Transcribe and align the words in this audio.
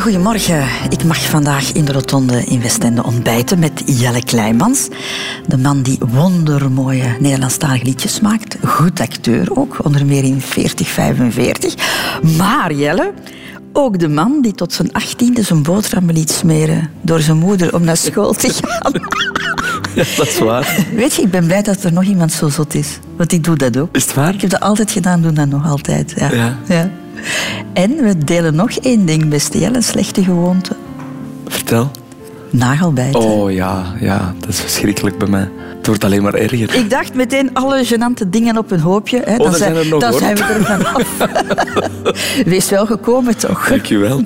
Goedemorgen. 0.00 0.64
Ik 0.88 1.04
mag 1.04 1.22
vandaag 1.22 1.72
in 1.72 1.84
de 1.84 1.92
Rotonde 1.92 2.44
in 2.44 2.60
Westende 2.60 3.04
ontbijten 3.04 3.58
met 3.58 3.82
Jelle 3.86 4.24
Kleimans. 4.24 4.88
De 5.46 5.56
man 5.58 5.82
die 5.82 5.98
wondermooie 6.08 7.16
Nederlandstalige 7.18 7.84
liedjes 7.84 8.20
maakt. 8.20 8.56
Goed 8.64 9.00
acteur 9.00 9.56
ook, 9.56 9.84
onder 9.84 10.06
meer 10.06 10.24
in 10.24 10.40
4045. 10.40 11.74
Maar 12.36 12.72
Jelle, 12.72 13.12
ook 13.72 13.98
de 13.98 14.08
man 14.08 14.42
die 14.42 14.54
tot 14.54 14.72
zijn 14.72 14.92
achttiende 14.92 15.42
zijn 15.42 15.62
boterhammen 15.62 16.14
liet 16.14 16.30
smeren 16.30 16.90
door 17.00 17.20
zijn 17.20 17.38
moeder 17.38 17.74
om 17.74 17.84
naar 17.84 17.96
school 17.96 18.32
te 18.32 18.52
gaan. 18.60 18.92
Ja, 19.94 20.04
dat 20.16 20.26
is 20.26 20.38
waar. 20.38 20.86
Weet 20.94 21.14
je, 21.14 21.22
ik 21.22 21.30
ben 21.30 21.46
blij 21.46 21.62
dat 21.62 21.84
er 21.84 21.92
nog 21.92 22.04
iemand 22.04 22.32
zo 22.32 22.48
zot 22.48 22.74
is. 22.74 22.98
Want 23.16 23.32
ik 23.32 23.44
doe 23.44 23.56
dat 23.56 23.76
ook. 23.76 23.96
Is 23.96 24.02
het 24.02 24.14
waar? 24.14 24.34
Ik 24.34 24.40
heb 24.40 24.50
dat 24.50 24.60
altijd 24.60 24.90
gedaan, 24.90 25.22
doe 25.22 25.32
dat 25.32 25.48
nog 25.48 25.66
altijd. 25.66 26.14
Ja. 26.16 26.32
Ja. 26.32 26.56
ja. 26.68 26.90
En 27.72 27.96
we 27.96 28.18
delen 28.24 28.54
nog 28.54 28.70
één 28.70 29.06
ding, 29.06 29.28
beste 29.28 29.58
Jelle, 29.58 29.76
een 29.76 29.82
slechte 29.82 30.24
gewoonte. 30.24 30.76
Vertel. 31.46 31.90
Nagelbijten. 32.50 33.20
Oh 33.20 33.52
ja, 33.52 33.94
ja, 34.00 34.34
dat 34.38 34.48
is 34.48 34.60
verschrikkelijk 34.60 35.18
bij 35.18 35.28
mij. 35.28 35.48
Het 35.76 35.86
wordt 35.86 36.04
alleen 36.04 36.22
maar 36.22 36.34
erger. 36.34 36.74
Ik 36.74 36.90
dacht 36.90 37.14
meteen 37.14 37.54
alle 37.54 37.84
gênante 37.86 38.28
dingen 38.28 38.58
op 38.58 38.70
een 38.70 38.80
hoopje. 38.80 39.22
Hè. 39.24 39.36
Oh, 39.36 39.44
dan 39.44 39.54
zijn 39.54 39.76
er 39.76 39.86
nog, 39.86 40.00
dan 40.00 40.10
hoor. 40.10 40.20
zijn 40.20 40.36
we 40.36 40.42
er 40.42 40.64
vanaf. 40.64 41.28
Wees 42.52 42.70
wel 42.70 42.86
gekomen, 42.86 43.38
toch? 43.38 43.68
Dankjewel. 43.68 44.22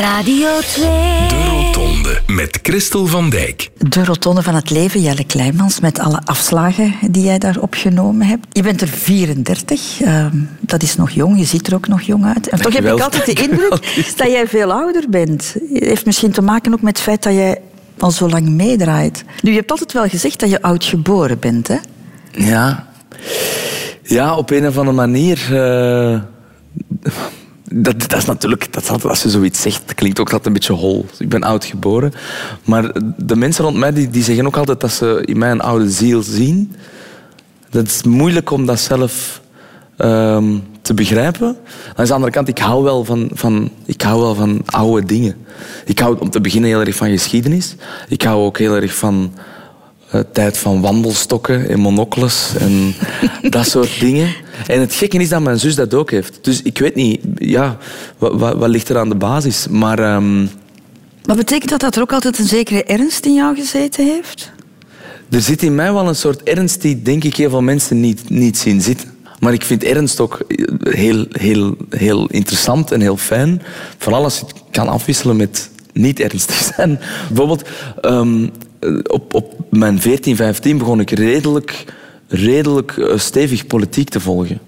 Radio 0.00 0.48
2. 0.60 1.73
Rotonde 2.14 2.32
met 2.32 2.58
Christel 2.62 3.06
van 3.06 3.30
Dijk. 3.30 3.70
De 3.78 4.04
rotonde 4.04 4.42
van 4.42 4.54
het 4.54 4.70
leven, 4.70 5.00
Jelle 5.00 5.24
Kleimans, 5.24 5.80
met 5.80 5.98
alle 5.98 6.20
afslagen 6.24 6.94
die 7.10 7.24
jij 7.24 7.38
daar 7.38 7.58
opgenomen 7.60 8.26
hebt. 8.26 8.46
Je 8.52 8.62
bent 8.62 8.80
er 8.80 8.88
34, 8.88 10.00
ehm, 10.00 10.36
dat 10.60 10.82
is 10.82 10.96
nog 10.96 11.10
jong, 11.10 11.38
je 11.38 11.44
ziet 11.44 11.66
er 11.66 11.74
ook 11.74 11.88
nog 11.88 12.00
jong 12.02 12.24
uit. 12.24 12.48
En 12.48 12.60
toch 12.60 12.72
heb 12.72 12.84
ik 12.84 13.00
altijd 13.00 13.26
de 13.26 13.42
indruk 13.42 13.70
dat 14.16 14.30
jij 14.30 14.46
veel 14.48 14.72
ouder 14.72 15.04
bent. 15.08 15.54
Het 15.72 15.84
heeft 15.84 16.06
misschien 16.06 16.32
te 16.32 16.42
maken 16.42 16.72
ook 16.72 16.82
met 16.82 16.96
het 16.96 17.04
feit 17.06 17.22
dat 17.22 17.32
jij 17.32 17.58
al 17.98 18.10
zo 18.10 18.28
lang 18.28 18.48
meedraait. 18.48 19.24
Nu, 19.42 19.50
je 19.50 19.56
hebt 19.56 19.70
altijd 19.70 19.92
wel 19.92 20.08
gezegd 20.08 20.40
dat 20.40 20.50
je 20.50 20.62
oud 20.62 20.84
geboren 20.84 21.38
bent, 21.38 21.68
hè? 21.68 21.76
Ja. 22.32 22.86
Ja, 24.02 24.36
op 24.36 24.50
een 24.50 24.66
of 24.66 24.78
andere 24.78 24.96
manier. 24.96 25.38
eh, 25.50 26.20
dat, 27.76 28.00
dat 28.00 28.16
is 28.16 28.24
natuurlijk, 28.24 28.72
dat 28.72 28.82
is 28.82 28.88
altijd, 28.88 29.10
als 29.10 29.22
je 29.22 29.30
zoiets 29.30 29.60
zegt, 29.60 29.94
klinkt 29.94 30.20
ook 30.20 30.26
altijd 30.26 30.46
een 30.46 30.52
beetje 30.52 30.72
hol. 30.72 31.06
Ik 31.18 31.28
ben 31.28 31.42
oud 31.42 31.64
geboren. 31.64 32.12
Maar 32.64 32.92
de 33.16 33.36
mensen 33.36 33.64
rond 33.64 33.76
mij 33.76 33.92
die, 33.92 34.10
die 34.10 34.22
zeggen 34.22 34.46
ook 34.46 34.56
altijd 34.56 34.80
dat 34.80 34.92
ze 34.92 35.22
in 35.24 35.38
mij 35.38 35.50
een 35.50 35.60
oude 35.60 35.90
ziel 35.90 36.22
zien. 36.22 36.74
Dat 37.70 37.86
is 37.86 38.02
moeilijk 38.02 38.50
om 38.50 38.66
dat 38.66 38.80
zelf 38.80 39.40
ehm, 39.96 40.58
te 40.82 40.94
begrijpen. 40.94 41.56
Aan 41.94 42.04
de 42.04 42.12
andere 42.12 42.32
kant, 42.32 42.48
ik 42.48 42.58
hou 42.58 42.82
wel 42.82 43.04
van, 43.04 43.30
van, 43.32 43.70
ik 43.84 44.02
hou 44.02 44.20
wel 44.20 44.34
van 44.34 44.62
oude 44.64 45.06
dingen. 45.06 45.36
Ik 45.84 45.98
hou 45.98 46.18
om 46.18 46.30
te 46.30 46.40
beginnen 46.40 46.70
heel 46.70 46.80
erg 46.80 46.96
van 46.96 47.08
geschiedenis. 47.08 47.74
Ik 48.08 48.22
hou 48.22 48.44
ook 48.44 48.58
heel 48.58 48.74
erg 48.74 48.94
van 48.94 49.32
eh, 50.10 50.20
tijd 50.32 50.58
van 50.58 50.80
wandelstokken 50.80 51.68
en 51.68 51.80
monocles 51.80 52.52
en 52.58 52.94
dat 53.50 53.66
soort 53.66 54.00
dingen. 54.00 54.43
En 54.66 54.80
het 54.80 54.94
gekke 54.94 55.18
is 55.18 55.28
dat 55.28 55.42
mijn 55.42 55.58
zus 55.58 55.74
dat 55.74 55.94
ook 55.94 56.10
heeft. 56.10 56.38
Dus 56.42 56.62
ik 56.62 56.78
weet 56.78 56.94
niet, 56.94 57.20
ja, 57.36 57.78
wat, 58.18 58.32
wat, 58.34 58.56
wat 58.56 58.68
ligt 58.68 58.88
er 58.88 58.98
aan 58.98 59.08
de 59.08 59.14
basis? 59.14 59.68
Maar 59.68 59.98
Maar 61.26 61.36
betekent 61.36 61.70
dat 61.70 61.80
dat 61.80 61.96
er 61.96 62.02
ook 62.02 62.12
altijd 62.12 62.38
een 62.38 62.46
zekere 62.46 62.84
ernst 62.84 63.26
in 63.26 63.34
jou 63.34 63.54
gezeten 63.54 64.04
heeft? 64.04 64.52
er 65.30 65.40
zit 65.40 65.62
in 65.62 65.74
mij 65.74 65.92
wel 65.92 66.08
een 66.08 66.16
soort 66.16 66.42
ernst 66.42 66.82
die, 66.82 67.02
denk 67.02 67.24
ik, 67.24 67.36
heel 67.36 67.50
veel 67.50 67.62
mensen 67.62 68.00
niet, 68.00 68.30
niet 68.30 68.58
zien 68.58 68.80
zitten. 68.80 69.12
Maar 69.38 69.52
ik 69.52 69.64
vind 69.64 69.84
ernst 69.84 70.20
ook 70.20 70.40
heel, 70.82 71.26
heel, 71.30 71.76
heel 71.90 72.26
interessant 72.26 72.92
en 72.92 73.00
heel 73.00 73.16
fijn. 73.16 73.62
Vooral 73.98 74.24
als 74.24 74.38
je 74.38 74.44
het 74.44 74.54
kan 74.70 74.88
afwisselen 74.88 75.36
met 75.36 75.70
niet 75.92 76.20
ernstig 76.20 76.72
zijn. 76.74 77.00
Bijvoorbeeld, 77.28 77.68
ehm, 78.00 78.48
op, 79.06 79.34
op 79.34 79.54
mijn 79.70 80.00
14, 80.00 80.36
15 80.36 80.78
begon 80.78 81.00
ik 81.00 81.10
redelijk, 81.10 81.84
redelijk 82.34 82.96
eh, 82.96 83.18
stevig 83.18 83.66
politiek 83.66 84.08
te 84.08 84.20
volgen. 84.20 84.58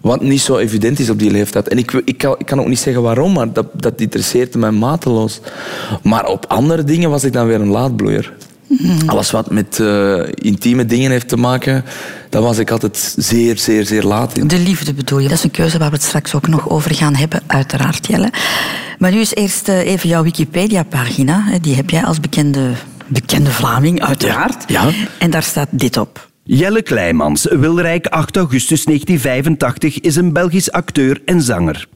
Wat 0.00 0.22
niet 0.22 0.40
zo 0.40 0.56
evident 0.56 0.98
is 0.98 1.10
op 1.10 1.18
die 1.18 1.30
leeftijd. 1.30 1.68
En 1.68 1.78
ik, 1.78 1.92
ik, 2.04 2.18
kan, 2.18 2.34
ik 2.38 2.46
kan 2.46 2.60
ook 2.60 2.66
niet 2.66 2.78
zeggen 2.78 3.02
waarom, 3.02 3.32
maar 3.32 3.52
dat, 3.52 3.66
dat 3.72 4.00
interesseerde 4.00 4.58
mij 4.58 4.70
mateloos. 4.70 5.40
Maar 6.02 6.26
op 6.26 6.46
andere 6.48 6.84
dingen 6.84 7.10
was 7.10 7.24
ik 7.24 7.32
dan 7.32 7.46
weer 7.46 7.60
een 7.60 7.68
laadbloeier. 7.68 8.32
Alles 9.06 9.30
wat 9.30 9.50
met 9.50 9.80
eh, 9.80 10.20
intieme 10.34 10.86
dingen 10.86 11.10
heeft 11.10 11.28
te 11.28 11.36
maken, 11.36 11.84
daar 12.30 12.42
was 12.42 12.58
ik 12.58 12.70
altijd 12.70 13.14
zeer, 13.16 13.58
zeer, 13.58 13.86
zeer 13.86 14.02
laat 14.02 14.36
in. 14.36 14.46
De 14.46 14.58
liefde 14.58 14.94
bedoel 14.94 15.18
je. 15.18 15.28
Dat 15.28 15.38
is 15.38 15.44
een 15.44 15.50
keuze 15.50 15.78
waar 15.78 15.90
we 15.90 15.94
het 15.94 16.04
straks 16.04 16.34
ook 16.34 16.48
nog 16.48 16.68
over 16.68 16.94
gaan 16.94 17.14
hebben, 17.14 17.42
uiteraard, 17.46 18.06
Jelle. 18.06 18.32
Maar 18.98 19.12
nu 19.12 19.20
is 19.20 19.34
eerst 19.34 19.68
eh, 19.68 19.86
even 19.86 20.08
jouw 20.08 20.22
Wikipedia-pagina. 20.22 21.44
Die 21.60 21.74
heb 21.74 21.90
jij 21.90 22.04
als 22.04 22.20
bekende, 22.20 22.70
bekende 23.06 23.50
Vlaming, 23.50 24.02
uiteraard. 24.02 24.64
Ja. 24.66 24.90
En 25.18 25.30
daar 25.30 25.42
staat 25.42 25.68
dit 25.70 25.96
op. 25.96 26.32
Jelle 26.46 26.82
Kleimans, 26.82 27.46
Wilrijk 27.50 28.06
8 28.06 28.36
augustus 28.36 28.84
1985, 28.84 30.00
is 30.00 30.16
een 30.16 30.32
Belgisch 30.32 30.72
acteur 30.72 31.22
en 31.24 31.42
zanger. 31.42 31.88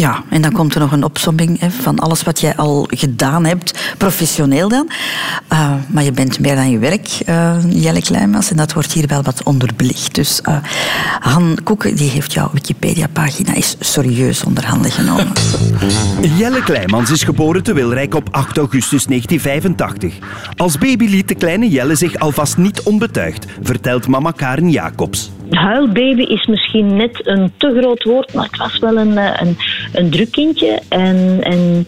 Ja, 0.00 0.22
en 0.28 0.42
dan 0.42 0.52
komt 0.52 0.74
er 0.74 0.80
nog 0.80 0.92
een 0.92 1.04
opsomming 1.04 1.60
hè, 1.60 1.70
van 1.70 1.98
alles 1.98 2.22
wat 2.22 2.40
jij 2.40 2.56
al 2.56 2.86
gedaan 2.90 3.44
hebt, 3.44 3.94
professioneel 3.98 4.68
dan. 4.68 4.90
Uh, 5.52 5.72
maar 5.88 6.02
je 6.02 6.12
bent 6.12 6.38
meer 6.38 6.54
dan 6.54 6.70
je 6.70 6.78
werk, 6.78 7.20
uh, 7.28 7.56
Jelle 7.68 8.02
Kleimans, 8.02 8.50
en 8.50 8.56
dat 8.56 8.72
wordt 8.72 8.92
hier 8.92 9.06
wel 9.06 9.22
wat 9.22 9.42
onderbelicht. 9.42 10.14
Dus 10.14 10.40
uh, 10.48 10.56
Han 11.20 11.58
Koeken 11.64 11.96
die 11.96 12.10
heeft 12.10 12.32
jouw 12.32 12.50
Wikipedia-pagina 12.52 13.54
is 13.54 13.76
serieus 13.80 14.44
onder 14.44 14.66
handen 14.66 14.90
genomen. 14.90 15.32
Jelle 16.38 16.62
Kleimans 16.62 17.10
is 17.10 17.22
geboren 17.22 17.62
te 17.62 17.72
Wilrijk 17.72 18.14
op 18.14 18.28
8 18.30 18.58
augustus 18.58 19.04
1985. 19.04 20.14
Als 20.56 20.78
baby 20.78 21.06
liet 21.06 21.28
de 21.28 21.34
kleine 21.34 21.68
Jelle 21.68 21.94
zich 21.94 22.18
alvast 22.18 22.56
niet 22.56 22.82
onbetuigd, 22.82 23.46
vertelt 23.62 24.06
mama 24.06 24.30
Karen 24.30 24.70
Jacobs. 24.70 25.30
Huilbaby 25.50 26.22
is 26.22 26.46
misschien 26.46 26.96
net 26.96 27.26
een 27.26 27.52
te 27.56 27.76
groot 27.80 28.02
woord, 28.04 28.34
maar 28.34 28.44
het 28.44 28.56
was 28.56 28.78
wel 28.78 28.96
een, 28.96 29.18
eh, 29.18 29.40
een, 29.40 29.56
een 29.92 30.10
druk 30.10 30.30
kindje. 30.30 30.80
En, 30.88 31.38
en 31.40 31.86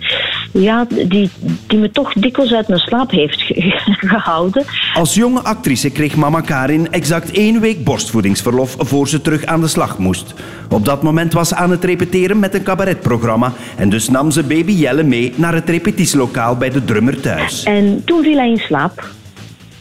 ja, 0.53 0.87
die, 1.09 1.31
die 1.67 1.79
me 1.79 1.91
toch 1.91 2.13
dikwijls 2.13 2.53
uit 2.53 2.69
mijn 2.69 2.81
slaap 2.81 3.11
heeft 3.11 3.41
ge- 3.43 3.73
gehouden. 4.13 4.65
Als 4.95 5.15
jonge 5.15 5.41
actrice 5.41 5.91
kreeg 5.91 6.17
mama 6.17 6.41
Karin 6.41 6.93
exact 6.93 7.31
één 7.31 7.61
week 7.61 7.85
borstvoedingsverlof 7.85 8.75
voor 8.79 9.09
ze 9.09 9.21
terug 9.21 9.45
aan 9.45 9.61
de 9.61 9.69
slag 9.69 9.99
moest. 9.99 10.35
Op 10.71 10.85
dat 10.85 11.03
moment 11.03 11.33
was 11.33 11.49
ze 11.49 11.55
aan 11.55 11.71
het 11.71 11.85
repeteren 11.85 12.39
met 12.39 12.55
een 12.55 12.63
cabaretprogramma 12.63 13.53
en 13.77 13.89
dus 13.89 14.09
nam 14.09 14.31
ze 14.31 14.43
baby 14.43 14.73
Jelle 14.73 15.03
mee 15.03 15.33
naar 15.37 15.55
het 15.55 15.69
repetitielokaal 15.71 16.57
bij 16.57 16.71
de 16.71 16.85
drummer 16.85 17.21
thuis. 17.21 17.63
En 17.65 18.03
toen 18.05 18.23
viel 18.23 18.37
hij 18.37 18.49
in 18.51 18.59
slaap. 18.59 19.09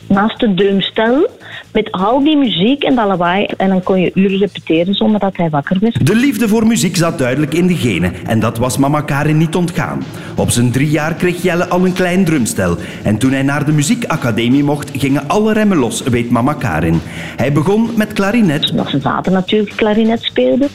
Naast 0.08 0.42
het 0.42 0.58
drumstel, 0.58 1.30
met 1.74 1.92
al 1.92 2.24
die 2.24 2.38
muziek 2.38 2.84
en 2.84 2.96
dat 2.96 3.08
lawaai. 3.08 3.46
En 3.58 3.70
dan 3.70 3.84
kon 3.84 4.00
je 4.00 4.12
uren 4.14 4.38
repeteren 4.38 4.94
zonder 4.94 5.20
dat 5.20 5.38
hij 5.38 5.50
wakker 5.50 5.78
werd. 5.80 6.06
De 6.06 6.16
liefde 6.16 6.48
voor 6.48 6.68
muziek 6.68 6.96
zat 6.96 7.18
duidelijk 7.18 7.54
in 7.54 7.68
de 7.68 7.76
genen 7.76 8.14
en 8.26 8.40
dat 8.40 8.58
was 8.58 8.78
mama 8.78 9.02
Karin 9.02 9.38
niet 9.38 9.56
ontgaan. 9.56 10.04
Op 10.36 10.50
zijn 10.50 10.72
drie 10.72 10.90
jaar 10.90 11.14
kreeg 11.14 11.42
Jelle 11.42 11.68
al 11.68 11.86
een 11.86 11.94
klein 11.94 12.26
drumstel 12.26 12.78
en 13.04 13.18
toen 13.18 13.32
hij 13.32 13.44
naar 13.44 13.66
de 13.66 13.72
muziekacademie 13.72 14.64
mocht, 14.64 14.92
gingen 14.98 15.28
alle 15.28 15.54
remmen 15.54 15.78
los, 15.78 16.02
weet 16.04 16.30
mama 16.30 16.54
Karin. 16.54 17.02
Hij 17.36 17.52
begon 17.52 17.90
met 17.96 18.14
klarinet, 18.14 18.72
Dat 18.76 18.90
zijn 18.90 19.02
vader 19.02 19.32
natuurlijk 19.32 19.76
klarinet 19.76 20.22
speelde. 20.22 20.68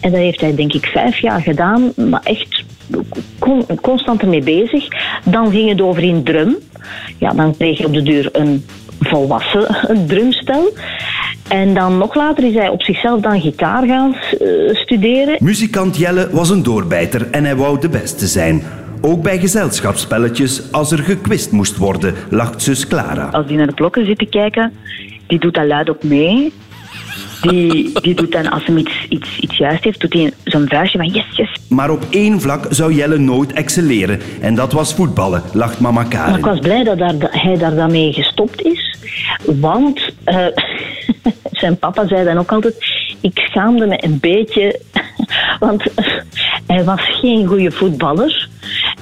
En 0.00 0.10
dat 0.10 0.20
heeft 0.20 0.40
hij 0.40 0.54
denk 0.54 0.72
ik 0.72 0.86
vijf 0.86 1.18
jaar 1.18 1.40
gedaan, 1.40 1.92
maar 2.10 2.20
echt 2.22 2.64
con- 3.38 3.66
constant 3.80 4.22
ermee 4.22 4.42
bezig. 4.42 4.88
Dan 5.24 5.50
ging 5.50 5.68
het 5.68 5.80
over 5.80 6.02
in 6.02 6.22
drum. 6.22 6.56
Ja, 7.18 7.32
dan 7.32 7.56
kreeg 7.56 7.78
je 7.78 7.86
op 7.86 7.92
de 7.92 8.02
deur 8.02 8.28
een 8.32 8.64
volwassen 9.00 9.76
drumstel. 10.06 10.72
En 11.48 11.74
dan 11.74 11.98
nog 11.98 12.14
later 12.14 12.44
is 12.44 12.54
hij 12.54 12.68
op 12.68 12.82
zichzelf 12.82 13.20
dan 13.20 13.40
gitaar 13.40 13.86
gaan 13.86 14.14
eh, 14.14 14.74
studeren. 14.74 15.36
Muzikant 15.40 15.96
Jelle 15.96 16.28
was 16.30 16.50
een 16.50 16.62
doorbijter 16.62 17.30
en 17.30 17.44
hij 17.44 17.56
wou 17.56 17.80
de 17.80 17.88
beste 17.88 18.26
zijn. 18.26 18.62
Ook 19.00 19.22
bij 19.22 19.38
gezelschapsspelletjes, 19.38 20.72
als 20.72 20.92
er 20.92 20.98
gekwist 20.98 21.52
moest 21.52 21.76
worden, 21.76 22.14
lacht 22.30 22.62
zus 22.62 22.86
Clara. 22.86 23.28
Als 23.32 23.46
die 23.46 23.56
naar 23.56 23.66
de 23.66 23.74
blokken 23.74 24.06
zit 24.06 24.18
te 24.18 24.26
kijken, 24.26 24.72
die 25.26 25.38
doet 25.38 25.54
dat 25.54 25.66
luid 25.66 25.88
op 25.88 26.02
mee. 26.02 26.52
Die, 27.42 28.00
die 28.00 28.14
doet 28.14 28.32
dan, 28.32 28.50
als 28.50 28.64
hij 28.64 28.76
iets, 28.76 29.06
iets, 29.08 29.38
iets 29.40 29.56
juist 29.56 29.84
heeft, 29.84 30.00
doet 30.00 30.12
hij 30.12 30.32
zo'n 30.44 30.68
vuistje 30.68 30.98
van 30.98 31.08
yes, 31.08 31.24
yes. 31.36 31.48
Maar 31.68 31.90
op 31.90 32.06
één 32.10 32.40
vlak 32.40 32.66
zou 32.70 32.94
Jelle 32.94 33.18
nooit 33.18 33.52
excelleren. 33.52 34.20
En 34.40 34.54
dat 34.54 34.72
was 34.72 34.94
voetballen, 34.94 35.42
lacht 35.52 35.80
mama 35.80 35.94
Maar 35.94 36.04
ik 36.04 36.10
Karin. 36.10 36.40
was 36.40 36.58
blij 36.58 36.84
dat, 36.84 36.98
daar, 36.98 37.18
dat 37.18 37.32
hij 37.32 37.58
daar 37.58 37.74
dan 37.74 37.90
mee 37.90 38.12
gestopt 38.12 38.62
is. 38.62 38.96
Want 39.44 40.00
eh, 40.24 40.46
zijn 41.52 41.78
papa 41.78 42.06
zei 42.06 42.24
dan 42.24 42.38
ook 42.38 42.52
altijd... 42.52 42.74
Ik 43.20 43.38
schaamde 43.38 43.86
me 43.86 44.04
een 44.04 44.18
beetje... 44.20 44.80
Want 45.60 45.82
hij 46.66 46.84
was 46.84 47.00
geen 47.20 47.46
goede 47.46 47.70
voetballer. 47.70 48.48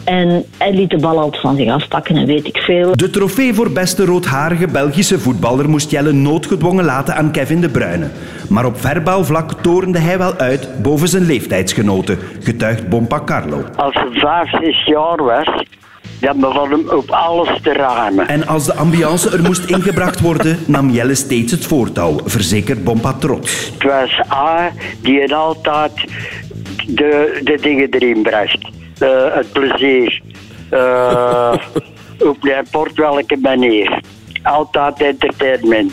En 0.05 0.45
hij 0.59 0.73
liet 0.73 0.91
de 0.91 0.99
bal 0.99 1.19
altijd 1.19 1.43
van 1.43 1.57
zich 1.57 1.69
afpakken 1.69 2.17
en 2.17 2.27
weet 2.27 2.47
ik 2.47 2.57
veel. 2.57 2.97
De 2.97 3.11
trofee 3.11 3.55
voor 3.55 3.71
beste 3.71 4.05
roodharige 4.05 4.67
Belgische 4.67 5.19
voetballer 5.19 5.69
moest 5.69 5.91
Jelle 5.91 6.13
noodgedwongen 6.13 6.85
laten 6.85 7.17
aan 7.17 7.31
Kevin 7.31 7.61
De 7.61 7.69
Bruyne. 7.69 8.09
Maar 8.49 8.65
op 8.65 8.81
verbalvlak 8.81 9.53
torende 9.53 9.99
hij 9.99 10.19
wel 10.19 10.35
uit 10.35 10.83
boven 10.83 11.09
zijn 11.09 11.27
leeftijdsgenoten, 11.27 12.19
getuigt 12.41 12.89
Bompa 12.89 13.21
Carlo. 13.25 13.65
Als 13.77 13.95
hij 13.95 14.09
vijf, 14.13 14.51
zes 14.51 14.85
jaar 14.85 15.25
was, 15.25 15.65
dan 16.21 16.41
begon 16.41 16.71
hem 16.71 16.89
op 16.89 17.11
alles 17.11 17.61
te 17.63 17.73
ruimen. 17.73 18.29
En 18.29 18.47
als 18.47 18.67
de 18.67 18.75
ambiance 18.75 19.31
er 19.31 19.43
moest 19.43 19.65
ingebracht 19.65 20.21
worden, 20.21 20.59
nam 20.67 20.91
Jelle 20.91 21.15
steeds 21.15 21.53
het 21.53 21.67
voortouw, 21.67 22.21
verzekert 22.25 22.85
Bompa 22.85 23.13
trots. 23.13 23.73
Het 23.73 23.83
was 23.83 24.21
A 24.31 24.71
die 25.03 25.35
altijd 25.35 25.93
de, 26.87 27.41
de 27.45 27.59
dingen 27.61 27.91
erin 27.91 28.23
bracht. 28.23 28.82
Eh, 29.03 29.35
het 29.35 29.53
plezier. 29.53 30.23
Eh, 30.71 31.55
op 32.31 32.43
n'importe 32.43 33.01
welke 33.03 33.37
manier. 33.41 34.01
Altijd 34.43 35.01
entertainment. 35.01 35.93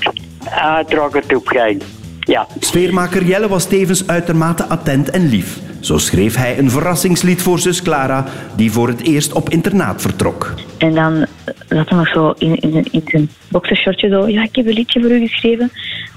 Trok 0.88 1.16
het 1.16 1.36
op 1.36 1.48
gang. 1.48 1.82
Ja. 2.20 2.48
Sfeermaker 2.60 3.24
Jelle 3.24 3.48
was 3.48 3.66
tevens 3.66 4.08
uitermate 4.08 4.64
attent 4.64 5.10
en 5.10 5.30
lief. 5.30 5.60
Zo 5.80 5.98
schreef 5.98 6.36
hij 6.36 6.58
een 6.58 6.72
verrassingslied 6.72 7.42
voor 7.42 7.60
zus 7.60 7.82
Clara, 7.82 8.26
die 8.56 8.72
voor 8.72 8.88
het 8.88 9.02
eerst 9.02 9.34
op 9.34 9.50
internaat 9.50 10.02
vertrok. 10.02 10.54
En 10.78 10.94
dan 10.94 11.26
zat 11.68 11.90
hij 11.90 11.98
nog 11.98 12.08
zo 12.08 12.34
in, 12.38 12.56
in, 12.56 12.86
in 12.92 13.02
zijn 13.06 13.30
boxershortje 13.48 14.10
zo. 14.10 14.28
Ja, 14.28 14.44
ik 14.44 14.56
heb 14.56 14.68
een 14.68 14.74
liedje 14.74 15.02
voor 15.02 15.12
u 15.12 15.20
geschreven. 15.28 15.72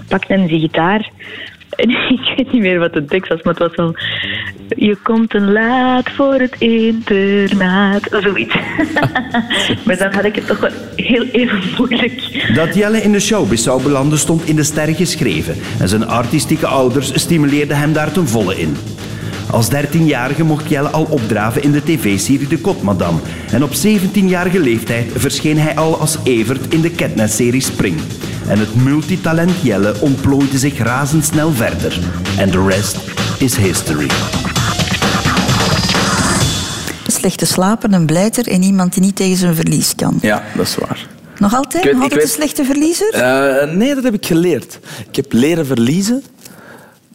Pakte 0.09 0.33
hem 0.33 0.49
zijn 0.49 0.61
gitaar. 0.61 1.11
Ik 2.17 2.35
weet 2.37 2.53
niet 2.53 2.63
meer 2.63 2.79
wat 2.79 2.93
de 2.93 3.05
tekst 3.05 3.29
was, 3.29 3.43
maar 3.43 3.55
het 3.55 3.63
was 3.63 3.77
wel... 3.77 3.95
Je 4.77 4.97
komt 5.03 5.31
te 5.31 5.41
laat 5.41 6.11
voor 6.11 6.35
het 6.35 6.55
internaat. 6.59 8.09
Zoiets. 8.23 8.55
maar 9.87 9.99
dan 9.99 10.13
had 10.13 10.25
ik 10.25 10.35
het 10.35 10.47
toch 10.47 10.61
wel 10.61 10.71
heel 10.97 11.25
even 11.25 11.61
moeilijk. 11.79 12.51
Dat 12.55 12.75
Jelle 12.75 13.03
in 13.03 13.13
de 13.13 13.21
showbiz 13.21 13.63
zou 13.63 13.83
belanden 13.83 14.19
stond 14.19 14.45
in 14.45 14.57
de 14.57 14.63
sterren 14.63 14.95
geschreven 14.95 15.57
en 15.79 15.89
zijn 15.89 16.07
artistieke 16.07 16.67
ouders 16.67 17.21
stimuleerden 17.21 17.77
hem 17.77 17.93
daar 17.93 18.13
ten 18.13 18.29
volle 18.29 18.59
in. 18.59 18.77
Als 19.51 19.69
13-jarige 19.71 20.45
mocht 20.45 20.69
Jelle 20.69 20.89
al 20.89 21.07
opdraven 21.11 21.63
in 21.63 21.73
de 21.73 21.83
tv-serie 21.83 22.47
De 22.49 22.59
Kotmadam. 22.59 23.21
En 23.53 23.63
op 23.63 23.71
17-jarige 23.75 24.61
leeftijd 24.61 25.07
verscheen 25.15 25.59
hij 25.59 25.77
al 25.77 25.99
als 26.01 26.17
Evert 26.25 26.75
in 26.75 26.81
de 26.81 26.91
Ketnet-serie 26.91 27.61
Spring. 27.61 27.97
En 28.49 28.59
het 28.59 28.75
multitalent 28.75 29.51
Jelle 29.63 29.95
ontplooide 30.01 30.59
zich 30.59 30.79
razendsnel 30.79 31.53
verder. 31.53 31.99
En 32.39 32.51
de 32.51 32.67
rest 32.69 32.97
is 33.39 33.57
history. 33.57 34.07
Slechte 37.07 37.47
slapen, 37.47 37.93
een 37.93 38.07
blijter 38.07 38.49
en 38.49 38.63
iemand 38.63 38.93
die 38.93 39.03
niet 39.03 39.17
tegen 39.17 39.37
zijn 39.37 39.55
verlies 39.55 39.95
kan. 39.95 40.19
Ja, 40.23 40.43
dat 40.57 40.67
is 40.67 40.75
waar. 40.77 41.07
Nog 41.39 41.55
altijd? 41.55 41.85
Ik 41.85 41.91
weet- 41.91 41.93
Nog 41.99 42.05
ik 42.05 42.11
altijd 42.13 42.23
een 42.31 42.35
slechte 42.37 42.65
verliezer? 42.65 43.13
Eh, 43.15 43.73
nee, 43.75 43.95
dat 43.95 44.05
heb 44.05 44.15
ik 44.15 44.27
geleerd. 44.27 44.79
Ik 45.09 45.17
heb 45.17 45.33
leren 45.33 45.67
verliezen. 45.67 46.23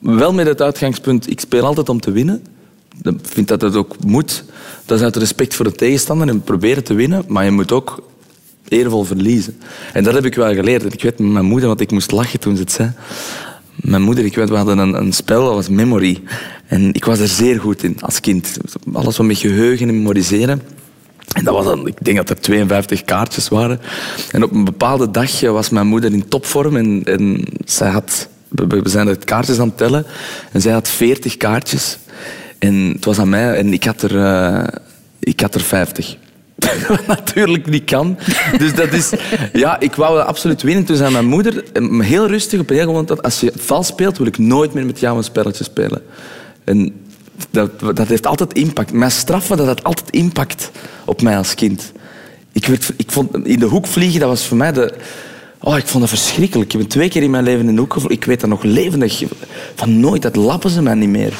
Wel 0.02 0.34
met 0.34 0.48
het 0.48 0.62
uitgangspunt, 0.62 1.30
ik 1.30 1.40
speel 1.40 1.66
altijd 1.66 1.90
om 1.90 2.00
te 2.00 2.12
winnen. 2.12 2.44
Ik 3.04 3.20
vind 3.24 3.48
dat 3.48 3.62
het 3.62 3.76
ook 3.76 3.96
moet. 4.06 4.44
Dat 4.86 4.98
is 4.98 5.04
uit 5.04 5.16
respect 5.16 5.56
voor 5.56 5.66
de 5.66 5.72
tegenstander 5.72 6.28
en 6.28 6.42
proberen 6.42 6.84
te 6.84 6.94
winnen. 6.94 7.24
Maar 7.28 7.46
je 7.46 7.52
moet 7.52 7.72
ook 7.72 8.04
eervol 8.68 9.04
verliezen. 9.04 9.58
En 9.94 10.04
dat 10.04 10.14
heb 10.14 10.26
ik 10.26 10.36
wel 10.36 10.54
geleerd. 10.54 10.94
Ik 10.94 11.02
weet 11.02 11.20
met 11.20 11.32
mijn 11.32 11.46
moeder, 11.46 11.68
want 11.68 11.82
ik 11.82 11.92
moest 11.92 12.12
lachen 12.12 12.40
toen 12.40 12.56
ze 12.56 12.62
het 12.62 12.72
zei. 12.72 12.92
Mijn 13.76 14.02
moeder, 14.02 14.26
ik 14.26 14.36
weet, 14.36 14.50
we 14.50 14.56
hadden 14.56 14.78
een, 14.78 14.94
een 14.94 15.14
spel, 15.14 15.46
dat 15.46 15.54
was 15.54 15.70
Memory. 15.70 16.22
En 16.66 16.94
ik 16.94 17.06
was 17.06 17.20
er 17.20 17.28
zeer 17.28 17.60
goed 17.60 17.84
in 17.84 18.02
als 18.02 18.20
kind. 18.20 18.58
Alles 18.94 19.18
wat 19.18 19.26
met 19.26 19.38
geheugen 19.38 19.88
en 19.88 19.96
memoriseren. 19.96 20.62
En 21.34 21.44
dat 21.44 21.54
was 21.54 21.66
dan, 21.66 21.88
ik 21.88 22.06
denk 22.06 22.18
dat 22.18 22.30
er 22.30 22.42
52 22.42 23.04
kaartjes 23.04 23.48
waren. 23.48 23.80
En 24.32 24.44
op 24.44 24.52
een 24.52 24.64
bepaalde 24.64 25.12
dag 25.12 25.40
was 25.40 25.70
mijn 25.70 25.88
moeder 25.88 26.14
in 26.14 26.28
topvorm 26.28 26.76
en, 26.76 27.04
en 27.04 27.44
zij 27.66 27.90
had, 27.90 28.30
we 28.50 28.90
zijn 28.90 29.08
het 29.08 29.24
kaartjes 29.24 29.60
aan 29.60 29.68
het 29.68 29.78
tellen 29.78 30.06
en 30.52 30.62
zij 30.62 30.72
had 30.72 30.88
40 30.88 31.38
kaartjes. 31.38 31.98
En 32.60 32.74
het 32.74 33.06
was 33.06 33.20
aan 33.20 33.30
mij 33.30 33.54
en 33.54 33.74
ik 33.74 33.84
had 33.84 34.02
er, 34.02 34.24
eh, 34.24 34.68
ik 35.20 35.40
had 35.40 35.56
er 35.56 35.62
50. 35.62 36.18
Wat 36.88 37.08
natuurlijk 37.08 37.70
niet 37.70 37.84
kan. 37.84 38.18
Dus 38.58 38.76
dat 38.76 38.94
is... 38.94 39.12
Ja, 39.54 39.80
ik 39.80 39.96
wou 39.96 40.22
absoluut 40.22 40.62
winnen. 40.62 40.86
Toen 40.86 40.96
zei 40.96 41.12
mijn 41.12 41.26
moeder, 41.26 41.64
eh, 41.74 42.00
heel 42.00 42.28
rustig 42.28 42.60
op 42.60 42.70
een 42.70 42.76
gegeven 42.76 42.94
moment, 42.94 43.24
als 43.24 43.40
je 43.40 43.52
vals 43.56 43.88
speelt, 43.88 44.18
wil 44.18 44.28
ik 44.28 44.38
nooit 44.38 44.74
meer 44.74 44.86
met 44.86 45.00
jou 45.00 45.18
een 45.18 45.24
spelletje 45.24 45.64
spelen. 45.64 46.02
En 46.64 46.94
dat, 47.50 47.80
dat 47.80 48.08
heeft 48.08 48.28
altijd 48.28 48.54
impact. 48.54 48.92
Mijn 48.92 49.12
straffen, 49.12 49.58
dat 49.58 49.66
had 49.66 49.84
altijd 49.84 50.10
impact 50.10 50.72
op 51.06 51.22
mij 51.22 51.38
als 51.38 51.54
kind. 51.54 51.92
Ik, 52.52 52.66
werd, 52.66 52.94
ik 52.98 53.12
vond, 53.12 53.48
in 53.48 53.60
de 53.60 53.66
hoek 53.66 53.88
vliegen, 53.88 54.20
dat 54.20 54.30
was 54.30 54.46
voor 54.46 54.58
mij 54.58 54.72
de... 54.72 54.94
Oh, 55.68 55.78
ik 55.78 55.88
vond 55.88 56.00
dat 56.00 56.20
verschrikkelijk. 56.20 56.74
Ik 56.74 56.80
ben 56.80 56.88
twee 56.88 57.10
keer 57.10 57.24
in 57.24 57.30
mijn 57.30 57.44
leven 57.44 57.68
in 57.68 57.76
de 57.76 57.82
hoek 57.82 57.94
gevlogen. 57.94 58.16
Ik 58.16 58.24
weet 58.24 58.40
dat 58.40 58.50
nog 58.50 58.64
levendig. 58.64 59.24
Van 59.76 60.00
nooit, 60.00 60.22
dat 60.22 60.36
lappen 60.36 60.70
ze 60.70 60.82
mij 60.82 60.94
niet 60.94 61.10
meer. 61.10 61.34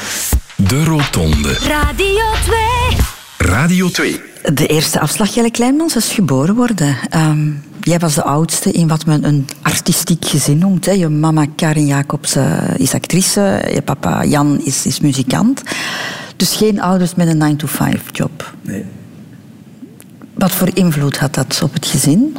De 0.56 0.84
Rotonde. 0.84 1.52
Radio 1.52 2.24
2. 2.44 3.50
Radio 3.50 3.88
2. 3.88 4.20
De 4.52 4.66
eerste 4.66 5.00
afslag, 5.00 5.34
Jelle 5.34 5.50
Kleinmans, 5.50 5.96
is 5.96 6.12
geboren 6.12 6.54
worden. 6.54 6.96
Ehm, 7.08 7.50
jij 7.80 7.98
was 7.98 8.14
de 8.14 8.22
oudste 8.22 8.72
in 8.72 8.88
wat 8.88 9.06
men 9.06 9.24
een 9.24 9.48
artistiek 9.62 10.24
gezin 10.24 10.58
noemt. 10.58 10.86
Hè. 10.86 10.92
Je 10.92 11.08
mama 11.08 11.46
Karin 11.56 11.86
Jacobs 11.86 12.34
eh, 12.34 12.62
is 12.76 12.94
actrice, 12.94 13.68
je 13.74 13.82
papa 13.82 14.24
Jan 14.24 14.60
is, 14.64 14.86
is 14.86 15.00
muzikant. 15.00 15.62
Dus 16.36 16.54
geen 16.54 16.80
ouders 16.80 17.14
met 17.14 17.28
een 17.28 17.56
9-to-5-job. 17.56 18.54
Nee. 18.62 18.84
Wat 20.34 20.50
voor 20.50 20.70
invloed 20.74 21.18
had 21.18 21.34
dat 21.34 21.60
op 21.62 21.72
het 21.72 21.86
gezin? 21.86 22.36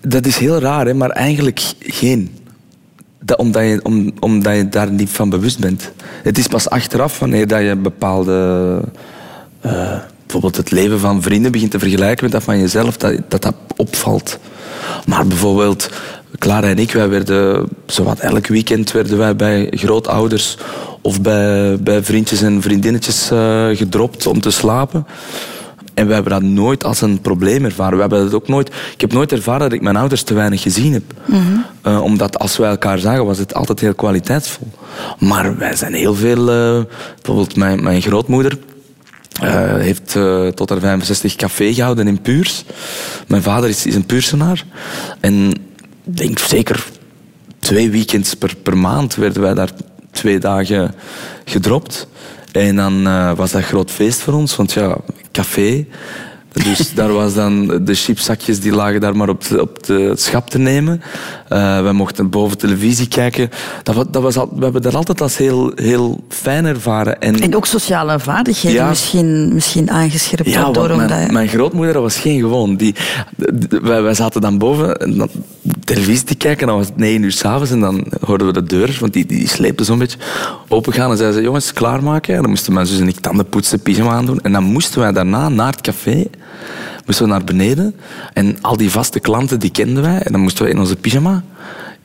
Dat 0.00 0.26
is 0.26 0.36
heel 0.36 0.58
raar, 0.58 0.86
hè? 0.86 0.94
maar 0.94 1.10
eigenlijk 1.10 1.62
geen. 1.78 2.34
Dat, 3.20 3.38
omdat, 3.38 3.62
je, 3.62 3.80
om, 3.82 4.12
omdat 4.20 4.56
je 4.56 4.68
daar 4.68 4.90
niet 4.90 5.10
van 5.10 5.30
bewust 5.30 5.58
bent. 5.58 5.92
Het 6.22 6.38
is 6.38 6.46
pas 6.46 6.68
achteraf 6.68 7.18
wanneer 7.18 7.46
dat 7.46 7.60
je 7.60 7.76
bepaalde... 7.76 8.80
eh, 9.60 9.98
bijvoorbeeld 10.22 10.56
het 10.56 10.70
leven 10.70 11.00
van 11.00 11.22
vrienden 11.22 11.52
begint 11.52 11.70
te 11.70 11.78
vergelijken 11.78 12.24
met 12.24 12.32
dat 12.32 12.42
van 12.42 12.58
jezelf, 12.58 12.96
dat 12.96 13.42
dat, 13.42 13.54
opvalt. 13.76 14.38
Maar 15.06 15.26
bijvoorbeeld, 15.26 15.90
Clara 16.38 16.68
en 16.68 16.78
ik, 16.78 16.92
wij 16.92 17.08
werden 17.08 17.68
zowat 17.86 18.18
elk 18.18 18.46
weekend 18.46 18.92
werden 18.92 19.18
wij 19.18 19.36
bij 19.36 19.68
grootouders 19.70 20.56
of 21.00 21.20
bij, 21.20 21.76
bij 21.80 22.02
vriendjes 22.02 22.42
en 22.42 22.62
vriendinnetjes 22.62 23.30
eh, 23.30 23.68
gedropt 23.72 24.26
om 24.26 24.40
te 24.40 24.50
slapen. 24.50 25.06
En 25.94 26.06
we 26.06 26.12
hebben 26.12 26.32
dat 26.32 26.42
nooit 26.42 26.84
als 26.84 27.00
een 27.00 27.20
probleem 27.20 27.64
ervaren. 27.64 27.94
We 27.94 28.00
hebben 28.00 28.24
dat 28.24 28.34
ook 28.34 28.48
nooit, 28.48 28.68
ik 28.68 29.00
heb 29.00 29.12
nooit 29.12 29.32
ervaren 29.32 29.60
dat 29.60 29.72
ik 29.72 29.82
mijn 29.82 29.96
ouders 29.96 30.22
te 30.22 30.34
weinig 30.34 30.62
gezien 30.62 30.92
heb. 30.92 31.02
Eh, 31.82 32.02
omdat 32.02 32.38
als 32.38 32.56
wij 32.56 32.70
elkaar 32.70 32.98
zagen, 32.98 33.26
was 33.26 33.38
het 33.38 33.54
altijd 33.54 33.80
heel 33.80 33.94
kwaliteitsvol. 33.94 34.68
Maar 35.18 35.56
wij 35.56 35.76
zijn 35.76 35.94
heel 35.94 36.14
veel... 36.14 36.50
eh, 36.50 36.84
bijvoorbeeld 37.14 37.56
mijn, 37.56 37.82
mijn 37.82 38.02
grootmoeder 38.02 38.58
eh, 39.40 39.74
heeft 39.74 40.18
tot 40.54 40.68
haar 40.68 40.80
65 40.80 41.36
café 41.36 41.74
gehouden 41.74 42.08
in 42.08 42.20
Puurs. 42.20 42.64
Mijn 43.26 43.42
vader 43.42 43.68
is, 43.68 43.86
is 43.86 43.94
een 43.94 44.06
Puursenaar. 44.06 44.64
En 45.20 45.50
ik 46.04 46.16
denk 46.16 46.38
zeker 46.38 46.84
twee 47.58 47.90
weekends 47.90 48.34
per, 48.34 48.56
per 48.62 48.78
maand 48.78 49.14
werden 49.14 49.42
wij 49.42 49.54
daar 49.54 49.70
twee 50.10 50.38
dagen 50.38 50.94
gedropt. 51.44 52.08
En 52.52 52.76
dan 52.76 53.06
eh, 53.06 53.32
was 53.32 53.50
dat 53.50 53.62
groot 53.62 53.90
feest 53.90 54.20
voor 54.20 54.34
ons, 54.34 54.56
want 54.56 54.72
ja, 54.72 54.96
café. 55.32 55.86
Dus 56.52 56.94
daar 56.94 57.12
was 57.12 57.34
dan 57.34 57.84
de 57.84 57.94
chipzakjes 57.94 58.60
die 58.60 58.72
lagen 58.72 59.00
daar 59.00 59.16
maar 59.16 59.28
op, 59.28 59.48
de, 59.48 59.60
op 59.60 59.86
de, 59.86 59.92
het 59.92 60.20
schap 60.20 60.50
te 60.50 60.58
nemen. 60.58 61.02
Eh 61.48 61.82
wij 61.82 61.92
mochten 61.92 62.30
boven 62.30 62.58
televisie 62.58 63.08
kijken. 63.08 63.50
Dat, 63.82 64.12
dat 64.12 64.22
was 64.22 64.36
al, 64.36 64.48
we 64.54 64.62
hebben 64.62 64.82
dat 64.82 64.94
altijd 64.94 65.20
als 65.20 65.36
heel, 65.36 65.72
heel 65.74 66.24
fijn 66.28 66.64
ervaren. 66.64 67.20
En, 67.20 67.40
En 67.40 67.56
ook 67.56 67.66
sociale 67.66 68.18
vaardigheden 68.18 68.80
Ja. 68.80 68.88
misschien, 68.88 69.54
misschien 69.54 69.90
aangescherpt 69.90 70.50
ja, 70.50 70.70
door 70.70 70.90
omdat 70.90 71.08
mijn, 71.08 71.32
mijn 71.32 71.48
grootmoeder 71.48 71.92
dat 71.92 72.02
was 72.02 72.16
geen 72.16 72.40
gewoon. 72.40 72.76
Die, 72.76 72.94
wij, 73.82 74.02
wij 74.02 74.14
zaten 74.14 74.40
dan 74.40 74.58
boven 74.58 74.96
en 74.96 75.16
dan 75.16 75.28
televisie 75.84 76.24
te 76.24 76.34
kijken. 76.34 76.66
Dan 76.66 76.76
was 76.76 76.86
het 76.86 76.96
negen 76.96 77.22
uur 77.22 77.32
s'avonds 77.32 77.70
en 77.70 77.80
dan 77.80 78.06
hoorden 78.20 78.46
we 78.46 78.52
de 78.52 78.62
deur, 78.62 78.96
want 79.00 79.12
die, 79.12 79.26
die 79.26 79.48
sleepte 79.48 79.84
zo'n 79.84 79.98
beetje, 79.98 80.18
opengaan. 80.68 81.10
En 81.10 81.16
zeiden 81.16 81.38
ze, 81.38 81.44
jongens, 81.44 81.72
klaarmaken. 81.72 82.34
En 82.34 82.40
dan 82.40 82.50
moesten 82.50 82.72
mijn 82.72 82.86
zus 82.86 82.98
en 83.00 83.08
ik 83.08 83.20
tanden 83.20 83.46
poetsen, 83.46 83.80
pyjama 83.80 84.10
aandoen. 84.10 84.40
En 84.40 84.52
dan 84.52 84.64
moesten 84.64 85.00
wij 85.00 85.12
daarna 85.12 85.48
naar 85.48 85.72
het 85.72 85.80
café, 85.80 86.26
moesten 87.06 87.24
we 87.24 87.30
naar 87.30 87.44
beneden. 87.44 87.94
En 88.32 88.58
al 88.60 88.76
die 88.76 88.90
vaste 88.90 89.20
klanten, 89.20 89.60
die 89.60 89.70
kenden 89.70 90.02
wij. 90.02 90.18
En 90.18 90.32
dan 90.32 90.40
moesten 90.40 90.64
we 90.64 90.70
in 90.70 90.78
onze 90.78 90.96
pyjama 90.96 91.42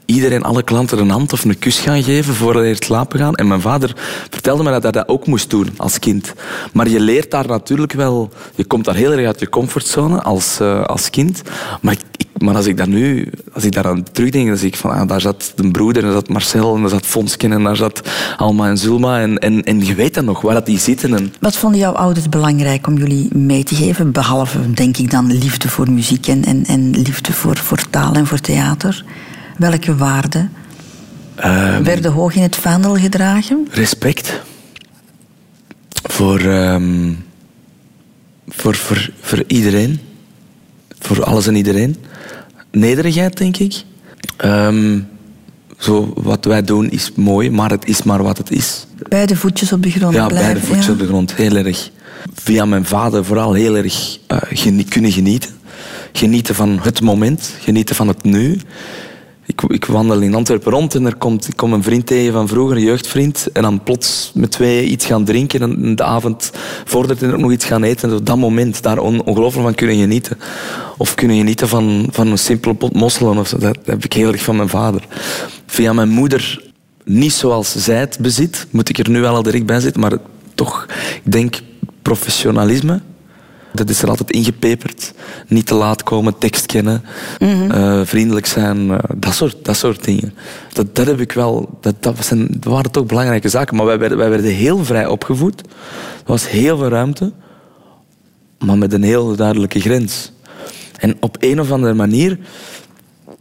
iedereen, 0.05 0.43
alle 0.43 0.63
klanten 0.63 0.99
een 0.99 1.09
hand 1.09 1.33
of 1.33 1.43
een 1.43 1.59
kus 1.59 1.79
gaan 1.79 2.03
geven 2.03 2.33
voor 2.33 2.55
hij 2.55 2.75
slapen 2.79 3.19
gaan. 3.19 3.35
En 3.35 3.47
mijn 3.47 3.61
vader 3.61 3.95
vertelde 4.29 4.63
me 4.63 4.71
dat 4.71 4.83
hij 4.83 4.91
dat 4.91 5.07
ook 5.07 5.27
moest 5.27 5.49
doen 5.49 5.69
als 5.77 5.99
kind. 5.99 6.33
Maar 6.73 6.89
je 6.89 6.99
leert 6.99 7.31
daar 7.31 7.47
natuurlijk 7.47 7.93
wel... 7.93 8.29
Je 8.55 8.63
komt 8.63 8.85
daar 8.85 8.95
heel 8.95 9.11
erg 9.11 9.25
uit 9.25 9.39
je 9.39 9.49
comfortzone 9.49 10.21
als, 10.21 10.59
uh, 10.61 10.83
als 10.83 11.09
kind. 11.09 11.41
Maar, 11.81 11.93
ik, 11.93 12.25
maar 12.41 12.55
als 12.55 12.65
ik 12.65 12.77
daar 12.77 12.87
nu 12.87 13.31
als 13.53 13.63
ik 13.63 13.71
daar 13.71 13.87
aan 13.87 14.03
terugdenk, 14.11 14.47
dan 14.47 14.57
zie 14.57 14.67
ik 14.67 14.75
van 14.75 14.91
ah, 14.91 15.07
daar 15.07 15.21
zat 15.21 15.53
de 15.55 15.71
broeder, 15.71 16.03
en 16.03 16.09
daar 16.09 16.17
zat 16.17 16.29
Marcel, 16.29 16.75
en 16.75 16.81
daar 16.81 16.89
zat 16.89 17.05
Fonsken, 17.05 17.51
en 17.51 17.63
daar 17.63 17.75
zat 17.75 18.01
Alma 18.37 18.67
en 18.67 18.77
Zulma. 18.77 19.19
En, 19.19 19.37
en, 19.37 19.63
en 19.63 19.85
je 19.85 19.95
weet 19.95 20.13
dan 20.13 20.25
nog, 20.25 20.41
waar 20.41 20.53
dat 20.53 20.65
die 20.65 20.79
zitten. 20.79 21.13
En... 21.13 21.33
Wat 21.39 21.57
vonden 21.57 21.79
jouw 21.79 21.93
ouders 21.93 22.29
belangrijk 22.29 22.87
om 22.87 22.97
jullie 22.97 23.35
mee 23.35 23.63
te 23.63 23.75
geven? 23.75 24.11
Behalve, 24.11 24.71
denk 24.71 24.97
ik 24.97 25.11
dan, 25.11 25.31
liefde 25.31 25.69
voor 25.69 25.91
muziek 25.91 26.27
en, 26.27 26.45
en, 26.45 26.65
en 26.65 26.89
liefde 26.89 27.33
voor, 27.33 27.57
voor 27.57 27.89
taal 27.89 28.13
en 28.13 28.27
voor 28.27 28.39
theater. 28.39 29.05
Welke 29.57 29.95
waarden 29.95 30.51
Ehm, 31.35 31.83
werden 31.83 32.11
hoog 32.11 32.35
in 32.35 32.41
het 32.41 32.55
vaandel 32.55 32.95
gedragen? 32.97 33.67
Respect. 33.71 34.41
Voor, 36.03 36.39
ehm, 36.39 37.11
voor, 38.47 38.75
voor, 38.75 39.09
voor 39.21 39.43
iedereen. 39.47 39.99
Voor 40.99 41.23
alles 41.23 41.47
en 41.47 41.55
iedereen. 41.55 41.95
Nederigheid, 42.71 43.37
denk 43.37 43.57
ik. 43.57 43.83
Ehm, 44.37 44.99
zo, 45.77 46.13
wat 46.15 46.45
wij 46.45 46.61
doen 46.63 46.89
is 46.89 47.11
mooi, 47.15 47.49
maar 47.51 47.69
het 47.71 47.85
is 47.87 48.03
maar 48.03 48.23
wat 48.23 48.37
het 48.37 48.51
is. 48.51 48.85
Beide 49.09 49.35
voetjes 49.35 49.73
op 49.73 49.83
de 49.83 49.91
grond 49.91 50.13
Ja, 50.13 50.25
blijven. 50.27 50.47
beide 50.51 50.65
voetjes 50.67 50.85
ja. 50.85 50.91
op 50.91 50.99
de 50.99 51.07
grond. 51.07 51.33
Heel 51.33 51.55
erg. 51.55 51.89
Via 52.33 52.65
mijn 52.65 52.85
vader 52.85 53.25
vooral 53.25 53.53
heel 53.53 53.75
erg 53.77 54.17
eh, 54.27 54.37
geni- 54.49 54.85
kunnen 54.85 55.11
genieten. 55.11 55.49
Genieten 56.11 56.55
van 56.55 56.79
het 56.81 57.01
moment. 57.01 57.53
Genieten 57.61 57.95
van 57.95 58.07
het 58.07 58.23
nu. 58.23 58.57
Ik, 59.47 59.61
ik 59.61 59.85
wandel 59.85 60.19
in 60.21 60.33
Antwerpen 60.35 60.71
rond 60.71 60.95
en 60.95 61.05
er 61.05 61.15
komt, 61.15 61.47
ik 61.47 61.55
kom 61.55 61.73
een 61.73 61.83
vriend 61.83 62.05
tegen 62.05 62.33
van 62.33 62.47
vroeger, 62.47 62.75
een 62.75 62.83
jeugdvriend. 62.83 63.47
En 63.53 63.61
dan 63.61 63.83
plots 63.83 64.31
met 64.33 64.51
twee 64.51 64.85
iets 64.85 65.05
gaan 65.05 65.25
drinken 65.25 65.61
en 65.61 65.95
de 65.95 66.03
avond 66.03 66.51
vordert 66.85 67.21
en 67.21 67.33
ook 67.33 67.39
nog 67.39 67.51
iets 67.51 67.65
gaan 67.65 67.83
eten. 67.83 68.09
En 68.09 68.15
op 68.15 68.25
dat 68.25 68.37
moment 68.37 68.83
daar 68.83 68.97
on- 68.97 69.23
ongelooflijk 69.23 69.65
van 69.65 69.75
kunnen 69.75 69.97
genieten. 69.97 70.37
Of 70.97 71.15
kunnen 71.15 71.37
genieten 71.37 71.67
van, 71.67 72.07
van 72.11 72.27
een 72.27 72.37
simpele 72.37 72.73
pot 72.73 72.93
mosselen. 72.93 73.37
Of 73.37 73.47
zo. 73.47 73.57
Dat 73.57 73.77
heb 73.85 74.03
ik 74.03 74.13
heel 74.13 74.31
erg 74.31 74.41
van 74.43 74.55
mijn 74.55 74.69
vader. 74.69 75.01
Via 75.65 75.93
mijn 75.93 76.09
moeder, 76.09 76.63
niet 77.03 77.33
zoals 77.33 77.75
zij 77.75 77.99
het 77.99 78.17
bezit, 78.21 78.67
moet 78.71 78.89
ik 78.89 78.97
er 78.97 79.09
nu 79.09 79.21
wel 79.21 79.35
al 79.35 79.43
direct 79.43 79.65
bij 79.65 79.79
zitten, 79.79 80.01
maar 80.01 80.17
toch, 80.55 80.85
ik 81.23 81.31
denk 81.31 81.55
professionalisme. 82.01 83.01
Dat 83.75 83.89
is 83.89 84.01
er 84.01 84.09
altijd 84.09 84.31
ingepeperd. 84.31 85.13
Niet 85.47 85.65
te 85.65 85.73
laat 85.73 86.03
komen, 86.03 86.37
tekst 86.37 86.65
kennen, 86.65 87.03
eh, 87.39 88.01
vriendelijk 88.03 88.45
zijn, 88.45 88.91
eh, 88.91 88.97
dat, 89.17 89.33
soort, 89.33 89.65
dat 89.65 89.75
soort 89.75 90.03
dingen. 90.03 90.33
Dat, 90.73 90.95
dat 90.95 91.05
heb 91.05 91.19
ik 91.19 91.31
wel, 91.31 91.77
dat, 91.81 91.95
dat, 91.99 92.25
zijn, 92.25 92.47
dat 92.49 92.73
waren 92.73 92.91
toch 92.91 93.05
belangrijke 93.05 93.49
zaken. 93.49 93.75
Maar 93.75 93.85
wij 93.85 93.99
werden, 93.99 94.17
wij 94.17 94.29
werden 94.29 94.51
heel 94.51 94.85
vrij 94.85 95.07
opgevoed. 95.07 95.59
Er 95.59 96.31
was 96.31 96.49
heel 96.49 96.77
veel 96.77 96.89
ruimte, 96.89 97.31
maar 98.59 98.77
met 98.77 98.93
een 98.93 99.03
heel 99.03 99.35
duidelijke 99.35 99.79
grens. 99.79 100.31
En 100.97 101.17
op 101.19 101.37
een 101.39 101.59
of 101.59 101.71
andere 101.71 101.93
manier, 101.93 102.39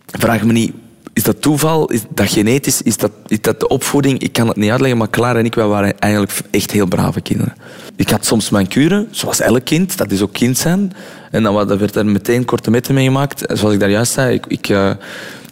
vraag 0.06 0.44
me 0.44 0.52
niet, 0.52 0.72
is 1.14 1.22
dat 1.22 1.42
toeval? 1.42 1.90
Is 1.90 2.00
dat 2.08 2.28
genetisch? 2.28 2.82
Is 2.82 2.96
dat, 2.96 3.10
is 3.26 3.40
dat 3.40 3.60
de 3.60 3.68
opvoeding? 3.68 4.18
Ik 4.18 4.32
kan 4.32 4.48
het 4.48 4.56
niet 4.56 4.70
uitleggen, 4.70 4.98
maar 4.98 5.10
Clara 5.10 5.38
en 5.38 5.44
ik 5.44 5.54
wij 5.54 5.66
waren 5.66 5.98
eigenlijk 5.98 6.32
echt 6.50 6.70
heel 6.70 6.86
brave 6.86 7.20
kinderen. 7.20 7.54
Ik 7.96 8.10
had 8.10 8.24
soms 8.24 8.50
mijn 8.50 8.68
kuren, 8.68 9.08
zoals 9.10 9.40
elk 9.40 9.64
kind, 9.64 9.96
dat 9.96 10.10
is 10.10 10.22
ook 10.22 10.32
kind 10.32 10.58
zijn. 10.58 10.92
En 11.30 11.42
dan 11.42 11.78
werd 11.78 11.96
er 11.96 12.06
meteen 12.06 12.44
korte 12.44 12.70
metten 12.70 12.94
mee 12.94 13.04
gemaakt. 13.04 13.42
Zoals 13.58 13.74
ik 13.74 13.80
daar 13.80 13.90
juist 13.90 14.12
zei, 14.12 14.34
ik, 14.34 14.46
ik, 14.46 14.68
eh, 14.68 14.90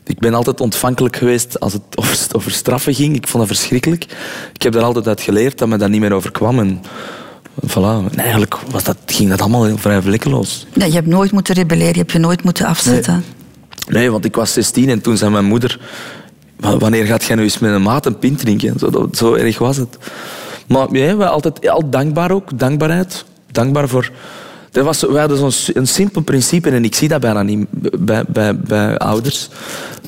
ik 0.07 0.19
ben 0.19 0.35
altijd 0.35 0.61
ontvankelijk 0.61 1.17
geweest 1.17 1.61
als 1.61 1.73
het 1.73 1.83
over, 1.95 2.19
over 2.33 2.51
straffen 2.51 2.95
ging. 2.95 3.17
Ik 3.17 3.29
vond 3.29 3.49
dat 3.49 3.57
verschrikkelijk. 3.57 4.07
Ik 4.53 4.63
heb 4.63 4.75
er 4.75 4.83
altijd 4.83 5.09
uit 5.09 5.21
geleerd 5.21 5.59
dat 5.59 5.69
me 5.69 5.77
dat 5.77 5.89
niet 5.89 6.01
meer 6.01 6.13
overkwam. 6.13 6.59
En 6.59 6.83
voilà, 7.67 8.13
en 8.13 8.19
eigenlijk 8.19 8.57
was 8.71 8.85
dat, 8.85 8.97
ging 9.07 9.31
dat 9.31 9.41
allemaal 9.41 9.65
heel 9.65 9.79
vrij 9.79 10.03
vlekkeloos. 10.03 10.67
Ja, 10.73 10.85
je 10.85 10.93
hebt 10.93 11.07
nooit 11.07 11.33
moeten 11.33 11.55
rebelleren, 11.55 11.93
je 11.93 11.99
hebt 11.99 12.13
je 12.13 12.19
nooit 12.19 12.45
moeten 12.45 12.67
afzetten. 12.67 13.13
Nee, 13.13 13.42
want 13.89 14.25
ik 14.25 14.35
was 14.35 14.53
16 14.53 14.89
en 14.89 15.01
toen 15.01 15.17
zei 15.17 15.31
mijn 15.31 15.45
moeder... 15.45 15.79
"Wa- 16.57 16.77
Wanneer 16.79 17.05
gaat 17.07 17.25
jij 17.25 17.37
nu 17.37 17.43
eens 17.43 17.59
met 17.59 17.73
een 17.73 17.83
maat 17.83 18.07
een 18.07 18.19
pint 18.19 18.39
drinken? 18.39 18.79
Zo, 18.79 18.91
dat- 18.91 19.17
zo 19.17 19.35
erg 19.35 19.59
was 19.59 19.77
het. 19.77 19.99
Maar 20.69 20.95
ja, 20.97 21.17
we 21.17 21.29
altijd 21.29 21.69
al 21.69 21.91
dankbaar 21.91 22.31
ook. 22.31 22.59
Dankbaarheid. 22.59 23.25
Dankbaar 23.51 23.89
voor... 23.89 24.11
Er 24.73 24.85
was, 24.85 25.01
we 25.01 25.19
hadden 25.19 25.53
zo'n 25.75 25.87
simpel 25.87 26.21
principe, 26.21 26.71
en 26.71 26.85
ik 26.85 26.95
zie 26.95 27.09
dat 27.09 27.21
bijna 27.21 27.43
niet 27.43 27.67
bij, 27.99 28.25
bij, 28.29 28.99
ouders. 28.99 29.49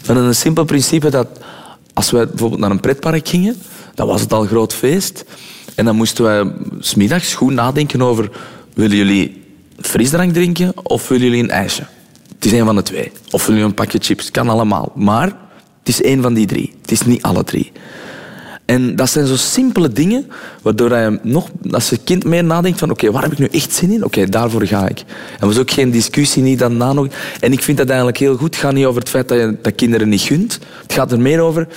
We 0.07 0.13
een 0.13 0.35
simpel 0.35 0.65
principe 0.65 1.11
dat 1.11 1.29
als 1.93 2.11
wij 2.11 2.27
bijvoorbeeld 2.27 2.61
naar 2.61 2.71
een 2.71 2.81
pretpark 2.81 3.29
gingen, 3.29 3.57
dan 3.95 4.07
was 4.07 4.21
het 4.21 4.33
al 4.33 4.43
een 4.43 4.49
groot 4.49 4.75
feest. 4.75 5.25
En 5.75 5.85
dan 5.85 5.97
moesten 5.97 6.25
wij 6.25 6.53
smiddags 6.79 7.35
goed 7.35 7.53
nadenken 7.53 8.03
over... 8.03 8.31
Willen 8.75 8.97
jullie 8.97 9.43
frisdrank 9.81 10.33
drinken 10.33 10.73
of 10.83 11.09
willen 11.09 11.25
jullie 11.27 11.43
een 11.43 11.51
ijsje? 11.51 11.83
Het 12.45 12.53
is 12.53 12.59
één 12.59 12.67
van 12.67 12.77
de 12.77 12.83
twee. 12.83 13.13
Of 13.31 13.47
jullie 13.47 13.63
een 13.63 13.75
pakje 13.75 13.99
chips? 14.03 14.31
Kan 14.31 14.49
allemaal. 14.49 14.93
Maar 14.95 15.27
het 15.79 15.89
is 15.89 16.03
één 16.03 16.23
van 16.23 16.35
die 16.35 16.47
drie. 16.47 16.75
Het 16.81 16.91
is 16.91 17.03
niet 17.03 17.23
alle 17.23 17.45
drie. 17.45 17.73
En 18.65 18.97
dat 18.97 19.11
zijn 19.11 19.27
zo 19.27 19.37
simpele 19.37 19.89
dingen, 19.89 20.27
waardoor 20.63 20.97
je 20.97 21.19
nog, 21.23 21.49
als 21.71 21.89
je 21.89 21.99
kind 22.05 22.25
meer 22.25 22.45
nadenkt 22.45 22.79
van 22.79 22.91
oké, 22.91 23.11
waar 23.11 23.23
heb 23.23 23.33
ik 23.33 23.39
nu 23.39 23.47
echt 23.47 23.73
zin 23.73 23.91
in? 23.91 24.05
Oké, 24.05 24.27
daarvoor 24.27 24.67
ga 24.67 24.89
ik. 24.89 25.03
En 25.41 25.47
was 25.47 25.59
ook 25.59 25.71
geen 25.71 25.91
discussie, 25.91 26.43
niet 26.43 26.59
daarna 26.59 26.93
nog. 26.93 27.07
En 27.41 27.53
ik 27.53 27.63
vind 27.63 27.79
dat 27.79 27.89
eigenlijk 27.89 28.19
heel 28.19 28.37
goed. 28.37 28.55
Het 28.55 28.65
gaat 28.65 28.73
niet 28.73 28.87
over 28.87 29.01
het 29.01 29.11
feit 29.11 29.29
dat 29.29 29.39
je 29.39 29.57
dat 29.63 29.75
kinderen 29.75 30.09
niet 30.09 30.21
gunt. 30.21 30.59
Het 30.83 30.93
gaat 30.93 31.13
er 31.13 31.21
meer 31.21 31.41
over 31.41 31.69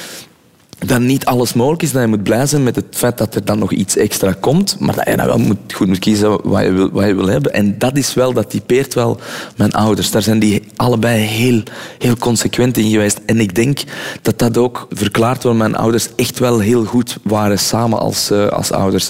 dat 0.86 1.00
niet 1.00 1.25
alles 1.25 1.53
mogelijk 1.53 1.84
is. 1.84 1.91
Dat 1.91 2.01
je 2.01 2.07
moet 2.07 2.24
blij 2.24 2.46
zijn 2.46 2.63
met 2.63 2.75
het 2.75 2.86
feit 2.89 3.17
dat 3.17 3.36
er 3.36 3.46
dan 3.46 3.60
nog 3.60 3.72
iets 3.72 3.96
extra 3.98 4.36
komt. 4.39 4.79
Maar 4.79 4.96
dat 4.96 5.07
je 5.07 5.15
dan 5.15 5.25
wel 5.25 5.38
moet, 5.38 5.74
goed 5.74 5.88
moet 5.88 6.00
kiezen 6.00 6.50
wat 6.50 6.63
je, 6.63 6.72
wil, 6.72 6.89
wat 6.91 7.05
je 7.05 7.15
wil 7.15 7.27
hebben. 7.27 7.53
En 7.53 7.77
dat 7.77 7.98
is 7.98 8.13
wel, 8.13 8.34
dat 8.34 8.50
typeert 8.50 8.93
wel 8.93 9.19
mijn 9.55 9.74
ouders. 9.74 10.12
Daar 10.12 10.22
zijn 10.22 10.39
die 10.39 10.63
allebei 10.75 11.19
heel, 11.19 11.62
heel 11.98 12.17
consequent 12.17 12.77
in 12.77 12.89
geweest. 12.89 13.19
En 13.25 13.39
ik 13.39 13.55
denk 13.55 13.84
dat 14.22 14.39
dat 14.39 14.57
ook 14.57 14.88
verklaart 14.89 15.43
waarom 15.43 15.62
mijn 15.62 15.75
ouders 15.75 16.07
echt 16.15 16.39
wel 16.39 16.60
heel 16.60 16.86
goed 16.86 17.17
waren 17.24 17.60
samen 17.60 18.00
als, 18.00 18.31
eh, 18.31 18.48
als 18.48 18.72
ouders. 18.72 19.10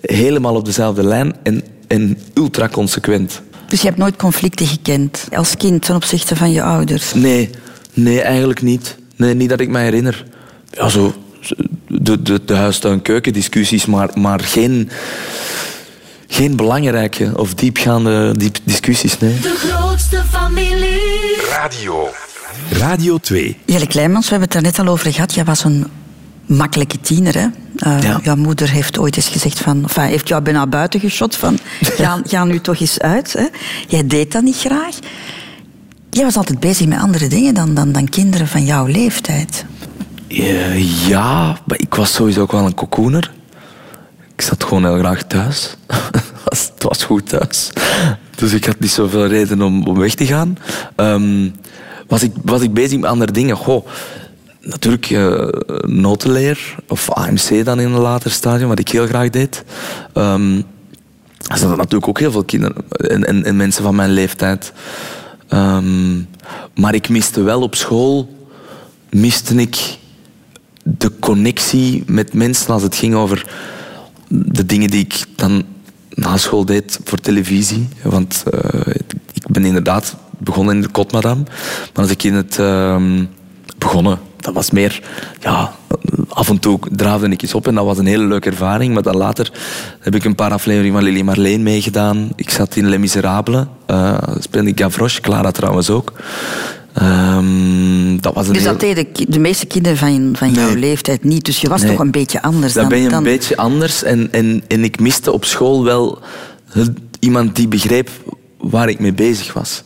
Helemaal 0.00 0.54
op 0.54 0.64
dezelfde 0.64 1.02
lijn 1.02 1.36
en, 1.42 1.62
en 1.86 2.18
ultra 2.34 2.68
consequent. 2.68 3.42
Dus 3.68 3.80
je 3.80 3.86
hebt 3.86 3.98
nooit 3.98 4.16
conflicten 4.16 4.66
gekend 4.66 5.28
als 5.32 5.56
kind 5.56 5.84
ten 5.84 5.94
opzichte 5.94 6.36
van 6.36 6.52
je 6.52 6.62
ouders. 6.62 7.14
Nee, 7.14 7.50
nee, 7.94 8.22
eigenlijk 8.22 8.62
niet. 8.62 8.96
Nee, 9.16 9.34
niet 9.34 9.48
dat 9.48 9.60
ik 9.60 9.68
me 9.68 9.78
herinner. 9.78 10.24
Ja, 10.70 10.88
zo 10.88 11.14
de, 11.88 12.22
de, 12.22 12.44
de 12.44 12.54
huistuin-keuken-discussies, 12.54 13.86
maar, 13.86 14.10
maar 14.14 14.40
geen, 14.40 14.90
geen 16.28 16.56
belangrijke 16.56 17.32
of 17.36 17.54
diepgaande 17.54 18.34
diep 18.36 18.56
discussies, 18.64 19.18
nee. 19.18 19.38
De 19.40 19.54
grootste 19.56 20.22
familie. 20.30 21.36
Radio. 21.50 22.08
Radio 22.70 23.18
2. 23.18 23.56
Jelle 23.64 23.86
Kleimans, 23.86 24.24
we 24.24 24.30
hebben 24.30 24.48
het 24.48 24.56
er 24.56 24.62
net 24.62 24.78
al 24.78 24.86
over 24.92 25.12
gehad. 25.12 25.34
Jij 25.34 25.44
was 25.44 25.64
een 25.64 25.86
makkelijke 26.46 27.00
tiener, 27.00 27.34
hè? 27.34 27.46
Eh, 27.76 28.02
Ja. 28.02 28.20
Jouw 28.22 28.36
moeder 28.36 28.70
heeft 28.70 28.98
ooit 28.98 29.16
eens 29.16 29.28
gezegd 29.28 29.58
van... 29.58 29.82
Enfin, 29.82 30.02
heeft 30.04 30.28
jou 30.28 30.42
bijna 30.42 30.66
buiten 30.66 31.00
geschot 31.00 31.36
van... 31.36 31.58
Ga, 31.80 32.20
ga 32.26 32.44
nu 32.44 32.60
toch 32.60 32.80
eens 32.80 33.00
uit. 33.00 33.32
Hè? 33.32 33.46
Jij 33.88 34.06
deed 34.06 34.32
dat 34.32 34.42
niet 34.42 34.56
graag. 34.56 34.94
Jij 36.10 36.24
was 36.24 36.36
altijd 36.36 36.60
bezig 36.60 36.86
met 36.86 36.98
andere 36.98 37.28
dingen 37.28 37.54
dan, 37.54 37.74
dan, 37.74 37.92
dan 37.92 38.08
kinderen 38.08 38.48
van 38.48 38.64
jouw 38.64 38.86
leeftijd. 38.86 39.64
Eh, 40.28 41.08
ja, 41.08 41.58
ik 41.66 41.94
was 41.94 42.12
sowieso 42.12 42.40
ook 42.40 42.52
wel 42.52 42.66
een 42.66 42.74
cocooner. 42.74 43.32
Ik 44.34 44.42
zat 44.42 44.64
gewoon 44.64 44.84
heel 44.84 44.98
graag 44.98 45.22
thuis. 45.22 45.76
het 46.44 46.72
was 46.78 47.04
goed 47.04 47.28
thuis. 47.28 47.70
Dus 48.34 48.52
ik 48.52 48.64
had 48.64 48.78
niet 48.78 48.90
zoveel 48.90 49.26
reden 49.26 49.62
om, 49.62 49.86
om 49.86 49.98
weg 49.98 50.14
te 50.14 50.26
gaan. 50.26 50.58
Ehm, 50.96 51.48
was, 52.06 52.22
ik, 52.22 52.32
was 52.42 52.60
ik 52.60 52.74
bezig 52.74 52.98
met 52.98 53.10
andere 53.10 53.32
dingen? 53.32 53.56
Goh, 53.56 53.86
natuurlijk 54.60 55.10
eh 55.10 55.48
notenleer, 55.80 56.74
of 56.88 57.10
AMC 57.10 57.64
dan 57.64 57.80
in 57.80 57.92
een 57.92 58.00
later 58.00 58.30
stadium, 58.30 58.68
wat 58.68 58.78
ik 58.78 58.88
heel 58.88 59.06
graag 59.06 59.30
deed. 59.30 59.64
Ehm 60.12 60.60
er 61.46 61.58
zaten 61.58 61.76
natuurlijk 61.76 62.08
ook 62.08 62.18
heel 62.18 62.30
veel 62.30 62.44
kinderen 62.44 62.76
en, 62.90 63.24
en, 63.26 63.44
en 63.44 63.56
mensen 63.56 63.82
van 63.82 63.94
mijn 63.94 64.10
leeftijd. 64.10 64.72
Ehm, 65.48 66.16
maar 66.74 66.94
ik 66.94 67.08
miste 67.08 67.42
wel 67.42 67.62
op 67.62 67.74
school 67.74 68.28
miste 69.10 69.54
ik 69.54 69.98
de 70.88 71.12
connectie 71.20 72.02
met 72.06 72.32
mensen 72.34 72.72
als 72.72 72.82
het 72.82 72.96
ging 72.96 73.14
over 73.14 73.46
de 74.28 74.66
dingen 74.66 74.90
die 74.90 75.04
ik 75.04 75.24
dan 75.36 75.64
na 76.10 76.36
school 76.36 76.64
deed 76.64 76.98
voor 77.04 77.18
televisie. 77.18 77.88
Want 78.02 78.44
eh, 78.50 78.94
ik 79.32 79.46
ben 79.48 79.64
inderdaad 79.64 80.16
begonnen 80.38 80.74
in 80.74 80.80
de 80.80 80.88
Kotmadam. 80.88 81.42
Maar 81.94 82.02
als 82.02 82.10
ik 82.10 82.22
in 82.22 82.34
het 82.34 82.58
ehm, 82.58 83.24
begonnen, 83.78 84.18
dat 84.40 84.54
was 84.54 84.70
meer, 84.70 85.02
ja, 85.40 85.74
af 86.28 86.48
en 86.48 86.58
toe 86.58 86.78
draafde 86.90 87.28
ik 87.28 87.42
eens 87.42 87.54
op 87.54 87.66
en 87.66 87.74
dat 87.74 87.84
was 87.84 87.98
een 87.98 88.06
hele 88.06 88.26
leuke 88.26 88.50
ervaring. 88.50 88.94
Maar 88.94 89.02
dan 89.02 89.16
later 89.16 89.52
heb 90.00 90.14
ik 90.14 90.24
een 90.24 90.34
paar 90.34 90.52
afleveringen 90.52 90.94
van 90.94 91.02
Lily 91.02 91.22
Marleen 91.22 91.62
meegedaan. 91.62 92.28
Ik 92.34 92.50
zat 92.50 92.76
in 92.76 92.88
Les 92.88 92.98
Miserables, 92.98 93.64
eh 93.86 94.18
speelde 94.38 94.68
ik 94.68 94.80
Gavroche, 94.80 95.20
Clara 95.20 95.50
trouwens 95.50 95.90
ook. 95.90 96.12
Ehm, 96.96 98.16
dat 98.20 98.34
was 98.34 98.46
een 98.46 98.52
Dus 98.52 98.62
heel- 98.62 98.70
dat 98.70 98.80
deden 98.80 99.06
de 99.28 99.38
meeste 99.38 99.66
kinderen 99.66 99.98
van, 99.98 100.30
van 100.36 100.52
jouw 100.52 100.66
Nee. 100.66 100.76
leeftijd 100.78 101.24
niet. 101.24 101.44
Dus 101.44 101.60
je 101.60 101.68
was 101.68 101.80
Nee. 101.82 101.90
toch 101.90 102.00
een 102.00 102.10
beetje 102.10 102.42
anders 102.42 102.72
Dan 102.72 102.82
dan... 102.82 102.90
ben 102.90 102.98
je 102.98 103.04
een 103.04 103.10
dan- 103.10 103.22
beetje 103.22 103.56
anders. 103.56 104.02
En, 104.02 104.28
en, 104.32 104.62
en 104.68 104.84
ik 104.84 105.00
miste 105.00 105.32
op 105.32 105.44
school 105.44 105.84
wel 105.84 106.18
iemand 107.18 107.56
die 107.56 107.68
begreep 107.68 108.10
waar 108.58 108.88
ik 108.88 108.98
mee 109.00 109.12
bezig 109.12 109.52
was. 109.52 109.82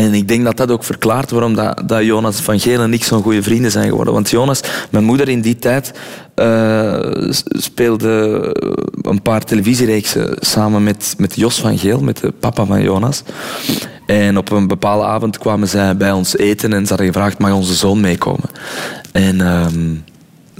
En 0.00 0.14
ik 0.14 0.28
denk 0.28 0.44
dat 0.44 0.56
dat 0.56 0.70
ook 0.70 0.84
verklaart 0.84 1.30
waarom 1.30 1.54
dat, 1.54 1.82
dat 1.86 2.04
Jonas 2.04 2.40
van 2.40 2.60
Geel 2.60 2.80
en 2.80 2.92
ik 2.92 3.04
zo'n 3.04 3.22
goede 3.22 3.42
vrienden 3.42 3.70
zijn 3.70 3.88
geworden. 3.88 4.14
Want 4.14 4.30
Jonas, 4.30 4.60
mijn 4.90 5.04
moeder 5.04 5.28
in 5.28 5.40
die 5.40 5.56
tijd, 5.56 5.92
eh, 6.34 6.98
speelde 7.48 8.10
een 9.02 9.22
paar 9.22 9.44
televisiereeksen 9.44 10.36
samen 10.38 10.82
met, 10.82 11.14
met 11.18 11.36
Jos 11.36 11.60
van 11.60 11.78
Geel, 11.78 12.00
met 12.00 12.16
de 12.16 12.30
papa 12.30 12.64
van 12.64 12.82
Jonas. 12.82 13.22
En 14.06 14.38
op 14.38 14.50
een 14.50 14.66
bepaalde 14.66 15.04
avond 15.04 15.38
kwamen 15.38 15.68
zij 15.68 15.96
bij 15.96 16.12
ons 16.12 16.36
eten 16.36 16.72
en 16.72 16.82
ze 16.82 16.88
hadden 16.88 17.06
gevraagd, 17.06 17.38
mag 17.38 17.52
onze 17.52 17.74
zoon 17.74 18.00
meekomen? 18.00 18.50
En... 19.12 19.40
ehm, 19.40 20.09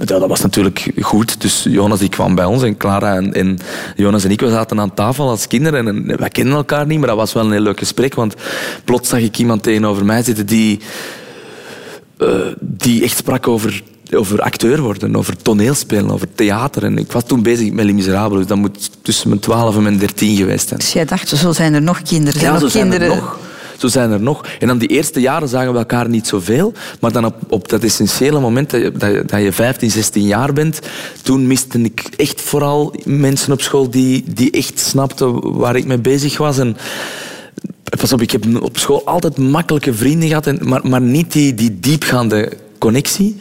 ja, 0.09 0.19
dat 0.19 0.29
was 0.29 0.41
natuurlijk 0.41 0.91
goed. 0.99 1.41
Dus 1.41 1.65
Jonas 1.69 1.99
die 1.99 2.09
kwam 2.09 2.35
bij 2.35 2.45
ons 2.45 2.63
en 2.63 2.77
Clara 2.77 3.15
en, 3.15 3.33
en 3.33 3.59
Jonas 3.95 4.23
en 4.23 4.31
ik 4.31 4.39
we 4.39 4.49
zaten 4.49 4.79
aan 4.79 4.93
tafel 4.93 5.29
als 5.29 5.47
kinderen. 5.47 5.87
En, 5.87 6.09
en 6.09 6.17
wij 6.17 6.29
kenden 6.29 6.55
elkaar 6.55 6.85
niet, 6.85 6.99
maar 6.99 7.07
dat 7.07 7.17
was 7.17 7.33
wel 7.33 7.45
een 7.45 7.51
heel 7.51 7.61
leuk 7.61 7.79
gesprek. 7.79 8.15
Want 8.15 8.35
plots 8.83 9.09
zag 9.09 9.19
ik 9.19 9.37
iemand 9.37 9.63
tegenover 9.63 10.05
mij 10.05 10.23
zitten 10.23 10.45
die, 10.45 10.79
eh, 12.17 12.27
die 12.59 13.03
echt 13.03 13.17
sprak 13.17 13.47
over, 13.47 13.83
over 14.15 14.41
acteur 14.41 14.81
worden, 14.81 15.15
over 15.15 15.37
toneelspelen, 15.37 16.11
over 16.11 16.27
theater. 16.35 16.83
En 16.83 16.97
ik 16.97 17.11
was 17.11 17.23
toen 17.25 17.43
bezig 17.43 17.71
met 17.71 17.85
Les 17.85 17.93
Miserables, 17.93 18.37
dus 18.37 18.47
dat 18.47 18.57
moet 18.57 18.89
tussen 19.01 19.29
mijn 19.29 19.41
12 19.41 19.75
en 19.75 19.83
mijn 19.83 19.97
13 19.97 20.35
geweest 20.35 20.67
zijn. 20.67 20.79
Dus 20.79 20.93
jij 20.93 21.05
dacht, 21.05 21.29
zo 21.29 21.51
zijn 21.51 21.73
er 21.73 21.81
nog 21.81 22.01
kinderen. 22.01 22.39
Zijn 22.39 22.53
Ja, 22.53 22.69
zijn 22.69 22.93
er 22.93 23.07
nog. 23.07 23.39
Zo 23.81 23.87
zijn 23.87 24.11
er 24.11 24.21
nog. 24.21 24.45
En 24.59 24.67
dan 24.67 24.77
die 24.77 24.87
eerste 24.87 25.19
jaren 25.19 25.47
zagen 25.47 25.71
we 25.71 25.77
elkaar 25.77 26.09
niet 26.09 26.27
zoveel. 26.27 26.73
Maar 26.99 27.11
dan 27.11 27.25
op, 27.25 27.35
op 27.49 27.69
dat 27.69 27.83
essentiële 27.83 28.39
moment 28.39 28.69
dat 28.69 28.81
je, 28.81 28.91
dat, 28.91 29.11
je, 29.11 29.23
dat 29.25 29.41
je 29.41 29.51
15, 29.51 29.91
16 29.91 30.23
jaar 30.23 30.53
bent, 30.53 30.79
toen 31.21 31.47
miste 31.47 31.81
ik 31.81 32.09
echt 32.17 32.41
vooral 32.41 32.95
mensen 33.05 33.53
op 33.53 33.61
school 33.61 33.89
die, 33.89 34.23
die 34.33 34.51
echt 34.51 34.79
snapten 34.79 35.57
waar 35.57 35.75
ik 35.75 35.85
mee 35.85 35.99
bezig 35.99 36.37
was. 36.37 36.57
En 36.57 36.77
pas 37.99 38.13
op, 38.13 38.21
ik 38.21 38.31
heb 38.31 38.63
op 38.63 38.77
school 38.77 39.05
altijd 39.05 39.37
makkelijke 39.37 39.93
vrienden 39.93 40.27
gehad, 40.27 40.47
en, 40.47 40.59
maar, 40.61 40.87
maar 40.87 41.01
niet 41.01 41.31
die, 41.31 41.53
die 41.53 41.79
diepgaande 41.79 42.51
connectie. 42.77 43.37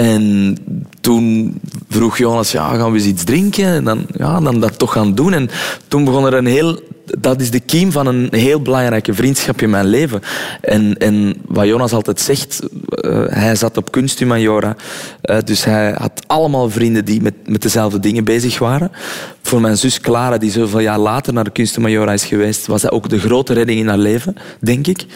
En 0.00 0.56
toen 1.00 1.54
vroeg 1.88 2.18
Jonas, 2.18 2.52
ja, 2.52 2.74
gaan 2.74 2.90
we 2.92 2.98
eens 2.98 3.06
iets 3.06 3.24
drinken? 3.24 3.64
En 3.64 3.84
dan, 3.84 4.06
ja, 4.16 4.40
dan 4.40 4.60
dat 4.60 4.78
toch 4.78 4.92
gaan 4.92 5.14
doen. 5.14 5.32
En 5.32 5.50
toen 5.88 6.04
begon 6.04 6.26
er 6.26 6.34
een 6.34 6.46
heel... 6.46 6.80
Dat 7.18 7.40
is 7.40 7.50
de 7.50 7.60
kiem 7.60 7.92
van 7.92 8.06
een 8.06 8.28
heel 8.30 8.62
belangrijke 8.62 9.14
vriendschap 9.14 9.62
in 9.62 9.70
mijn 9.70 9.86
leven. 9.86 10.20
En, 10.60 10.98
en 10.98 11.34
wat 11.46 11.66
Jonas 11.66 11.92
altijd 11.92 12.20
zegt, 12.20 12.60
eh, 12.88 13.24
hij 13.26 13.56
zat 13.56 13.76
op 13.76 13.90
kunsthumaniora. 13.90 14.76
eh, 15.22 15.38
dus 15.44 15.64
hij 15.64 15.94
had 15.98 16.22
allemaal 16.26 16.70
vrienden 16.70 17.04
die 17.04 17.22
met, 17.22 17.34
met 17.44 17.62
dezelfde 17.62 18.00
dingen 18.00 18.24
bezig 18.24 18.58
waren. 18.58 18.90
Voor 19.42 19.60
mijn 19.60 19.76
zus 19.78 20.00
Clara, 20.00 20.38
die 20.38 20.50
zoveel 20.50 20.80
jaar 20.80 20.98
later 20.98 21.32
naar 21.32 21.44
de 21.44 21.50
kunsthumaniora 21.50 22.12
is 22.12 22.24
geweest, 22.24 22.66
was 22.66 22.82
dat 22.82 22.92
ook 22.92 23.08
de 23.08 23.18
grote 23.18 23.52
redding 23.52 23.78
in 23.78 23.88
haar 23.88 23.98
leven, 23.98 24.36
denk 24.60 24.86
ik. 24.86 25.06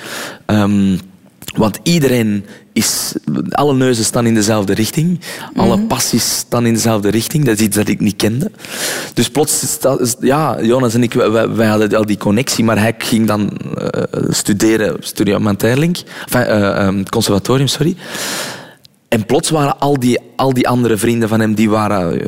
Ehm, 0.47 0.97
want 1.55 1.79
iedereen 1.83 2.45
is... 2.73 3.15
Alle 3.51 3.75
neuzen 3.75 4.05
staan 4.05 4.27
in 4.27 4.35
dezelfde 4.35 4.75
richting. 4.75 5.21
Alle 5.57 5.79
passies 5.79 6.37
staan 6.37 6.67
in 6.67 6.75
dezelfde 6.75 7.09
richting. 7.09 7.45
Dat 7.45 7.55
is 7.55 7.61
iets 7.61 7.77
dat 7.77 7.89
ik 7.89 8.01
niet 8.01 8.17
kende. 8.17 8.51
Dus 9.15 9.29
plots... 9.29 9.79
ja, 10.21 10.63
Jonas 10.63 10.95
en 10.95 11.03
ik, 11.03 11.13
wij, 11.13 11.67
hadden 11.67 11.95
al 11.95 12.07
die 12.07 12.19
connectie. 12.19 12.65
Maar 12.65 12.79
hij 12.79 12.95
ging 12.99 13.27
dan 13.27 13.51
eh, 13.51 14.03
studeren... 14.29 14.97
Studio 15.01 15.39
Manterlink. 15.39 15.97
Enfin, 16.25 16.41
eh, 16.41 16.87
ehm, 16.87 17.03
conservatorium, 17.03 17.69
sorry. 17.69 17.97
En 19.09 19.27
plots 19.27 19.51
waren 19.51 19.79
al 19.79 19.99
die, 19.99 20.19
al 20.37 20.53
die 20.53 20.69
andere 20.69 20.97
vrienden 20.97 21.29
van 21.29 21.41
hem... 21.41 21.55
Die 21.55 21.71
waren... 21.71 22.21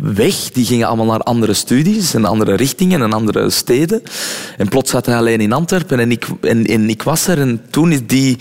weg. 0.00 0.34
Die 0.34 0.64
gingen 0.64 0.86
allemaal 0.86 1.06
naar 1.06 1.20
andere 1.20 1.54
studies 1.54 2.14
en 2.14 2.24
andere 2.24 2.54
richtingen 2.54 3.02
en 3.02 3.12
andere 3.12 3.50
steden. 3.50 4.02
En 4.56 4.68
plots 4.68 4.90
zat 4.90 5.06
hij 5.06 5.16
alleen 5.16 5.40
in 5.40 5.52
Antwerpen 5.52 6.00
en 6.00 6.10
ik, 6.10 6.26
en, 6.40 6.66
en 6.66 6.88
ik 6.88 7.02
was 7.02 7.26
er. 7.26 7.38
En 7.38 7.62
toen 7.70 7.92
is 7.92 8.06
die, 8.06 8.36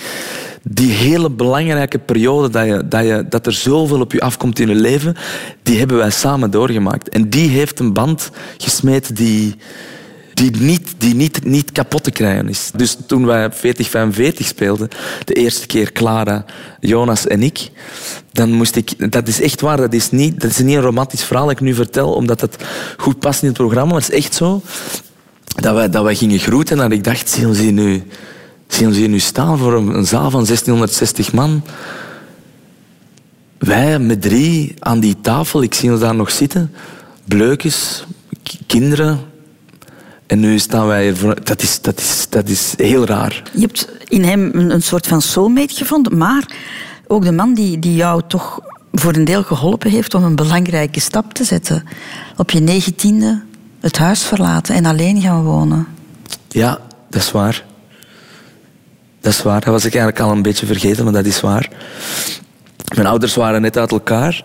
die 0.63 0.91
hele 0.91 1.29
belangrijke 1.29 1.99
periode 1.99 2.49
dat, 2.49 2.65
je, 2.65 2.87
dat, 2.87 3.05
je, 3.05 3.25
dat 3.29 3.45
er 3.45 3.53
zoveel 3.53 3.99
op 3.99 4.11
je 4.11 4.21
afkomt 4.21 4.59
in 4.59 4.67
je 4.67 4.75
leven, 4.75 5.15
die 5.63 5.77
hebben 5.77 5.97
wij 5.97 6.11
samen 6.11 6.51
doorgemaakt. 6.51 7.09
En 7.09 7.29
die 7.29 7.49
heeft 7.49 7.79
een 7.79 7.93
band 7.93 8.31
gesmeed 8.57 9.15
die 9.15 9.55
die 10.39 10.51
niet, 10.61 10.93
die 10.97 11.15
niet, 11.15 11.45
niet 11.45 11.71
kapot 11.71 12.03
te 12.03 12.11
krijgen 12.11 12.49
is. 12.49 12.71
Dus 12.75 12.97
toen 13.05 13.25
wij 13.25 13.51
40-45 13.51 13.55
speelden, 14.37 14.89
de 15.25 15.33
eerste 15.33 15.67
keer 15.67 15.91
Clara, 15.91 16.45
Jonas 16.79 17.27
en 17.27 17.43
ik, 17.43 17.69
dan 18.31 18.51
moest 18.51 18.75
ik... 18.75 19.11
Dat 19.11 19.27
is 19.27 19.41
echt 19.41 19.61
waar, 19.61 19.77
dat 19.77 19.93
is 19.93 20.11
niet, 20.11 20.41
dat 20.41 20.49
is 20.49 20.57
niet 20.57 20.75
een 20.75 20.81
romantisch 20.81 21.23
verhaal 21.23 21.45
dat 21.45 21.55
ik 21.55 21.61
nu 21.61 21.73
vertel, 21.73 22.13
omdat 22.13 22.41
het 22.41 22.55
goed 22.97 23.19
past 23.19 23.41
in 23.41 23.47
het 23.47 23.57
programma, 23.57 23.91
maar 23.91 24.01
het 24.01 24.11
is 24.11 24.17
echt 24.17 24.33
zo 24.33 24.61
dat 25.55 25.73
wij, 25.73 25.89
dat 25.89 26.03
wij 26.03 26.15
gingen 26.15 26.39
groeten 26.39 26.81
en 26.81 26.91
ik 26.91 27.03
dacht, 27.03 27.29
zien 27.29 27.55
hier 27.55 27.71
nu, 27.71 28.03
zien 28.67 28.93
ze 28.93 28.99
hier 28.99 29.09
nu 29.09 29.19
staan 29.19 29.57
voor 29.57 29.73
een, 29.73 30.05
zaal 30.05 30.29
van 30.29 30.45
1660 30.45 31.33
man? 31.33 31.63
Wij 33.57 33.99
met 33.99 34.21
drie 34.21 34.75
aan 34.79 34.99
die 34.99 35.15
tafel, 35.21 35.61
ik 35.61 35.73
zie 35.73 35.91
ons 35.91 35.99
daar 35.99 36.15
nog 36.15 36.31
zitten, 36.31 36.73
bleukjes, 37.25 38.03
kinderen, 38.67 39.28
en 40.29 40.39
nu 40.39 40.59
staan 40.59 40.87
wij 40.87 41.03
hier 41.03 41.15
voor... 41.15 41.43
Dat 41.43 41.61
is, 41.61 41.81
dat 41.81 41.99
is, 41.99 42.27
dat 42.29 42.49
is 42.49 42.73
heel 42.77 43.05
raar. 43.05 43.43
Je 43.53 43.59
hebt 43.59 43.89
in 44.07 44.23
hem 44.23 44.49
een, 44.53 44.71
een 44.71 44.81
soort 44.81 45.07
van 45.07 45.21
soulmate 45.21 45.75
gevonden, 45.75 46.17
maar 46.17 46.51
ook 47.07 47.23
de 47.23 47.31
man 47.31 47.53
die, 47.53 47.79
die 47.79 47.95
jou 47.95 48.21
toch 48.27 48.59
voor 48.91 49.15
een 49.15 49.25
deel 49.25 49.43
geholpen 49.43 49.91
heeft 49.91 50.13
om 50.13 50.23
een 50.23 50.35
belangrijke 50.35 50.99
stap 50.99 51.33
te 51.33 51.43
zetten. 51.43 51.83
Op 52.37 52.51
je 52.51 52.59
negentiende 52.59 53.41
het 53.79 53.97
huis 53.97 54.23
verlaten 54.23 54.75
en 54.75 54.85
alleen 54.85 55.21
gaan 55.21 55.43
wonen. 55.43 55.87
Ja, 56.47 56.79
dat 57.09 57.21
is 57.21 57.31
waar. 57.31 57.63
Dat 59.21 59.33
is 59.33 59.41
waar. 59.41 59.61
Dat 59.61 59.73
was 59.73 59.85
ik 59.85 59.95
eigenlijk 59.95 60.23
al 60.23 60.31
een 60.31 60.41
beetje 60.41 60.65
vergeten, 60.65 61.03
maar 61.03 61.13
dat 61.13 61.25
is 61.25 61.41
waar. 61.41 61.69
Mijn 62.95 63.07
ouders 63.07 63.35
waren 63.35 63.61
net 63.61 63.77
uit 63.77 63.91
elkaar. 63.91 64.43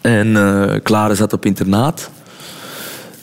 En 0.00 0.36
eh 0.36 0.80
Clara 0.82 1.14
zat 1.14 1.32
op 1.32 1.46
internaat. 1.46 2.10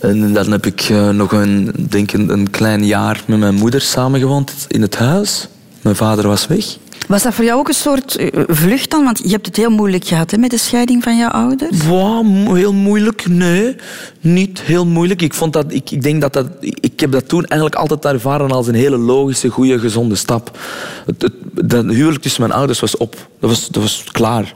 En 0.01 0.33
dan 0.33 0.51
heb 0.51 0.65
ik 0.65 0.81
eh, 0.81 1.09
nog 1.09 1.31
een, 1.31 1.71
denk 1.89 2.11
een, 2.11 2.29
een 2.29 2.49
klein 2.49 2.85
jaar 2.85 3.23
met 3.27 3.39
mijn 3.39 3.55
moeder 3.55 3.81
samengewoond 3.81 4.53
in 4.67 4.81
het 4.81 4.97
huis. 4.97 5.47
Mijn 5.81 5.95
vader 5.95 6.27
was 6.27 6.47
weg. 6.47 6.65
Was 7.07 7.23
dat 7.23 7.33
voor 7.33 7.45
jou 7.45 7.59
ook 7.59 7.67
een 7.67 7.73
soort 7.73 8.15
eh, 8.15 8.43
vlucht 8.47 8.89
dan? 8.89 9.03
Want 9.03 9.19
je 9.23 9.29
hebt 9.29 9.45
het 9.45 9.55
heel 9.55 9.69
moeilijk 9.69 10.05
gehad 10.05 10.31
hè, 10.31 10.37
met 10.37 10.49
de 10.49 10.57
scheiding 10.57 11.03
van 11.03 11.17
jouw 11.17 11.29
ouders. 11.29 11.85
Wow, 11.85 12.55
heel 12.55 12.73
moeilijk? 12.73 13.27
Nee, 13.27 13.75
niet 14.19 14.61
heel 14.61 14.85
moeilijk. 14.85 15.21
Ik, 15.21 15.33
vond 15.33 15.53
dat, 15.53 15.65
ik, 15.73 15.91
ik 15.91 16.03
denk 16.03 16.21
dat 16.21 16.33
dat... 16.33 16.47
Ik 16.59 16.99
heb 16.99 17.11
dat 17.11 17.27
toen 17.27 17.45
eigenlijk 17.45 17.81
altijd 17.81 18.05
ervaren 18.05 18.51
als 18.51 18.67
een 18.67 18.75
hele 18.75 18.97
logische, 18.97 19.49
goede, 19.49 19.79
gezonde 19.79 20.15
stap. 20.15 20.57
Het, 21.05 21.21
het, 21.21 21.33
dat 21.69 21.85
huwelijk 21.85 22.21
tussen 22.21 22.41
mijn 22.41 22.53
ouders 22.53 22.79
was 22.79 22.97
op. 22.97 23.15
Dat 23.39 23.49
was, 23.49 23.67
dat 23.67 23.81
was 23.81 24.03
klaar. 24.11 24.53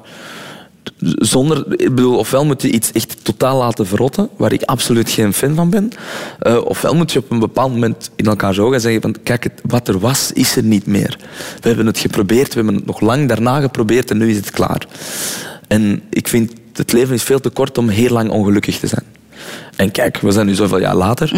Zonder, 1.16 1.66
ik 1.68 1.96
bedoel, 1.96 2.18
ofwel 2.18 2.46
moet 2.46 2.62
je 2.62 2.72
iets 2.72 2.92
echt 2.92 3.18
totaal 3.24 3.58
laten 3.58 3.88
verrotten, 3.88 4.30
waar 4.38 4.54
ik 4.54 4.62
absoluut 4.62 5.10
geen 5.10 5.34
fan 5.34 5.56
van 5.56 5.70
ben. 5.70 5.92
eh, 6.40 6.66
ofwel 6.66 6.96
moet 6.96 7.12
je 7.12 7.20
op 7.20 7.32
een 7.32 7.40
bepaald 7.40 7.72
moment 7.72 8.10
in 8.16 8.26
elkaar 8.26 8.60
ogen 8.60 8.82
zeggen 8.82 9.02
van 9.02 9.16
kijk, 9.24 9.44
het, 9.44 9.62
wat 9.64 9.88
er 9.88 10.00
was, 10.00 10.32
is 10.32 10.56
er 10.56 10.64
niet 10.64 10.86
meer. 10.86 11.18
We 11.62 11.68
hebben 11.68 11.86
het 11.86 11.98
geprobeerd, 12.00 12.48
we 12.48 12.56
hebben 12.56 12.76
het 12.76 12.86
nog 12.86 13.00
lang 13.00 13.28
daarna 13.28 13.60
geprobeerd 13.60 14.12
en 14.12 14.18
nu 14.18 14.30
is 14.30 14.36
het 14.36 14.52
klaar. 14.52 14.88
En 15.68 16.02
ik 16.10 16.28
vind, 16.28 16.54
het 16.74 16.92
leven 16.92 17.14
is 17.16 17.24
veel 17.24 17.40
te 17.40 17.50
kort 17.50 17.78
om 17.78 17.90
heel 17.90 18.12
lang 18.12 18.30
ongelukkig 18.30 18.80
te 18.80 18.88
zijn. 18.88 19.06
En 19.76 19.92
kijk, 19.92 20.18
we 20.18 20.32
zijn 20.32 20.46
nu 20.46 20.54
zoveel 20.54 20.80
jaar 20.80 20.96
later. 20.96 21.32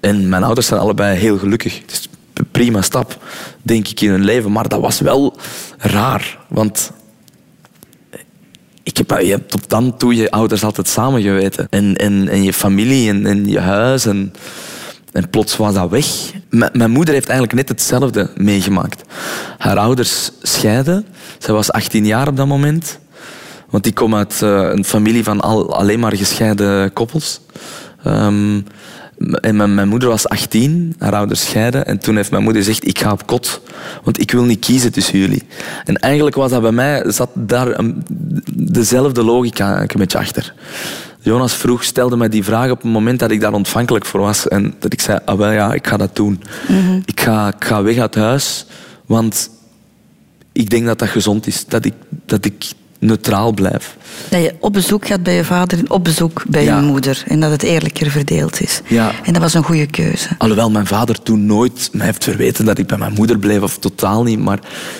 En 0.00 0.28
mijn 0.28 0.42
ouders 0.42 0.66
zijn 0.66 0.80
allebei 0.80 1.18
heel 1.18 1.38
gelukkig. 1.38 1.80
Het 1.80 1.90
is 1.90 2.08
een 2.34 2.46
prima 2.50 2.82
stap, 2.82 3.24
denk 3.62 3.88
ik, 3.88 4.00
in 4.00 4.10
hun 4.10 4.24
leven. 4.24 4.52
Maar 4.52 4.68
dat 4.68 4.80
was 4.80 5.00
wel 5.00 5.36
raar. 5.78 6.38
Want 6.48 6.92
ik 8.82 8.96
heb, 8.96 9.20
je 9.20 9.30
hebt 9.30 9.50
tot 9.50 9.68
dan 9.68 9.96
toe 9.96 10.14
je 10.14 10.30
ouders 10.30 10.64
altijd 10.64 10.88
samen 10.88 11.22
geweten. 11.22 11.66
En, 11.70 11.96
en, 11.96 12.42
je 12.42 12.52
familie 12.52 13.08
en, 13.10 13.48
je 13.48 13.58
huis. 13.60 14.06
En, 14.06 14.32
en 15.12 15.30
plots 15.30 15.56
was 15.56 15.74
dat 15.74 15.90
weg. 15.90 16.06
Mijn 16.48 16.90
moeder 16.90 17.14
heeft 17.14 17.28
eigenlijk 17.28 17.58
net 17.58 17.68
hetzelfde 17.68 18.30
meegemaakt. 18.36 19.02
Haar 19.58 19.78
ouders 19.78 20.30
scheiden. 20.42 21.06
Zij 21.38 21.54
was 21.54 21.72
18 21.72 22.06
jaar 22.06 22.28
op 22.28 22.36
dat 22.36 22.46
moment. 22.46 22.98
Want 23.70 23.86
ik 23.86 23.94
kom 23.94 24.14
uit 24.14 24.42
eh, 24.42 24.68
een 24.72 24.84
familie 24.84 25.24
van 25.24 25.40
al, 25.40 25.74
alleen 25.74 26.00
maar 26.00 26.16
gescheiden 26.16 26.92
koppels. 26.92 27.40
Ehm, 28.04 28.60
en 29.18 29.56
mijn, 29.56 29.74
mijn 29.74 29.88
moeder 29.88 30.08
was 30.08 30.28
18, 30.28 30.94
haar 30.98 31.14
ouders 31.14 31.40
scheiden. 31.40 31.86
En 31.86 31.98
toen 31.98 32.16
heeft 32.16 32.30
mijn 32.30 32.42
moeder 32.42 32.62
gezegd, 32.62 32.86
ik 32.86 32.98
ga 32.98 33.12
op 33.12 33.26
kot. 33.26 33.60
Want 34.02 34.20
ik 34.20 34.30
wil 34.30 34.44
niet 34.44 34.64
kiezen 34.64 34.92
tussen 34.92 35.18
jullie. 35.18 35.42
En 35.84 35.96
eigenlijk 35.96 36.36
was 36.36 36.50
dat 36.50 36.62
bij 36.62 36.72
mij, 36.72 37.04
zat 37.06 37.30
daar 37.34 37.78
een, 37.78 38.04
dezelfde 38.52 39.22
logica 39.24 39.80
een 39.80 39.88
beetje 39.94 40.18
achter. 40.18 40.54
Jonas 41.20 41.54
vroeg, 41.54 41.84
stelde 41.84 42.16
mij 42.16 42.28
die 42.28 42.44
vraag 42.44 42.70
op 42.70 42.82
het 42.82 42.92
moment 42.92 43.18
dat 43.18 43.30
ik 43.30 43.40
daar 43.40 43.52
ontvankelijk 43.52 44.04
voor 44.04 44.20
was. 44.20 44.48
En 44.48 44.74
dat 44.78 44.92
ik 44.92 45.00
zei, 45.00 45.18
ah 45.24 45.38
wel 45.38 45.50
ja, 45.50 45.72
ik 45.72 45.86
ga 45.86 45.96
dat 45.96 46.16
doen. 46.16 46.42
Ik, 47.04 47.20
ga, 47.20 47.48
ik 47.48 47.64
ga 47.64 47.82
weg 47.82 47.98
uit 47.98 48.14
huis 48.14 48.66
Want 49.06 49.50
ik 50.52 50.70
denk 50.70 50.86
dat 50.86 50.98
dat 50.98 51.08
gezond 51.08 51.46
is. 51.46 51.64
Dat 51.66 51.84
ik, 51.84 51.94
dat 52.26 52.44
ik 52.44 52.72
neutraal 53.02 53.52
blijf. 53.52 53.96
Dat 54.28 54.42
je 54.42 54.54
op 54.58 54.72
bezoek 54.72 55.06
gaat 55.06 55.22
bij 55.22 55.34
je 55.34 55.44
vader 55.44 55.78
en 55.78 55.90
op 55.90 56.04
bezoek 56.04 56.42
bij 56.48 56.64
Ja. 56.64 56.76
je 56.76 56.82
moeder. 56.86 57.22
En 57.26 57.40
dat 57.40 57.50
het 57.50 57.62
eerlijker 57.62 58.10
verdeeld 58.10 58.60
is. 58.60 58.80
Ja. 58.86 59.12
En 59.22 59.32
dat 59.32 59.42
was 59.42 59.54
een 59.54 59.62
goede 59.64 59.86
keuze. 59.86 60.28
Alhoewel 60.38 60.70
mijn 60.70 60.86
vader 60.86 61.22
toen 61.22 61.46
nooit 61.46 61.88
mij 61.92 62.06
heeft 62.06 62.24
verweten 62.24 62.64
dat 62.64 62.78
ik 62.78 62.86
bij 62.86 62.98
mijn 62.98 63.12
moeder 63.12 63.38
bleef, 63.38 63.62
of 63.62 63.78
totaal 63.78 64.22
niet. 64.22 64.38
Maar 64.38 64.58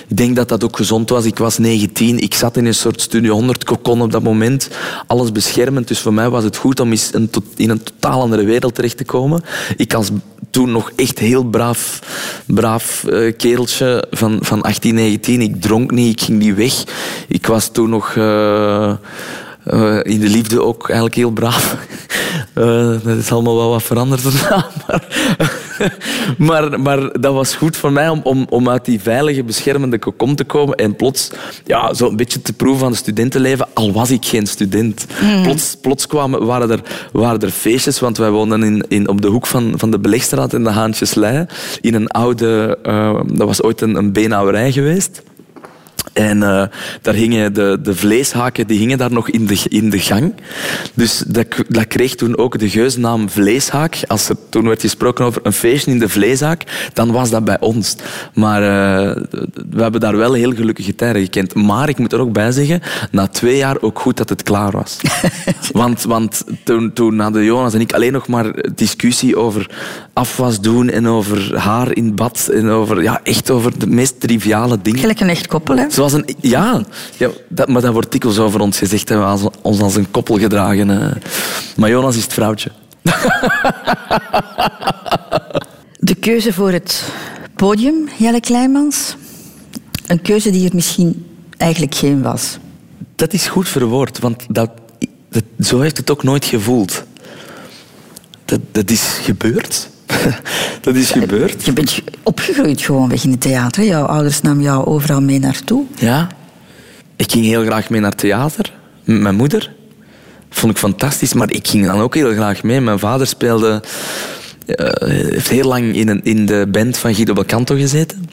ik 0.08 0.16
denk 0.16 0.36
dat 0.36 0.48
dat 0.48 0.64
ook 0.64 0.76
gezond 0.76 1.10
was. 1.10 1.24
Ik 1.24 1.38
was 1.38 1.58
19, 1.58 2.18
ik 2.18 2.34
zat 2.34 2.56
in 2.56 2.66
een 2.66 2.74
soort 2.74 3.00
Studio 3.00 3.32
100 3.34 3.64
kokon 3.64 4.02
op 4.02 4.12
dat 4.12 4.22
moment. 4.22 4.68
Alles 5.06 5.32
beschermend, 5.32 5.88
dus 5.88 5.98
voor 6.00 6.14
mij 6.14 6.30
was 6.30 6.44
het 6.44 6.56
goed 6.56 6.80
om 6.80 6.90
eens 6.90 7.10
in 7.56 7.70
een 7.70 7.82
totaal 7.82 8.20
andere 8.20 8.44
wereld 8.44 8.74
terecht 8.74 8.96
te 8.96 9.04
komen. 9.04 9.42
Ik 9.76 9.94
als 9.94 10.10
toen 10.50 10.70
nog 10.70 10.92
echt 10.96 11.18
heel 11.18 11.44
braaf, 11.44 11.98
braaf 12.46 13.04
eh, 13.04 13.36
kereltje 13.36 14.04
van, 14.10 14.38
van 14.40 14.62
18, 14.62 14.94
19. 14.94 15.40
Ik 15.40 15.60
dronk 15.60 15.90
niet, 15.90 16.12
ik 16.12 16.20
ging 16.20 16.38
niet 16.38 16.54
weg. 16.54 16.84
Ik 17.28 17.46
was 17.46 17.68
toen 17.72 17.91
nog... 17.92 18.16
eh, 18.16 18.92
eh, 19.64 19.98
in 20.02 20.20
de 20.20 20.28
liefde 20.28 20.62
ook 20.62 20.84
eigenlijk 20.84 21.14
heel 21.14 21.30
braaf. 21.30 21.74
Eh, 22.52 22.94
dat 23.04 23.16
is 23.16 23.32
allemaal 23.32 23.56
wel 23.56 23.70
wat 23.70 23.82
veranderd 23.82 24.22
daarna. 24.32 24.66
Maar, 24.86 25.04
maar, 26.70 26.80
maar 26.80 27.20
dat 27.20 27.34
was 27.34 27.54
goed 27.54 27.76
voor 27.76 27.92
mij 27.92 28.08
om, 28.08 28.20
om, 28.22 28.46
om 28.48 28.68
uit 28.68 28.84
die 28.84 29.00
veilige, 29.00 29.44
beschermende 29.44 29.98
kokon 29.98 30.34
te 30.34 30.44
komen 30.44 30.76
en 30.76 30.96
plots 30.96 31.30
ja, 31.64 31.94
zo 31.94 32.08
een 32.08 32.16
beetje 32.16 32.42
te 32.42 32.52
proeven 32.52 32.80
van 32.80 32.90
het 32.90 32.98
studentenleven, 32.98 33.68
al 33.74 33.92
was 33.92 34.10
ik 34.10 34.24
geen 34.24 34.46
student. 34.46 35.06
Plots, 35.42 35.76
plots 35.80 36.06
kwamen, 36.06 36.46
waren, 36.46 36.70
er, 36.70 36.80
waren 37.12 37.40
er 37.40 37.50
feestjes, 37.50 38.00
want 38.00 38.16
wij 38.16 38.30
woonden 38.30 38.62
in, 38.62 38.84
in, 38.88 39.08
op 39.08 39.22
de 39.22 39.28
hoek 39.28 39.46
van, 39.46 39.72
van 39.76 39.90
de 39.90 39.98
Belegstraat 39.98 40.54
en 40.54 40.64
de 40.64 40.70
Haantjeslei, 40.70 41.46
in 41.80 41.94
een 41.94 42.08
oude... 42.08 42.78
dat 43.32 43.46
was 43.46 43.62
ooit 43.62 43.80
een, 43.80 43.94
een 43.94 44.12
beenhouwerij 44.12 44.72
geweest. 44.72 45.22
En 46.12 46.42
eh, 46.42 46.64
daar 47.02 47.14
hingen 47.14 47.52
de, 47.52 47.78
de 47.82 47.94
vleeshaken 47.94 48.66
die 48.66 48.78
hingen 48.78 48.98
daar 48.98 49.12
nog 49.12 49.28
in 49.28 49.46
de, 49.46 49.60
in 49.68 49.90
de 49.90 49.98
gang. 49.98 50.34
Dus 50.94 51.22
dat, 51.26 51.46
dat 51.68 51.86
kreeg 51.86 52.14
toen 52.14 52.38
ook 52.38 52.58
de 52.58 52.68
geusnaam 52.68 53.30
vleeshaak. 53.30 53.98
Als 54.06 54.28
er 54.28 54.36
toen 54.48 54.66
werd 54.66 54.80
gesproken 54.80 55.24
over 55.24 55.40
een 55.44 55.52
feestje 55.52 55.90
in 55.90 55.98
de 55.98 56.08
vleeshaak, 56.08 56.90
dan 56.92 57.12
was 57.12 57.30
dat 57.30 57.44
bij 57.44 57.60
ons. 57.60 57.96
Maar 58.34 58.62
eh, 58.62 59.16
we 59.70 59.82
hebben 59.82 60.00
daar 60.00 60.16
wel 60.16 60.32
heel 60.32 60.52
gelukkige 60.52 60.94
tijden 60.94 61.22
gekend. 61.22 61.54
Maar 61.54 61.88
ik 61.88 61.98
moet 61.98 62.12
er 62.12 62.20
ook 62.20 62.32
bij 62.32 62.52
zeggen, 62.52 62.82
na 63.10 63.26
twee 63.26 63.56
jaar 63.56 63.80
ook 63.80 63.98
goed 63.98 64.16
dat 64.16 64.28
het 64.28 64.42
klaar 64.42 64.70
was. 64.70 64.96
want 65.72 66.02
want 66.02 66.44
toen, 66.64 66.92
toen 66.92 67.18
hadden 67.18 67.44
Jonas 67.44 67.74
en 67.74 67.80
ik 67.80 67.92
alleen 67.92 68.12
nog 68.12 68.28
maar 68.28 68.54
discussie 68.74 69.36
over 69.36 69.70
afwas 70.12 70.60
doen 70.60 70.90
en 70.90 71.08
over 71.08 71.58
haar 71.58 71.96
in 71.96 72.14
bad 72.14 72.48
en 72.52 72.68
over, 72.68 73.02
ja, 73.02 73.20
echt 73.22 73.50
over 73.50 73.78
de 73.78 73.86
meest 73.86 74.20
triviale 74.20 74.78
dingen. 74.82 75.00
Gelijk 75.00 75.20
een 75.20 75.28
echt 75.28 75.46
koppel, 75.46 75.76
hè? 75.76 75.90
Zoals 76.08 76.22
een, 76.26 76.36
ja, 76.40 76.82
ja 77.16 77.30
dat, 77.48 77.68
maar 77.68 77.82
dat 77.82 77.92
wordt 77.92 78.12
dikwijls 78.12 78.38
over 78.38 78.60
ons 78.60 78.78
gezegd. 78.78 79.08
Hè. 79.08 79.18
We 79.18 79.24
hebben 79.24 79.52
ons 79.62 79.80
als 79.80 79.94
een 79.94 80.10
koppel 80.10 80.38
gedragen. 80.38 80.88
hè. 80.88 81.10
Maar 81.76 81.90
Jonas 81.90 82.16
is 82.16 82.22
het 82.22 82.32
vrouwtje. 82.32 82.70
De 85.98 86.14
keuze 86.14 86.52
voor 86.52 86.72
het 86.72 87.12
podium, 87.56 88.08
Jelle 88.18 88.40
Kleimans. 88.40 89.16
Een 90.06 90.22
keuze 90.22 90.50
die 90.50 90.68
er 90.68 90.74
misschien 90.74 91.26
eigenlijk 91.56 91.94
geen 91.94 92.22
was. 92.22 92.58
Dat 93.16 93.32
is 93.32 93.46
goed 93.46 93.68
verwoord, 93.68 94.18
want 94.18 94.46
dat, 94.48 94.70
dat, 95.28 95.44
zo 95.60 95.80
heeft 95.80 95.96
het 95.96 96.10
ook 96.10 96.22
nooit 96.22 96.44
gevoeld. 96.44 97.04
Dat, 98.44 98.60
dat 98.72 98.90
is 98.90 99.18
gebeurd. 99.22 99.88
dat 100.80 100.94
is 100.94 101.10
gebeurd. 101.10 101.64
Je 101.64 101.72
bent 101.72 102.00
opgegroeid 102.22 102.80
gewoon 102.80 103.08
weg 103.08 103.24
in 103.24 103.30
het 103.30 103.40
theater. 103.40 103.84
Jouw 103.84 104.04
ouders 104.04 104.40
namen 104.40 104.62
jou 104.62 104.86
overal 104.86 105.20
mee 105.20 105.38
naartoe. 105.38 105.84
Ja. 105.98 106.28
Ik 107.16 107.30
ging 107.30 107.44
heel 107.44 107.64
graag 107.64 107.90
mee 107.90 108.00
naar 108.00 108.14
theater. 108.14 108.72
Met 109.04 109.20
mijn 109.20 109.34
moeder. 109.34 109.72
Vond 110.50 110.72
ik 110.72 110.78
fantastisch. 110.78 111.32
Maar 111.32 111.50
ik 111.50 111.68
ging 111.68 111.86
dan 111.86 112.00
ook 112.00 112.14
heel 112.14 112.32
graag 112.32 112.62
mee. 112.62 112.80
Mijn 112.80 112.98
vader 112.98 113.26
speelde... 113.26 113.82
eh, 114.66 115.08
heeft 115.08 115.48
heel 115.48 115.68
lang 115.68 115.94
in, 115.94 116.08
een, 116.08 116.20
in 116.24 116.46
de 116.46 116.66
band 116.70 116.98
van 116.98 117.14
Guido 117.14 117.32
Belcanto 117.32 117.74
gezeten. 117.74 118.28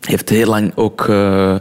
Heeft 0.00 0.28
heel 0.28 0.46
lang 0.46 0.72
ook... 0.74 1.08
eh, 1.08 1.54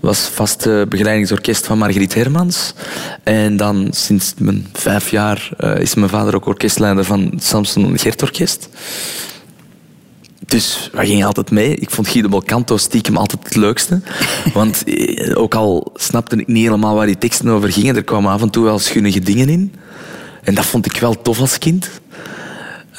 was 0.00 0.18
vast 0.18 0.66
eh, 0.66 0.82
begeleidingsorkest 0.88 1.66
van 1.66 1.78
Margriet 1.78 2.14
Hermans. 2.14 2.74
En 3.22 3.56
dan 3.56 3.88
sinds 3.90 4.34
mijn 4.38 4.66
vijf 4.72 5.10
jaar 5.10 5.50
eh, 5.56 5.78
is 5.78 5.94
mijn 5.94 6.10
vader 6.10 6.34
ook 6.34 6.46
orkestleider 6.46 7.04
van 7.04 7.32
Samson 7.38 7.98
Gert 7.98 8.22
Orkest. 8.22 8.68
Dus 10.46 10.90
wij 10.92 11.06
gingen 11.06 11.26
altijd 11.26 11.50
mee. 11.50 11.74
Ik 11.74 11.90
vond 11.90 12.08
Guido 12.08 12.28
Belcanto 12.28 12.76
stiekem 12.76 13.16
altijd 13.16 13.44
het 13.44 13.56
leukste. 13.56 14.00
Want 14.54 14.84
eh, 14.84 15.38
ook 15.38 15.54
al 15.54 15.92
snapte 15.94 16.36
ik 16.36 16.46
niet 16.46 16.64
helemaal 16.64 16.94
waar 16.94 17.06
die 17.06 17.18
teksten 17.18 17.48
over 17.48 17.72
gingen, 17.72 17.96
er 17.96 18.04
kwamen 18.04 18.32
af 18.32 18.42
en 18.42 18.50
toe 18.50 18.64
wel 18.64 18.78
schunnige 18.78 19.20
dingen 19.20 19.48
in. 19.48 19.74
En 20.42 20.54
dat 20.54 20.66
vond 20.66 20.86
ik 20.86 20.96
wel 21.00 21.22
tof 21.22 21.40
als 21.40 21.58
kind. 21.58 21.99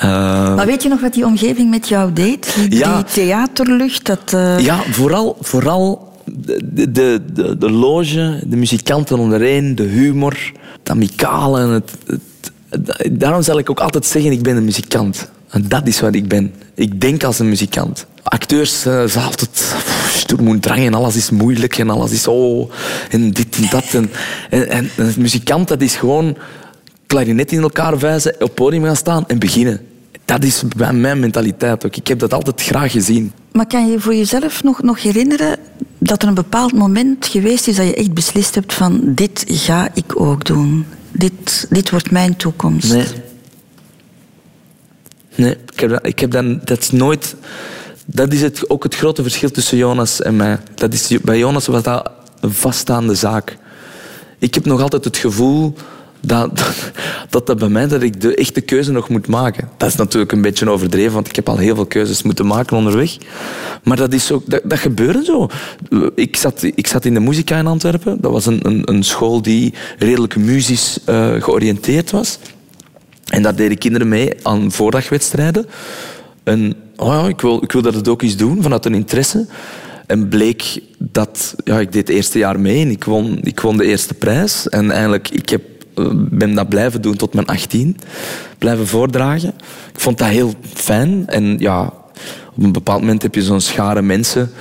Eh, 0.01 0.55
Maar 0.55 0.65
weet 0.65 0.83
je 0.83 0.89
nog 0.89 1.01
wat 1.01 1.13
die 1.13 1.25
omgeving 1.25 1.69
met 1.69 1.87
jou 1.87 2.13
deed? 2.13 2.55
Die, 2.69 2.77
Ja. 2.79 2.95
die 2.95 3.03
theaterlucht, 3.13 4.05
dat... 4.05 4.33
eh, 4.33 4.59
Ja, 4.59 4.81
vooral, 4.91 5.37
vooral 5.41 6.11
de, 6.25 6.91
de, 6.91 7.21
de, 7.33 7.57
de 7.57 7.69
loge, 7.71 8.43
de 8.47 8.55
muzikanten 8.55 9.19
ondereen, 9.19 9.75
de 9.75 9.83
humor, 9.83 10.37
het 10.79 10.89
amicale. 10.89 11.59
en 11.61 11.69
Het, 11.69 11.91
het- 12.05 13.19
daarom 13.19 13.41
zal 13.41 13.59
ik 13.59 13.69
ook 13.69 13.79
altijd 13.79 14.05
zeggen, 14.05 14.31
ik 14.31 14.41
ben 14.41 14.55
een 14.57 14.63
muzikant. 14.65 15.29
En 15.49 15.65
dat 15.67 15.87
is 15.87 15.99
wat 15.99 16.15
ik 16.15 16.27
ben. 16.27 16.53
Ik 16.75 17.01
denk 17.01 17.23
als 17.23 17.39
een 17.39 17.49
muzikant. 17.49 18.05
Acteurs 18.23 18.85
eh, 18.85 19.03
zijn 19.05 19.25
altijd 19.25 19.75
drang 20.59 20.79
en 20.85 20.93
alles 20.93 21.15
is 21.15 21.29
moeilijk 21.29 21.77
en 21.77 21.89
alles 21.89 22.11
is 22.11 22.27
oh 22.27 22.71
en 23.09 23.31
dit 23.31 23.55
en 23.55 23.67
dat. 23.69 23.83
En, 23.93 24.09
en, 24.49 24.67
en 24.69 24.89
een 24.97 25.13
muzikant, 25.17 25.67
dat 25.67 25.81
is 25.81 25.95
gewoon 25.95 26.37
klarinet 27.07 27.51
in 27.51 27.61
elkaar 27.61 27.97
vijzen, 27.99 28.33
op 28.33 28.39
het 28.39 28.53
podium 28.55 28.83
gaan 28.83 28.95
staan 28.95 29.23
en 29.27 29.39
beginnen. 29.39 29.79
Dat 30.25 30.43
is 30.43 30.63
mijn 30.75 31.19
mentaliteit 31.19 31.85
ook. 31.85 31.95
Ik 31.95 32.07
heb 32.07 32.19
dat 32.19 32.33
altijd 32.33 32.61
graag 32.61 32.91
gezien. 32.91 33.31
Maar 33.51 33.67
kan 33.67 33.91
je 33.91 33.99
voor 33.99 34.15
jezelf 34.15 34.63
nog, 34.63 34.81
nog 34.81 35.01
herinneren 35.01 35.57
dat 35.97 36.21
er 36.21 36.27
een 36.27 36.33
bepaald 36.33 36.73
moment 36.73 37.25
geweest 37.25 37.67
is 37.67 37.75
dat 37.75 37.85
je 37.85 37.95
echt 37.95 38.13
beslist 38.13 38.55
hebt 38.55 38.73
van 38.73 39.01
dit 39.05 39.43
ga 39.47 39.89
ik 39.93 40.21
ook 40.21 40.45
doen. 40.45 40.85
Dit, 41.11 41.67
dit 41.69 41.89
wordt 41.89 42.11
mijn 42.11 42.35
toekomst. 42.35 42.93
Nee. 42.93 43.05
Nee, 45.35 45.57
ik 45.71 45.79
heb, 45.79 45.89
dat, 45.89 46.05
ik 46.07 46.19
heb 46.19 46.31
dan, 46.31 46.61
dat 46.63 46.79
is 46.79 46.91
nooit... 46.91 47.35
Dat 48.05 48.33
is 48.33 48.41
het, 48.41 48.69
ook 48.69 48.83
het 48.83 48.95
grote 48.95 49.21
verschil 49.21 49.51
tussen 49.51 49.77
Jonas 49.77 50.21
en 50.21 50.35
mij. 50.35 50.59
Dat 50.75 50.93
is, 50.93 51.07
bij 51.21 51.37
Jonas 51.37 51.67
was 51.67 51.83
dat 51.83 52.11
een 52.39 52.53
vaststaande 52.53 53.15
zaak. 53.15 53.57
Ik 54.39 54.53
heb 54.53 54.65
nog 54.65 54.81
altijd 54.81 55.03
het 55.03 55.17
gevoel 55.17 55.75
dat 56.21 56.81
dat, 57.29 57.57
bij 57.57 57.69
mij 57.69 57.87
dat 57.87 58.01
ik 58.01 58.21
de 58.21 58.35
echte 58.35 58.61
keuze 58.61 58.91
nog 58.91 59.09
moet 59.09 59.27
maken. 59.27 59.69
Dat 59.77 59.89
is 59.89 59.95
natuurlijk 59.95 60.31
een 60.31 60.41
beetje 60.41 60.69
overdreven, 60.69 61.13
want 61.13 61.27
ik 61.27 61.35
heb 61.35 61.49
al 61.49 61.57
heel 61.57 61.75
veel 61.75 61.85
keuzes 61.85 62.23
moeten 62.23 62.47
maken 62.47 62.77
onderweg. 62.77 63.17
Maar 63.83 63.97
dat, 63.97 64.13
is 64.13 64.31
ook, 64.31 64.43
dat, 64.49 64.61
dat 64.63 64.79
gebeurde 64.79 65.23
zo. 65.23 65.49
Ik 66.15 66.35
zat, 66.35 66.63
ik 66.63 66.87
zat 66.87 67.05
in 67.05 67.13
de 67.13 67.19
muzika 67.19 67.57
in 67.57 67.67
Antwerpen. 67.67 68.21
Dat 68.21 68.31
was 68.31 68.45
een, 68.45 68.59
een, 68.61 68.81
een 68.85 69.03
school 69.03 69.41
die 69.41 69.73
redelijk 69.97 70.35
muzisch 70.35 70.99
eh, 71.05 71.33
georiënteerd 71.39 72.11
was. 72.11 72.39
En 73.27 73.41
daar 73.41 73.55
deden 73.55 73.77
kinderen 73.77 74.09
mee 74.09 74.33
aan 74.41 74.71
voordagwedstrijden. 74.71 75.65
En 76.43 76.75
oh 76.95 77.07
ja, 77.07 77.27
ik, 77.27 77.41
wil, 77.41 77.63
ik 77.63 77.71
wil 77.71 77.81
dat 77.81 77.93
het 77.93 78.07
ook 78.07 78.21
eens 78.21 78.37
doen, 78.37 78.61
vanuit 78.61 78.85
een 78.85 78.95
interesse. 78.95 79.47
En 80.07 80.27
bleek 80.27 80.79
dat... 80.97 81.55
Ja, 81.63 81.79
ik 81.79 81.91
deed 81.91 82.07
het 82.07 82.15
eerste 82.15 82.37
jaar 82.37 82.59
mee 82.59 82.81
en 82.81 82.91
ik 82.91 83.03
won, 83.03 83.39
ik 83.43 83.59
won 83.59 83.77
de 83.77 83.85
eerste 83.85 84.13
prijs. 84.13 84.69
En 84.69 84.91
eigenlijk, 84.91 85.29
ik 85.29 85.49
heb, 85.49 85.61
ben 86.15 86.55
dat 86.55 86.69
blijven 86.69 87.01
doen 87.01 87.15
tot 87.15 87.33
mijn 87.33 87.47
18. 87.47 87.97
Blijven 88.57 88.87
voordragen. 88.87 89.53
Ik 89.93 89.99
vond 89.99 90.17
dat 90.17 90.27
heel 90.27 90.53
fijn. 90.73 91.27
En 91.27 91.55
ja, 91.59 91.93
op 92.55 92.63
een 92.63 92.71
bepaald 92.71 92.99
moment 92.99 93.21
heb 93.21 93.35
je 93.35 93.43
zo'n 93.43 93.61
schare 93.61 94.01
mensen 94.01 94.51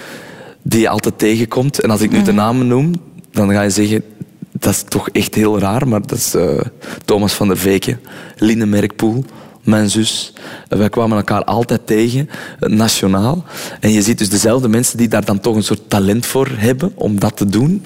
die 0.63 0.81
je 0.81 0.89
altijd 0.89 1.19
tegenkomt. 1.19 1.81
En 1.81 1.91
als 1.91 2.01
ik 2.01 2.11
nu 2.11 2.23
de 2.23 2.33
namen 2.33 2.67
noem, 2.67 2.95
dan 3.33 3.51
ga 3.51 3.63
je 3.63 3.71
zeggen... 3.71 4.03
Dat 4.53 4.73
is 4.73 4.83
toch 4.89 5.09
echt 5.09 5.35
heel 5.35 5.59
raar, 5.59 5.89
maar 5.89 6.01
dat 6.01 6.19
is 6.19 6.35
eh, 6.35 6.61
Thomas 7.05 7.33
van 7.33 7.49
der 7.49 7.59
Veken, 7.59 8.01
Line 8.37 8.67
Merkpoel, 8.67 9.25
mijn 9.63 9.91
zus. 9.91 10.33
Wij 10.69 10.89
kwamen 10.89 11.17
elkaar 11.17 11.45
altijd 11.45 11.87
tegen, 11.87 12.29
eh, 12.61 12.69
nationaal. 12.69 13.45
En 13.81 13.93
je 13.93 14.03
ziet 14.03 14.19
dus 14.19 14.29
dezelfde 14.29 14.69
mensen 14.69 14.99
die 14.99 15.09
daar 15.09 15.25
dan 15.25 15.41
toch 15.41 15.57
een 15.57 15.63
soort 15.63 15.91
talent 15.91 16.27
voor 16.27 16.49
hebben 16.57 16.93
om 16.95 17.21
dat 17.21 17.37
te 17.37 17.47
doen. 17.47 17.85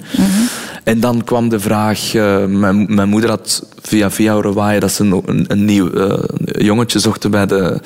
En 0.85 1.01
dan 1.01 1.25
kwam 1.25 1.49
de 1.49 1.61
vraag, 1.61 2.15
eh, 2.15 2.45
mijn, 2.45 2.95
mijn 2.95 3.09
moeder 3.09 3.31
had 3.31 3.67
via 3.83 4.11
via 4.11 4.33
horen 4.33 4.55
waaien 4.55 4.81
dat 4.81 4.93
ze 4.93 5.05
een, 5.05 5.45
een 5.49 5.65
nieuw 5.65 5.91
eh, 5.93 6.19
jongetje 6.45 6.99
zochten 6.99 7.31
bij 7.31 7.47
de, 7.47 7.81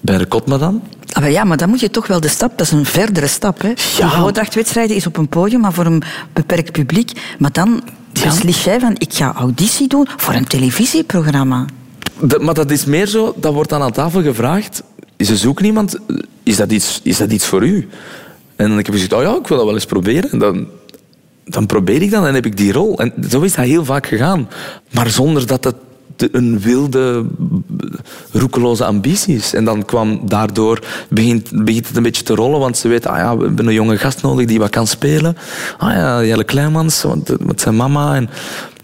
bij 0.00 0.18
de 0.18 0.26
Kotmadam. 0.26 0.82
Ah, 1.12 1.22
maar 1.22 1.30
ja, 1.30 1.44
maar 1.44 1.56
dan 1.56 1.68
moet 1.68 1.80
je 1.80 1.90
toch 1.90 2.06
wel 2.06 2.20
de 2.20 2.28
stap, 2.28 2.58
dat 2.58 2.66
is 2.66 2.72
een 2.72 2.84
verdere 2.86 3.26
stap. 3.26 3.60
Hè. 3.62 3.72
Ja. 3.98 4.10
Voordrachtwedstrijden 4.20 4.96
is 4.96 5.06
op 5.06 5.16
een 5.16 5.28
podium, 5.28 5.60
maar 5.60 5.72
voor 5.72 5.86
een 5.86 6.02
beperkt 6.32 6.72
publiek. 6.72 7.10
Maar 7.38 7.52
dan 7.52 7.82
Ja. 8.12 8.24
beslis 8.24 8.64
jij 8.64 8.80
van, 8.80 8.94
ik 8.98 9.12
ga 9.12 9.32
auditie 9.34 9.88
doen 9.88 10.08
voor 10.16 10.34
een 10.34 10.44
televisieprogramma. 10.46 11.64
Maar 12.40 12.54
dat 12.54 12.70
is 12.70 12.84
meer 12.84 13.06
zo, 13.06 13.34
dat 13.36 13.52
wordt 13.52 13.70
dan 13.70 13.82
aan 13.82 13.92
tafel 13.92 14.22
gevraagd. 14.22 14.82
Ze 15.18 15.36
zoeken 15.36 15.64
iemand, 15.64 15.96
is 16.42 16.56
dat 16.56 16.72
iets, 16.72 17.00
is 17.02 17.16
dat 17.16 17.32
iets 17.32 17.46
voor 17.46 17.64
u? 17.66 17.88
En 18.56 18.68
dan 18.68 18.76
heb 18.76 18.86
ik 18.86 18.92
gezegd, 18.92 19.12
oh 19.12 19.22
ja, 19.22 19.36
ik 19.36 19.46
wil 19.46 19.56
dat 19.56 19.66
wel 19.66 19.74
eens 19.74 19.86
proberen. 19.86 20.30
En 20.30 20.38
dan, 20.38 20.66
dan 21.44 21.66
probeer 21.66 22.02
ik 22.02 22.10
dat 22.10 22.26
en 22.26 22.34
heb 22.34 22.46
ik 22.46 22.56
die 22.56 22.72
rol. 22.72 22.98
En 22.98 23.12
zo 23.30 23.40
is 23.40 23.54
dat 23.54 23.64
heel 23.64 23.84
vaak 23.84 24.06
gegaan. 24.06 24.48
Maar 24.90 25.10
zonder 25.10 25.46
dat 25.46 25.64
het 25.64 25.76
een 26.16 26.60
wilde, 26.60 27.24
roekeloze 28.32 28.84
ambitie 28.84 29.36
is. 29.36 29.54
En 29.54 29.64
dan 29.64 29.84
kwam 29.84 30.20
daardoor, 30.28 30.80
begint, 31.08 31.64
begint 31.64 31.86
het 31.86 31.96
een 31.96 32.02
beetje 32.02 32.22
te 32.22 32.34
rollen, 32.34 32.60
want 32.60 32.76
ze 32.76 32.88
weten, 32.88 33.10
ah 33.10 33.16
ja, 33.16 33.36
we 33.36 33.44
hebben 33.44 33.66
een 33.66 33.74
jonge 33.74 33.98
gast 33.98 34.22
nodig 34.22 34.46
die 34.46 34.58
wat 34.58 34.70
kan 34.70 34.86
spelen. 34.86 35.36
Ah 35.78 35.92
ja, 35.92 36.24
Jelle 36.24 36.44
Kleinmans, 36.44 37.02
want 37.02 37.46
met 37.46 37.60
zijn 37.60 37.76
mama. 37.76 38.14
En, 38.14 38.30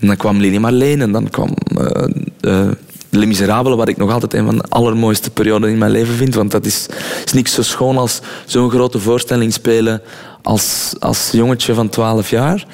dan 0.01 0.17
kwam 0.17 0.39
Lili 0.39 0.59
Marleen 0.59 1.01
en 1.01 1.13
dan 1.13 1.31
kwam 1.31 1.55
uh, 1.79 2.05
uh, 2.41 2.71
Les 3.11 3.27
Miserables, 3.27 3.77
wat 3.77 3.89
ik 3.89 3.97
nog 3.97 4.13
altijd 4.13 4.35
een 4.35 4.45
van 4.45 4.57
de 4.57 4.65
allermooiste 4.69 5.31
perioden 5.31 5.71
in 5.71 5.79
mijn 5.79 5.91
leven 5.91 6.15
vind. 6.15 6.35
Want 6.35 6.51
dat 6.51 6.67
is, 6.67 6.87
is 7.25 7.33
niks 7.33 7.55
zo 7.55 7.63
schoon 7.63 7.99
als 7.99 8.21
zo'n 8.47 8.71
grote 8.71 8.99
voorstelling 8.99 9.53
spelen 9.53 10.03
als, 10.43 10.95
als 10.99 11.29
jongetje 11.33 11.75
van 11.75 11.89
12 11.89 12.31
jaar. 12.31 12.67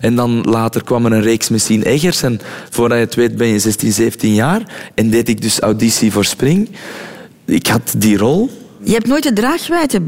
En 0.00 0.14
dan 0.16 0.40
later 0.40 0.84
kwam 0.84 1.06
er 1.06 1.12
een 1.12 1.22
reeks 1.22 1.48
met 1.48 1.62
Sien 1.62 1.82
Eggers. 1.82 2.22
En 2.22 2.40
voordat 2.70 2.98
je 2.98 3.04
het 3.04 3.14
weet 3.14 3.36
ben 3.36 3.46
je 3.46 3.58
16, 3.58 3.92
17 3.92 4.34
jaar. 4.34 4.62
En 4.94 5.10
deed 5.10 5.28
ik 5.28 5.42
dus 5.42 5.60
auditie 5.60 6.12
voor 6.12 6.24
Spring. 6.24 6.68
Ik 7.44 7.66
had 7.66 7.94
die 7.96 8.16
rol. 8.16 8.50
Je 8.84 8.92
hebt 8.92 9.06
nooit 9.06 9.22
de 9.22 9.32
draagwijdte 9.32 10.00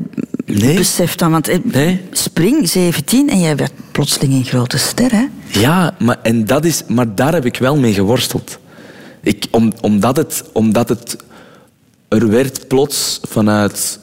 Nee. 0.46 0.76
beseft 0.76 1.18
dan. 1.18 1.30
Want 1.30 1.48
eh, 1.48 1.58
Nee. 1.62 2.00
Spring, 2.10 2.68
17, 2.68 3.28
en 3.28 3.40
jij 3.40 3.56
werd 3.56 3.72
plotseling 3.92 4.32
een 4.32 4.44
grote 4.44 4.78
ster, 4.78 5.10
hè? 5.12 5.24
Ja, 5.60 5.94
maar, 5.98 6.18
en 6.22 6.44
dat 6.44 6.64
is, 6.64 6.82
maar 6.88 7.14
daar 7.14 7.32
heb 7.32 7.44
ik 7.44 7.56
wel 7.56 7.76
mee 7.76 7.92
geworsteld. 7.92 8.58
Ik, 9.22 9.46
om, 9.50 9.72
omdat, 9.80 10.16
het, 10.16 10.44
omdat 10.52 10.88
het... 10.88 11.16
Er 12.08 12.28
werd 12.28 12.68
plots 12.68 13.20
vanuit... 13.22 13.98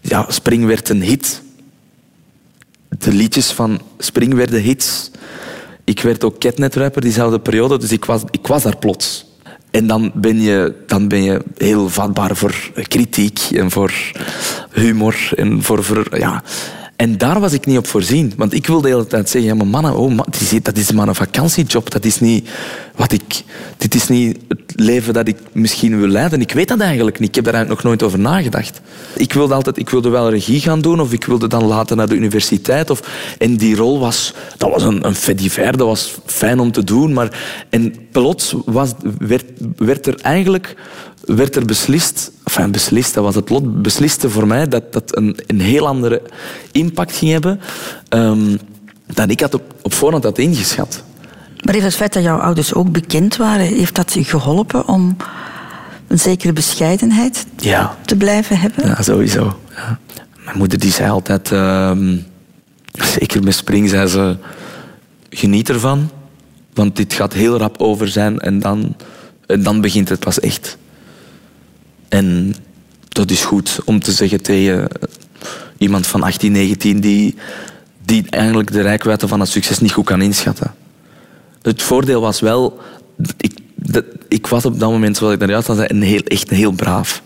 Ja, 0.00 0.26
Spring 0.28 0.66
werd 0.66 0.88
een 0.88 1.02
hit. 1.02 1.42
De 2.98 3.12
liedjes 3.12 3.50
van 3.50 3.80
Spring 3.98 4.34
werden 4.34 4.60
hits. 4.60 5.10
Ik 5.84 6.00
werd 6.00 6.24
ook 6.24 6.38
catnet-rapper 6.38 7.02
diezelfde 7.02 7.40
periode, 7.40 7.78
dus 7.78 7.92
ik 7.92 8.04
was, 8.04 8.22
ik 8.30 8.46
was 8.46 8.62
daar 8.62 8.76
plots. 8.76 9.24
En 9.70 9.86
dan 9.86 10.12
ben, 10.14 10.40
je, 10.40 10.74
dan 10.86 11.08
ben 11.08 11.22
je 11.22 11.42
heel 11.56 11.88
vatbaar 11.88 12.36
voor 12.36 12.54
kritiek 12.88 13.40
en 13.52 13.70
voor 13.70 13.92
humor. 14.70 15.30
En, 15.36 15.62
voor, 15.62 15.84
voor, 15.84 16.18
ja. 16.18 16.42
En 17.02 17.18
daar 17.18 17.40
was 17.40 17.52
ik 17.52 17.66
niet 17.66 17.78
op 17.78 17.86
voorzien. 17.86 18.32
Want 18.36 18.54
ik 18.54 18.66
wilde 18.66 18.82
de 18.82 18.94
hele 18.94 19.06
tijd 19.06 19.30
zeggen, 19.30 19.56
ja, 19.56 19.64
mannen, 19.64 19.96
oh, 19.96 20.14
man, 20.14 20.26
dat, 20.62 20.76
is, 20.76 20.92
maar 20.92 21.08
een 21.08 21.14
vakantiejob. 21.14 21.90
Dat 21.90 22.04
is 22.04 22.20
niet 22.20 22.48
wat 22.96 23.12
ik, 23.12 23.42
dit 23.76 23.94
is 23.94 24.08
niet 24.08 24.38
het 24.48 24.60
leven 24.74 25.12
dat 25.14 25.28
ik 25.28 25.36
misschien 25.52 25.98
wil 25.98 26.08
leiden. 26.08 26.40
Ik 26.40 26.52
weet 26.52 26.68
dat 26.68 26.80
eigenlijk 26.80 27.18
niet. 27.18 27.28
Ik 27.28 27.34
heb 27.34 27.44
daar 27.44 27.54
eigenlijk 27.54 27.82
nog 27.82 27.92
nooit 27.92 28.02
over 28.02 28.18
nagedacht. 28.18 28.80
Ik 29.16 29.32
wilde, 29.32 29.54
altijd, 29.54 29.78
ik 29.78 29.90
wilde 29.90 30.08
wel 30.08 30.30
regie 30.30 30.60
gaan 30.60 30.80
doen 30.80 31.00
of 31.00 31.12
ik 31.12 31.24
wilde 31.24 31.48
dan 31.48 31.64
later 31.64 31.96
naar 31.96 32.08
de 32.08 32.14
universiteit. 32.14 32.90
Of, 32.90 33.02
en 33.38 33.56
die 33.56 33.76
rol 33.76 33.98
was, 33.98 34.34
dat 34.56 34.70
was 34.70 34.82
een, 34.82 35.06
een 35.06 35.76
dat 35.76 35.86
was 35.86 36.14
fijn 36.26 36.60
om 36.60 36.72
te 36.72 36.84
doen. 36.84 37.12
Maar, 37.12 37.40
en 37.70 37.94
plots 38.12 38.54
was, 38.64 38.92
werd, 39.18 39.44
werd 39.76 40.06
er 40.06 40.20
eigenlijk 40.20 40.76
werd 41.24 41.56
er 41.56 41.64
beslist, 41.64 42.30
enfin 42.44 42.70
beslist, 42.70 43.14
dat 43.14 43.24
was 43.24 43.34
het 43.34 43.48
lot, 43.48 43.82
besliste 43.82 44.30
voor 44.30 44.46
mij 44.46 44.68
dat 44.68 44.92
dat 44.92 45.16
een, 45.16 45.38
een 45.46 45.60
heel 45.60 45.86
andere 45.86 46.22
impact 46.72 47.16
ging 47.16 47.30
hebben 47.32 47.60
ehm, 48.08 48.56
dan 49.06 49.30
ik 49.30 49.40
had 49.40 49.54
op, 49.54 49.74
op 49.82 49.94
voorhand 49.94 50.24
had 50.24 50.38
ingeschat. 50.38 51.02
Maar 51.64 51.74
heeft 51.74 51.86
het 51.86 51.94
feit 51.96 52.12
dat 52.12 52.22
jouw 52.22 52.38
ouders 52.38 52.74
ook 52.74 52.92
bekend 52.92 53.36
waren, 53.36 53.66
heeft 53.66 53.94
dat 53.94 54.12
je 54.12 54.24
geholpen 54.24 54.88
om 54.88 55.16
een 56.08 56.18
zekere 56.18 56.52
bescheidenheid 56.52 57.46
Ja. 57.56 57.96
te 58.04 58.16
blijven 58.16 58.58
hebben? 58.58 58.86
Ja, 58.86 59.02
sowieso. 59.02 59.58
Ja. 59.76 59.98
Mijn 60.44 60.58
moeder 60.58 60.78
die 60.78 60.90
zei 60.92 61.10
altijd, 61.10 61.52
ehm, 61.52 62.16
zeker 63.18 63.42
met 63.42 63.54
spring, 63.54 63.88
zei 63.88 64.06
ze, 64.06 64.36
geniet 65.30 65.68
ervan, 65.68 66.10
want 66.74 66.96
dit 66.96 67.12
gaat 67.12 67.32
heel 67.32 67.58
rap 67.58 67.80
over 67.80 68.08
zijn 68.08 68.38
en 68.38 68.58
dan, 68.58 68.96
en 69.46 69.62
dan 69.62 69.80
begint 69.80 70.08
het 70.08 70.20
pas 70.20 70.40
echt. 70.40 70.76
En 72.12 72.54
dat 73.08 73.30
is 73.30 73.44
goed 73.44 73.78
om 73.84 74.00
te 74.00 74.12
zeggen 74.12 74.42
tegen 74.42 74.88
iemand 75.78 76.06
van 76.06 76.22
18, 76.22 76.52
19 76.52 77.00
die, 77.00 77.34
die 78.04 78.24
eigenlijk 78.30 78.72
de 78.72 78.80
rijkwijde 78.80 79.28
van 79.28 79.40
het 79.40 79.48
succes 79.48 79.78
niet 79.78 79.92
goed 79.92 80.04
kan 80.04 80.22
inschatten. 80.22 80.74
Het 81.62 81.82
voordeel 81.82 82.20
was 82.20 82.40
wel, 82.40 82.80
ik, 83.36 83.58
ik 84.28 84.46
was 84.46 84.64
op 84.64 84.78
dat 84.78 84.90
moment, 84.90 85.16
zoals 85.16 85.32
ik 85.32 85.38
daarjuist 85.38 85.68
al 85.68 85.74
zei, 85.74 85.86
een 85.90 86.02
heel, 86.02 86.22
echt 86.24 86.50
een 86.50 86.56
heel 86.56 86.72
braaf. 86.72 87.22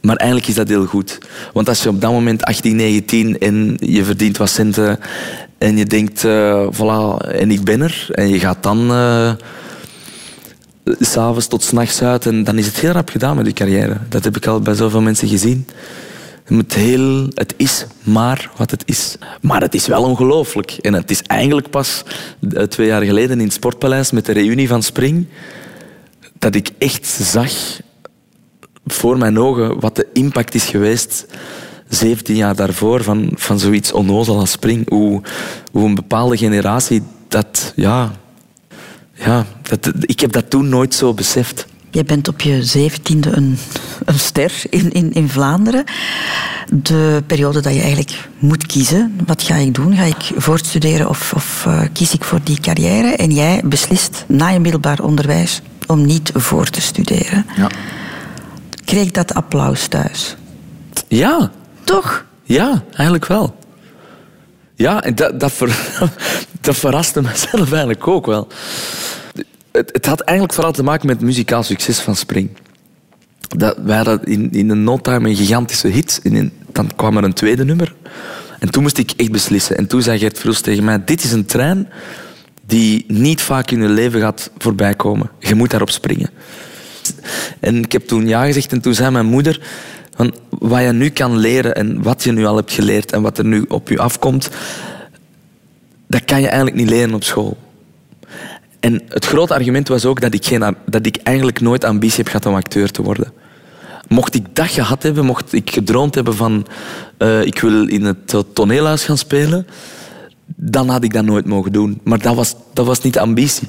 Maar 0.00 0.16
eigenlijk 0.16 0.48
is 0.48 0.54
dat 0.54 0.68
heel 0.68 0.86
goed. 0.86 1.18
Want 1.52 1.68
als 1.68 1.82
je 1.82 1.88
op 1.88 2.00
dat 2.00 2.10
moment 2.10 2.44
18, 2.44 2.76
19 2.76 3.38
en 3.38 3.76
je 3.80 4.04
verdient 4.04 4.36
wat 4.36 4.50
centen 4.50 4.98
en 5.58 5.76
je 5.76 5.84
denkt, 5.84 6.24
eh 6.24 6.66
voilà, 6.72 7.28
en 7.30 7.50
ik 7.50 7.64
ben 7.64 7.80
er, 7.80 8.06
en 8.10 8.28
je 8.28 8.38
gaat 8.38 8.62
dan 8.62 8.90
eh, 8.90 9.32
s'avonds 10.84 11.46
tot 11.46 11.62
s'nachts 11.62 12.02
uit 12.02 12.26
en 12.26 12.44
dan 12.44 12.58
is 12.58 12.66
het 12.66 12.80
heel 12.80 12.90
rap 12.90 13.08
gedaan 13.08 13.36
met 13.36 13.46
je 13.46 13.52
carrière. 13.52 13.96
Dat 14.08 14.24
heb 14.24 14.36
ik 14.36 14.46
al 14.46 14.60
bij 14.60 14.74
zoveel 14.74 15.00
mensen 15.00 15.28
gezien. 15.28 15.66
Heel, 16.68 17.28
het 17.34 17.54
is 17.56 17.86
maar 18.02 18.50
wat 18.56 18.70
het 18.70 18.82
is. 18.86 19.16
Maar 19.40 19.60
het 19.60 19.74
is 19.74 19.86
wel 19.86 20.02
ongelooflijk. 20.02 20.70
En 20.70 20.94
het 20.94 21.10
is 21.10 21.22
eigenlijk 21.22 21.70
pas 21.70 22.02
eh, 22.52 22.62
twee 22.62 22.86
jaar 22.86 23.02
geleden 23.02 23.38
in 23.38 23.44
het 23.44 23.52
Sportpaleis 23.52 24.10
met 24.10 24.26
de 24.26 24.32
reunie 24.32 24.68
van 24.68 24.82
Spring 24.82 25.26
dat 26.38 26.54
ik 26.54 26.70
echt 26.78 27.06
zag 27.06 27.52
voor 28.86 29.18
mijn 29.18 29.38
ogen 29.38 29.80
wat 29.80 29.96
de 29.96 30.06
impact 30.12 30.54
is 30.54 30.64
geweest 30.64 31.26
17 31.88 32.36
jaar 32.36 32.56
daarvoor 32.56 33.02
van, 33.02 33.30
van 33.34 33.58
zoiets 33.58 33.92
onnozel 33.92 34.38
als 34.38 34.50
Spring. 34.50 34.88
Hoe, 34.88 35.22
hoe 35.72 35.84
een 35.86 35.94
bepaalde 35.94 36.36
generatie 36.36 37.02
dat, 37.28 37.72
ja, 37.76 38.12
ja 39.14 39.46
dat, 39.62 39.90
ik 40.00 40.20
heb 40.20 40.32
dat 40.32 40.50
toen 40.50 40.68
nooit 40.68 40.94
zo 40.94 41.14
beseft. 41.14 41.66
Je 41.90 42.04
bent 42.04 42.28
op 42.28 42.40
je 42.40 42.62
zeventiende 42.62 43.30
een, 43.36 43.58
een 44.04 44.18
ster 44.18 44.52
in, 44.70 44.92
in, 44.92 45.12
in 45.12 45.28
Vlaanderen. 45.28 45.84
De 46.72 47.22
periode 47.26 47.60
dat 47.60 47.74
je 47.74 47.80
eigenlijk 47.80 48.28
moet 48.38 48.66
kiezen. 48.66 49.20
Wat 49.26 49.42
ga 49.42 49.54
ik 49.54 49.74
doen? 49.74 49.96
Ga 49.96 50.02
ik 50.02 50.32
voortstuderen 50.36 51.08
of, 51.08 51.32
of 51.34 51.66
eh, 51.66 51.80
kies 51.92 52.12
ik 52.12 52.24
voor 52.24 52.40
die 52.42 52.60
carrière? 52.60 53.16
En 53.16 53.30
jij 53.30 53.60
beslist 53.64 54.24
na 54.28 54.48
je 54.48 54.58
middelbaar 54.58 55.00
onderwijs 55.00 55.60
om 55.86 56.06
niet 56.06 56.30
voor 56.34 56.66
te 56.66 56.80
studeren. 56.80 57.46
Ja. 57.56 57.70
Kreeg 58.84 59.10
dat 59.10 59.34
applaus 59.34 59.86
thuis? 59.86 60.36
Ja, 61.08 61.50
Toch? 61.84 62.24
ja, 62.42 62.82
eigenlijk 62.92 63.26
wel. 63.26 63.56
Ja, 64.74 65.02
en 65.02 65.14
dat, 65.14 65.40
dat, 65.40 65.52
ver, 65.52 65.76
dat 66.60 66.76
verraste 66.76 67.22
mezelf 67.22 67.70
eigenlijk 67.70 68.08
ook 68.08 68.26
wel. 68.26 68.48
Het, 69.72 69.90
het 69.92 70.06
had 70.06 70.20
eigenlijk 70.20 70.54
vooral 70.54 70.72
te 70.72 70.82
maken 70.82 71.06
met 71.06 71.16
het 71.16 71.24
muzikaal 71.24 71.62
succes 71.62 71.98
van 71.98 72.16
Spring. 72.16 72.50
Dat, 73.48 73.76
hadden 73.86 74.24
in, 74.24 74.52
in 74.52 74.70
een 74.70 74.84
no 74.84 74.98
time 74.98 75.28
een 75.28 75.36
gigantische 75.36 75.88
hit. 75.88 76.20
En 76.22 76.52
dan 76.72 76.90
kwam 76.96 77.16
er 77.16 77.24
een 77.24 77.32
tweede 77.32 77.64
nummer. 77.64 77.94
En 78.58 78.70
toen 78.70 78.82
moest 78.82 78.98
ik 78.98 79.12
echt 79.16 79.30
beslissen. 79.30 79.76
En 79.76 79.86
toen 79.86 80.02
zei 80.02 80.18
Gert 80.18 80.38
Vroes 80.38 80.60
tegen 80.60 80.84
mij... 80.84 81.04
Dit 81.04 81.24
is 81.24 81.32
een 81.32 81.44
trein 81.46 81.88
die 82.66 83.04
niet 83.08 83.42
vaak 83.42 83.70
in 83.70 83.82
je 83.82 83.88
leven 83.88 84.20
gaat 84.20 84.50
voorbij 84.58 84.94
komen. 84.94 85.30
Je 85.38 85.54
moet 85.54 85.70
daarop 85.70 85.90
springen. 85.90 86.30
En 87.60 87.76
ik 87.76 87.92
heb 87.92 88.06
toen 88.06 88.26
ja 88.28 88.44
gezegd 88.44 88.72
en 88.72 88.80
toen 88.80 88.94
zei 88.94 89.10
mijn 89.10 89.26
moeder... 89.26 89.60
Van 90.14 90.34
wat 90.48 90.82
je 90.82 90.92
nu 90.92 91.08
kan 91.08 91.36
leren 91.36 91.74
en 91.74 92.02
wat 92.02 92.22
je 92.22 92.32
nu 92.32 92.44
al 92.44 92.56
hebt 92.56 92.72
geleerd 92.72 93.12
en 93.12 93.22
wat 93.22 93.38
er 93.38 93.44
nu 93.44 93.64
op 93.68 93.88
je 93.88 93.98
afkomt... 93.98 94.50
Dat 96.06 96.24
kan 96.24 96.40
je 96.40 96.46
eigenlijk 96.46 96.76
niet 96.76 96.88
leren 96.88 97.14
op 97.14 97.24
school. 97.24 97.56
En 98.80 99.02
het 99.08 99.24
grote 99.24 99.54
argument 99.54 99.88
was 99.88 100.04
ook 100.04 100.20
dat 100.20 100.34
ik, 100.34 100.46
geen, 100.46 100.76
dat 100.86 101.06
ik 101.06 101.16
eigenlijk 101.16 101.60
nooit 101.60 101.84
ambitie 101.84 102.16
heb 102.16 102.26
gehad 102.26 102.46
om 102.46 102.54
acteur 102.54 102.90
te 102.90 103.02
worden. 103.02 103.32
Mocht 104.08 104.34
ik 104.34 104.44
dat 104.52 104.68
gehad 104.68 105.02
hebben, 105.02 105.24
mocht 105.24 105.52
ik 105.52 105.70
gedroomd 105.70 106.14
hebben 106.14 106.36
van 106.36 106.66
eh, 107.18 107.44
ik 107.44 107.60
wil 107.60 107.88
in 107.88 108.04
het 108.04 108.34
toneelhuis 108.52 109.04
gaan 109.04 109.18
spelen, 109.18 109.66
dan 110.46 110.88
had 110.88 111.04
ik 111.04 111.12
dat 111.12 111.24
nooit 111.24 111.46
mogen 111.46 111.72
doen. 111.72 112.00
Maar 112.02 112.18
dat 112.18 112.34
was, 112.34 112.54
dat 112.72 112.86
was 112.86 113.00
niet 113.00 113.12
de 113.12 113.20
ambitie. 113.20 113.68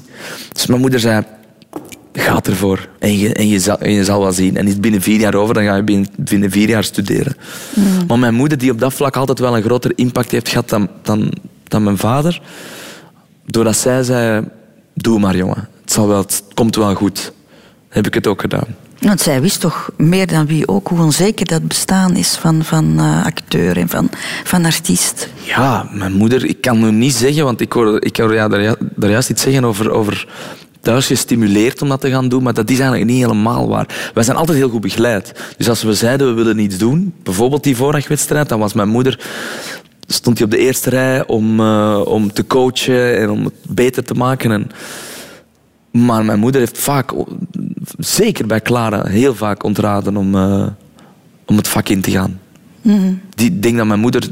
Dus 0.52 0.66
mijn 0.66 0.82
moeder 0.82 1.00
zei, 1.00 1.24
ga 2.16 2.42
ervoor 2.44 2.88
en 3.00 3.18
je, 3.18 3.34
en, 3.34 3.48
je 3.48 3.60
zal, 3.60 3.80
en 3.80 3.92
je 3.92 4.04
zal 4.04 4.22
wel 4.22 4.32
zien. 4.32 4.58
En 4.58 4.68
is 4.68 4.80
binnen 4.80 5.02
vier 5.02 5.20
jaar 5.20 5.36
over, 5.36 5.54
dan 5.54 5.64
ga 5.64 5.76
je 5.76 5.84
binnen, 5.84 6.08
binnen 6.18 6.52
vier 6.52 6.68
jaar 6.68 6.84
studeren. 6.84 7.36
Maar 8.08 8.20
mijn 8.20 8.34
moeder, 8.34 8.58
die 8.58 8.72
op 8.72 8.80
dat 8.80 8.94
vlak 8.94 9.16
altijd 9.16 9.40
wel 9.40 9.58
een 9.58 9.64
groter 9.64 9.92
impact 9.96 10.32
heeft 10.32 10.50
gehad 10.50 10.70
dan, 10.70 10.90
dan, 11.02 11.32
dan 11.64 11.84
mijn 11.84 11.98
vader, 11.98 12.42
doordat 13.46 13.78
zij 13.78 14.04
zei, 14.04 14.44
doe 14.94 15.20
maar 15.20 15.36
jongen, 15.36 15.68
het, 15.82 15.92
zal 15.92 16.08
wel, 16.08 16.18
het 16.18 16.44
komt 16.54 16.76
wel 16.76 16.96
goed, 16.96 17.32
heb 17.90 18.08
ik 18.08 18.14
het 18.14 18.28
ook 18.28 18.42
gedaan. 18.42 18.76
Want 19.00 19.22
zij 19.22 19.42
wist 19.42 19.60
toch 19.60 19.90
meer 19.98 20.28
dan 20.28 20.46
wie 20.46 20.68
ook 20.68 20.88
hoe 20.88 21.00
onzeker 21.00 21.46
dat 21.46 21.68
bestaan 21.68 22.16
is 22.16 22.36
van, 22.36 22.64
van 22.64 22.96
eh, 23.00 23.26
acteur 23.26 23.78
en 23.78 23.90
van, 23.90 24.10
van 24.44 24.66
artiest. 24.66 25.30
Ja, 25.44 25.90
mijn 25.92 26.14
moeder, 26.14 26.46
ik 26.46 26.62
kan 26.62 26.80
nu 26.80 26.92
niet 26.92 27.14
zeggen, 27.14 27.44
want 27.44 27.62
ik 27.62 27.74
hoorde, 27.74 28.00
ik 28.00 28.18
hoorde 28.18 28.34
ja, 28.34 28.48
daar, 28.48 28.76
daar 28.96 29.10
juist 29.10 29.30
iets 29.30 29.42
zeggen 29.42 29.66
over, 29.66 29.92
over 29.92 30.28
thuis 30.86 31.08
gestimuleerd 31.08 31.82
om 31.82 31.90
dat 31.90 32.02
te 32.02 32.10
gaan 32.10 32.30
doen, 32.30 32.44
maar 32.44 32.54
dat 32.54 32.70
is 32.70 32.80
eigenlijk 32.80 33.10
niet 33.10 33.22
helemaal 33.22 33.68
waar. 33.68 34.12
Wij 34.14 34.24
zijn 34.24 34.38
altijd 34.38 34.58
heel 34.58 34.70
goed 34.70 34.82
begeleid. 34.82 35.54
Dus 35.58 35.70
als 35.70 35.84
we 35.84 35.94
zeiden 35.94 36.28
we 36.28 36.34
willen 36.34 36.60
iets 36.60 36.78
doen, 36.78 37.14
bijvoorbeeld 37.24 37.64
die 37.64 37.76
voordagwedstrijd, 37.76 38.50
dan 38.50 38.60
was 38.60 38.74
mijn 38.74 38.90
moeder 38.90 39.20
stond 40.08 40.38
hij 40.38 40.46
op 40.46 40.52
de 40.52 40.58
eerste 40.58 40.90
rij 40.90 41.28
om, 41.28 41.60
uh, 41.60 42.02
om 42.06 42.34
te 42.34 42.48
coachen 42.48 43.20
en 43.20 43.30
om 43.30 43.44
het 43.44 43.54
beter 43.68 44.04
te 44.04 44.14
maken. 44.14 44.52
En, 44.52 44.72
maar 46.02 46.26
mijn 46.26 46.40
moeder 46.40 46.62
heeft 46.62 46.78
vaak, 46.78 47.14
zeker 47.98 48.48
bij 48.48 48.62
Clara, 48.62 49.08
heel 49.08 49.36
vaak 49.36 49.64
ontraden 49.64 50.18
om, 50.18 50.36
uh, 50.36 50.68
om 51.46 51.58
het 51.58 51.68
vak 51.68 51.90
in 51.90 52.02
te 52.02 52.12
gaan. 52.12 52.40
Mm 52.82 52.98
-hmm. 52.98 53.22
Ik 53.36 53.62
denk 53.62 53.78
dat 53.78 53.86
mijn 53.86 54.00
moeder 54.00 54.24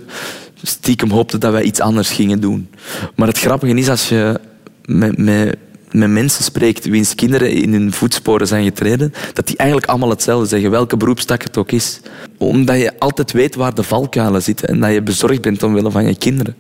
stiekem 0.64 1.10
hoopte 1.10 1.38
dat 1.38 1.52
wij 1.52 1.64
iets 1.64 1.80
anders 1.80 2.12
gingen 2.12 2.40
doen. 2.40 2.70
Maar 3.16 3.28
het 3.28 3.40
grappige 3.40 3.74
is, 3.74 3.90
als 3.90 4.10
je 4.10 4.40
met, 4.86 5.18
met, 5.18 5.58
met 5.94 6.10
mensen 6.10 6.44
spreekt 6.44 6.86
wiens 6.86 7.16
kinderen 7.16 7.52
in 7.52 7.74
hun 7.74 7.94
voetsporen 7.94 8.48
zijn 8.48 8.64
getreden, 8.64 9.14
dat 9.34 9.48
die 9.48 9.58
eigenlijk 9.58 9.90
allemaal 9.90 10.10
hetzelfde 10.10 10.48
zeggen, 10.48 10.72
welke 10.72 10.98
beroepstak 10.98 11.44
het 11.44 11.58
ook 11.58 11.72
is. 11.72 12.00
Omdat 12.38 12.78
je 12.78 13.00
altijd 13.00 13.32
weet 13.32 13.56
waar 13.56 13.74
de 13.74 13.84
valkuilen 13.84 14.42
zitten 14.42 14.68
en 14.68 14.80
dat 14.80 14.94
je 14.94 15.02
bezorgd 15.02 15.42
bent 15.42 15.64
omwille 15.64 15.92
van 15.92 16.08
je 16.08 16.18
kinderen. 16.18 16.56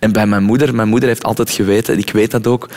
En 0.00 0.12
bij 0.12 0.26
mijn 0.26 0.42
moeder, 0.42 0.74
mijn 0.74 0.88
moeder 0.88 1.08
heeft 1.08 1.24
altijd 1.24 1.50
geweten, 1.50 1.94
en 1.94 2.00
ik 2.00 2.10
weet 2.10 2.30
dat 2.30 2.46
ook, 2.46 2.68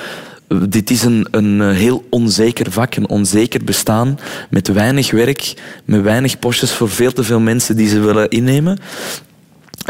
dit 0.70 0.90
is 0.90 1.04
een, 1.04 1.28
een 1.32 1.72
heel 1.72 2.06
onzeker 2.10 2.72
vak, 2.72 2.96
een 2.96 3.10
onzeker 3.10 3.64
bestaan, 3.64 4.20
met 4.50 4.68
weinig 4.68 5.12
werk, 5.12 5.54
met 5.86 6.02
weinig 6.02 6.40
postjes 6.40 6.72
voor 6.72 6.90
veel 6.90 7.14
te 7.14 7.24
veel 7.24 7.40
mensen 7.40 7.76
die 7.76 7.90
ze 7.90 8.00
willen 8.00 8.30
innemen. 8.30 8.78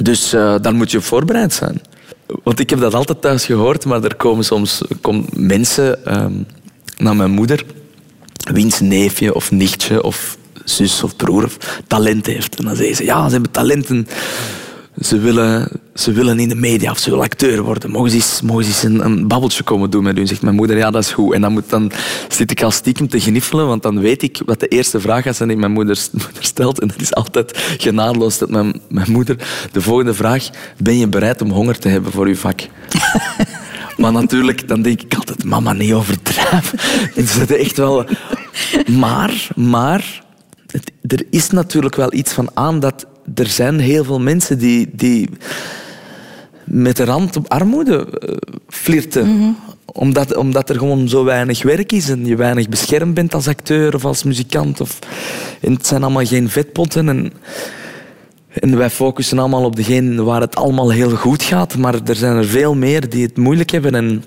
Dus 0.03 0.33
uh, 0.33 0.55
daar 0.61 0.75
moet 0.75 0.91
je 0.91 1.01
voorbereid 1.01 1.53
zijn. 1.53 1.81
Want 2.43 2.59
ik 2.59 2.69
heb 2.69 2.79
dat 2.79 2.93
altijd 2.93 3.21
thuis 3.21 3.45
gehoord, 3.45 3.85
maar 3.85 4.03
er 4.03 4.15
komen 4.15 4.45
soms 4.45 4.81
mensen 5.33 6.15
um, 6.23 6.45
naar 6.97 7.15
mijn 7.15 7.31
moeder, 7.31 7.65
wiens 8.53 8.79
neefje 8.79 9.35
of 9.35 9.51
nichtje 9.51 10.03
of 10.03 10.37
zus 10.63 11.03
of 11.03 11.15
broer 11.15 11.43
of 11.43 11.57
talent 11.87 12.25
heeft. 12.25 12.55
En 12.55 12.65
dan 12.65 12.75
zeggen 12.75 12.95
ze, 12.95 13.03
ja, 13.03 13.25
ze 13.25 13.31
hebben 13.31 13.51
talenten. 13.51 14.07
Ze 15.01 15.19
willen, 15.19 15.69
ze 15.93 16.11
willen 16.11 16.39
in 16.39 16.49
de 16.49 16.55
media 16.55 16.91
of 16.91 16.97
ze 16.97 17.09
willen 17.09 17.25
acteur 17.25 17.63
worden. 17.63 17.91
Mogen 17.91 18.09
ze 18.09 18.15
eens, 18.15 18.41
mogen 18.41 18.63
ze 18.63 18.69
eens 18.69 18.83
een, 18.83 19.05
een, 19.05 19.27
babbeltje 19.27 19.63
komen 19.63 19.89
doen 19.89 20.03
met 20.03 20.17
u? 20.17 20.27
Zegt 20.27 20.41
mijn 20.41 20.55
moeder, 20.55 20.77
ja, 20.77 20.91
dat 20.91 21.03
is 21.03 21.11
goed. 21.11 21.33
En 21.33 21.41
dan, 21.41 21.51
moet, 21.51 21.69
dan 21.69 21.91
zit 22.29 22.51
ik 22.51 22.63
al 22.63 22.71
stiekem 22.71 23.07
te 23.07 23.19
gniffelen, 23.19 23.67
want 23.67 23.83
dan 23.83 23.99
weet 23.99 24.21
ik 24.21 24.41
wat 24.45 24.59
de 24.59 24.67
eerste 24.67 24.99
vraag 24.99 25.25
is 25.25 25.37
die 25.37 25.57
mijn 25.57 25.71
moeder, 25.71 25.97
moeder 26.23 26.43
stelt. 26.43 26.79
En 26.79 26.87
dat 26.87 27.01
is 27.01 27.13
altijd 27.13 27.75
genadeloos 27.77 28.37
dat 28.37 28.49
mijn, 28.49 28.81
mijn 28.89 29.11
moeder 29.11 29.47
de 29.71 29.81
volgende 29.81 30.13
vraag... 30.13 30.49
Ben 30.77 30.97
je 30.97 31.07
bereid 31.07 31.41
om 31.41 31.51
honger 31.51 31.79
te 31.79 31.87
hebben 31.87 32.11
voor 32.11 32.25
uw 32.25 32.35
vak? 32.35 32.61
maar 33.97 34.11
natuurlijk, 34.11 34.67
dan 34.67 34.81
denk 34.81 35.01
ik 35.01 35.15
altijd, 35.15 35.43
mama, 35.43 35.73
niet 35.73 35.93
overdrijven. 35.93 36.79
Dus 37.15 37.37
dat 37.37 37.49
is 37.49 37.63
echt 37.65 37.77
wel... 37.77 38.05
Maar, 38.87 39.47
maar... 39.55 40.25
Het, 40.67 40.91
er 41.01 41.25
is 41.29 41.49
natuurlijk 41.49 41.95
wel 41.95 42.13
iets 42.13 42.33
van 42.33 42.49
aan 42.53 42.79
dat 42.79 43.05
er 43.35 43.47
zijn 43.47 43.79
heel 43.79 44.03
veel 44.03 44.19
mensen 44.19 44.57
die, 44.57 44.89
die 44.93 45.29
met 46.63 46.97
de 46.97 47.03
rand 47.03 47.35
op 47.35 47.51
armoede 47.51 48.07
flirten. 48.67 49.27
Mm 49.27 49.39
-hmm. 49.39 49.57
omdat, 49.85 50.35
omdat 50.35 50.69
er 50.69 50.77
gewoon 50.77 51.09
zo 51.09 51.23
weinig 51.23 51.63
werk 51.63 51.91
is 51.91 52.09
en 52.09 52.25
je 52.25 52.35
weinig 52.35 52.69
beschermd 52.69 53.13
bent 53.13 53.33
als 53.33 53.47
acteur 53.47 53.95
of 53.95 54.05
als 54.05 54.23
muzikant. 54.23 54.81
Of, 54.81 54.99
en 55.61 55.73
het 55.73 55.87
zijn 55.87 56.03
allemaal 56.03 56.25
geen 56.25 56.49
vetpotten. 56.49 57.09
En, 57.09 57.31
en 58.47 58.77
wij 58.77 58.89
focussen 58.89 59.39
allemaal 59.39 59.65
op 59.65 59.75
degene 59.75 60.23
waar 60.23 60.41
het 60.41 60.55
allemaal 60.55 60.91
heel 60.91 61.15
goed 61.15 61.43
gaat. 61.43 61.77
Maar 61.77 61.95
er 62.05 62.15
zijn 62.15 62.35
er 62.35 62.45
veel 62.45 62.75
meer 62.75 63.09
die 63.09 63.25
het 63.25 63.37
moeilijk 63.37 63.71
hebben. 63.71 63.95
En 63.95 64.23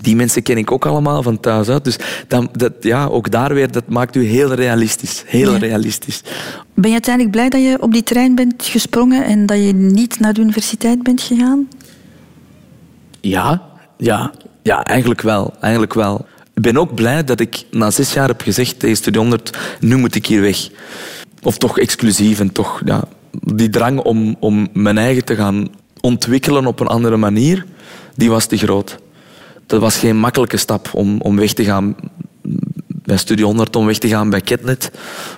die 0.00 0.16
mensen 0.16 0.42
ken 0.42 0.56
ik 0.56 0.72
ook 0.72 0.86
allemaal 0.86 1.22
van 1.22 1.40
thuis 1.40 1.68
uit. 1.68 1.84
Dus 1.84 1.96
dat, 2.28 2.58
dat, 2.58 2.72
ja, 2.80 3.06
ook 3.06 3.30
daar 3.30 3.54
weer, 3.54 3.72
dat 3.72 3.88
maakt 3.88 4.16
u 4.16 4.24
heel 4.24 4.52
realistisch. 4.52 5.22
Heel 5.26 5.52
ja. 5.52 5.58
realistisch. 5.58 6.22
Ben 6.74 6.86
je 6.86 6.92
uiteindelijk 6.92 7.34
blij 7.34 7.48
dat 7.48 7.60
je 7.60 7.76
op 7.80 7.92
die 7.92 8.02
trein 8.02 8.34
bent 8.34 8.64
gesprongen 8.64 9.24
en 9.24 9.46
dat 9.46 9.56
je 9.56 9.72
niet 9.74 10.20
naar 10.20 10.32
de 10.32 10.40
universiteit 10.40 11.02
bent 11.02 11.20
gegaan? 11.20 11.68
Ja, 13.20 13.62
ja, 13.96 14.32
ja 14.62 14.84
eigenlijk 14.84 15.22
wel. 15.22 15.54
Eigenlijk 15.60 15.94
wel. 15.94 16.26
Ik 16.54 16.62
ben 16.62 16.76
ook 16.76 16.94
blij 16.94 17.24
dat 17.24 17.40
ik 17.40 17.64
na 17.70 17.90
zes 17.90 18.12
jaar 18.12 18.28
heb 18.28 18.40
gezegd 18.40 18.78
tegen 18.78 18.96
Studie 18.96 19.20
100, 19.20 19.58
nu 19.80 19.96
moet 19.96 20.14
ik 20.14 20.26
hier 20.26 20.40
weg. 20.40 20.68
Of 21.42 21.58
toch 21.58 21.78
exclusief 21.78 22.40
en 22.40 22.52
toch 22.52 22.82
ja, 22.84 23.04
die 23.40 23.68
drang 23.68 24.00
om, 24.00 24.36
om 24.40 24.68
mijn 24.72 24.98
eigen 24.98 25.24
te 25.24 25.34
gaan 25.34 25.68
ontwikkelen 26.00 26.66
op 26.66 26.80
een 26.80 26.86
andere 26.86 27.16
manier, 27.16 27.64
die 28.14 28.30
was 28.30 28.46
te 28.46 28.56
groot 28.56 28.98
dat 29.68 29.80
was 29.80 29.96
geen 29.96 30.16
makkelijke 30.16 30.56
stap 30.56 30.90
om, 30.92 31.20
om 31.20 31.36
weg 31.36 31.52
te 31.52 31.64
gaan 31.64 31.96
bij 32.88 33.16
Studie 33.16 33.44
100, 33.44 33.76
om 33.76 33.86
weg 33.86 33.98
te 33.98 34.08
gaan 34.08 34.30
bij 34.30 34.40
Ketnet. 34.40 34.90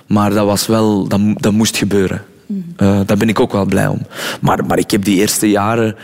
Maar 0.07 0.33
dat 0.33 0.45
was 0.45 0.67
wel, 0.67 1.07
dat, 1.07 1.19
dat 1.35 1.53
moest 1.53 1.77
gebeuren. 1.77 2.23
Uh, 2.47 2.99
daar 3.05 3.17
ben 3.17 3.29
ik 3.29 3.39
ook 3.39 3.51
wel 3.51 3.65
blij 3.65 3.87
om. 3.87 4.01
Maar, 4.41 4.65
maar 4.65 4.77
ik 4.77 4.91
heb 4.91 5.03
die 5.03 5.17
eerste 5.17 5.49
jaren... 5.49 5.95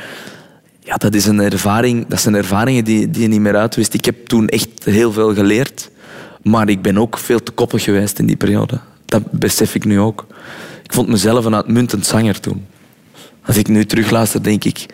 Ja, 0.79 0.95
dat, 0.95 1.13
is 1.13 1.25
een 1.25 1.39
ervaring, 1.39 2.07
dat 2.07 2.21
zijn 2.21 2.35
ervaringen 2.35 2.83
die, 2.83 3.09
die 3.09 3.21
je 3.21 3.27
niet 3.27 3.39
meer 3.39 3.55
uitwist. 3.55 3.93
Ik 3.93 4.05
heb 4.05 4.27
toen 4.27 4.47
echt 4.47 4.69
heel 4.83 5.11
veel 5.11 5.33
geleerd. 5.33 5.89
Maar 6.41 6.69
ik 6.69 6.81
ben 6.81 6.97
ook 6.97 7.17
veel 7.17 7.43
te 7.43 7.51
koppig 7.51 7.83
geweest 7.83 8.19
in 8.19 8.25
die 8.25 8.35
periode. 8.35 8.79
Dat 9.05 9.31
besef 9.31 9.75
ik 9.75 9.85
nu 9.85 9.99
ook. 9.99 10.25
Ik 10.83 10.93
vond 10.93 11.07
mezelf 11.07 11.45
een 11.45 11.55
uitmuntend 11.55 12.05
zanger 12.05 12.39
toen. 12.39 12.65
Als 13.45 13.57
ik 13.57 13.67
nu 13.67 13.85
terugluister, 13.85 14.43
denk 14.43 14.63
ik 14.63 14.85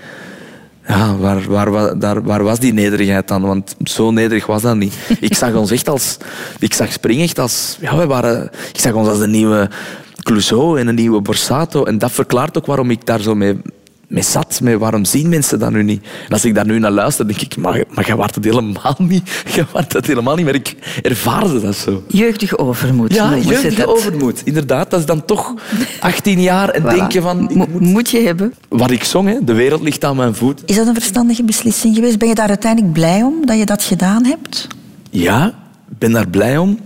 ja, 0.87 1.17
waar, 1.17 1.49
waar, 1.49 1.99
daar, 1.99 2.23
waar 2.23 2.43
was 2.43 2.59
die 2.59 2.73
nederigheid 2.73 3.27
dan? 3.27 3.41
Want 3.41 3.75
zo 3.83 4.11
nederig 4.11 4.45
was 4.45 4.61
dat 4.61 4.75
niet. 4.75 4.93
Ik 5.19 5.33
zag 5.33 5.53
ons 5.53 5.71
echt 5.71 5.89
als... 5.89 6.17
Ik 6.59 6.73
zag 6.73 6.91
Spring 6.91 7.21
echt 7.21 7.39
als... 7.39 7.77
Ja, 7.79 7.95
wij 7.95 8.07
waren, 8.07 8.49
ik 8.73 8.79
zag 8.79 8.93
ons 8.93 9.07
als 9.07 9.19
de 9.19 9.27
nieuwe 9.27 9.69
Clouseau 10.23 10.79
en 10.79 10.87
een 10.87 10.95
nieuwe 10.95 11.21
Borsato. 11.21 11.83
En 11.83 11.97
dat 11.97 12.11
verklaart 12.11 12.57
ook 12.57 12.65
waarom 12.65 12.91
ik 12.91 13.05
daar 13.05 13.21
zo 13.21 13.35
mee, 13.35 13.61
mee 14.13 14.23
zat. 14.23 14.59
Met 14.61 14.77
waarom 14.77 15.05
zien 15.05 15.29
mensen 15.29 15.59
dat 15.59 15.71
nu 15.71 15.83
niet? 15.83 16.03
En 16.03 16.29
als 16.29 16.45
ik 16.45 16.55
daar 16.55 16.65
nu 16.65 16.79
naar 16.79 16.91
luister, 16.91 17.27
denk 17.27 17.41
ik... 17.41 17.57
Maar, 17.57 17.83
maar 17.89 18.07
je 18.07 18.15
waart 18.15 18.35
het 18.35 18.45
helemaal 18.45 18.95
niet. 19.07 19.43
Je 19.53 19.65
waart 19.71 19.93
het 19.93 20.07
helemaal 20.07 20.35
niet. 20.35 20.45
Maar 20.45 20.55
ik 20.55 20.75
ervaarde 21.01 21.61
dat 21.61 21.75
zo. 21.75 22.03
Jeugdige 22.07 22.57
overmoed. 22.57 23.13
Ja, 23.13 23.37
jeugdige 23.37 23.87
overmoed. 23.87 24.41
Inderdaad. 24.43 24.89
Dat 24.91 24.99
is 24.99 25.05
dan 25.05 25.25
toch 25.25 25.53
18 25.99 26.41
jaar 26.41 26.69
en 26.69 26.81
voilà. 26.81 26.95
denken 26.95 27.21
van... 27.21 27.49
Mo 27.53 27.65
moet... 27.69 27.79
moet 27.79 28.09
je 28.09 28.19
hebben. 28.19 28.53
Wat 28.69 28.91
ik 28.91 29.03
zong, 29.03 29.27
hè. 29.27 29.37
de 29.43 29.53
wereld 29.53 29.81
ligt 29.81 30.03
aan 30.03 30.15
mijn 30.15 30.35
voet. 30.35 30.61
Is 30.65 30.75
dat 30.75 30.87
een 30.87 30.93
verstandige 30.93 31.43
beslissing 31.43 31.95
geweest? 31.95 32.17
Ben 32.17 32.27
je 32.27 32.35
daar 32.35 32.47
uiteindelijk 32.49 32.93
blij 32.93 33.21
om 33.21 33.45
dat 33.45 33.57
je 33.57 33.65
dat 33.65 33.83
gedaan 33.83 34.25
hebt? 34.25 34.67
Ja, 35.09 35.47
ik 35.91 35.97
ben 35.97 36.11
daar 36.11 36.29
blij 36.29 36.57
om. 36.57 36.79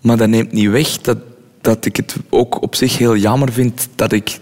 Maar 0.00 0.16
dat 0.16 0.28
neemt 0.28 0.52
niet 0.52 0.70
weg 0.70 0.98
dat, 1.00 1.18
dat 1.60 1.84
ik 1.84 1.96
het 1.96 2.16
ook 2.30 2.62
op 2.62 2.74
zich 2.74 2.98
heel 2.98 3.16
jammer 3.16 3.52
vind 3.52 3.88
dat 3.94 4.12
ik 4.12 4.38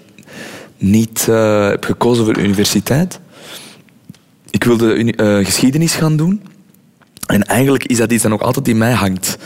niet 0.79 1.27
uh, 1.31 1.69
heb 1.69 1.85
gekozen 1.85 2.25
voor 2.25 2.39
universiteit. 2.39 3.21
Ik 4.51 4.65
wilde 4.65 4.95
uh, 4.95 5.45
geschiedenis 5.45 5.95
gaan 5.95 6.17
doen. 6.17 6.43
En 7.27 7.43
eigenlijk 7.45 7.85
is 7.85 7.99
dat 7.99 8.13
iets 8.13 8.23
dat 8.23 8.31
nog 8.31 8.43
altijd 8.43 8.69
in 8.69 8.79
mij 8.79 8.93
hangt. 8.93 9.39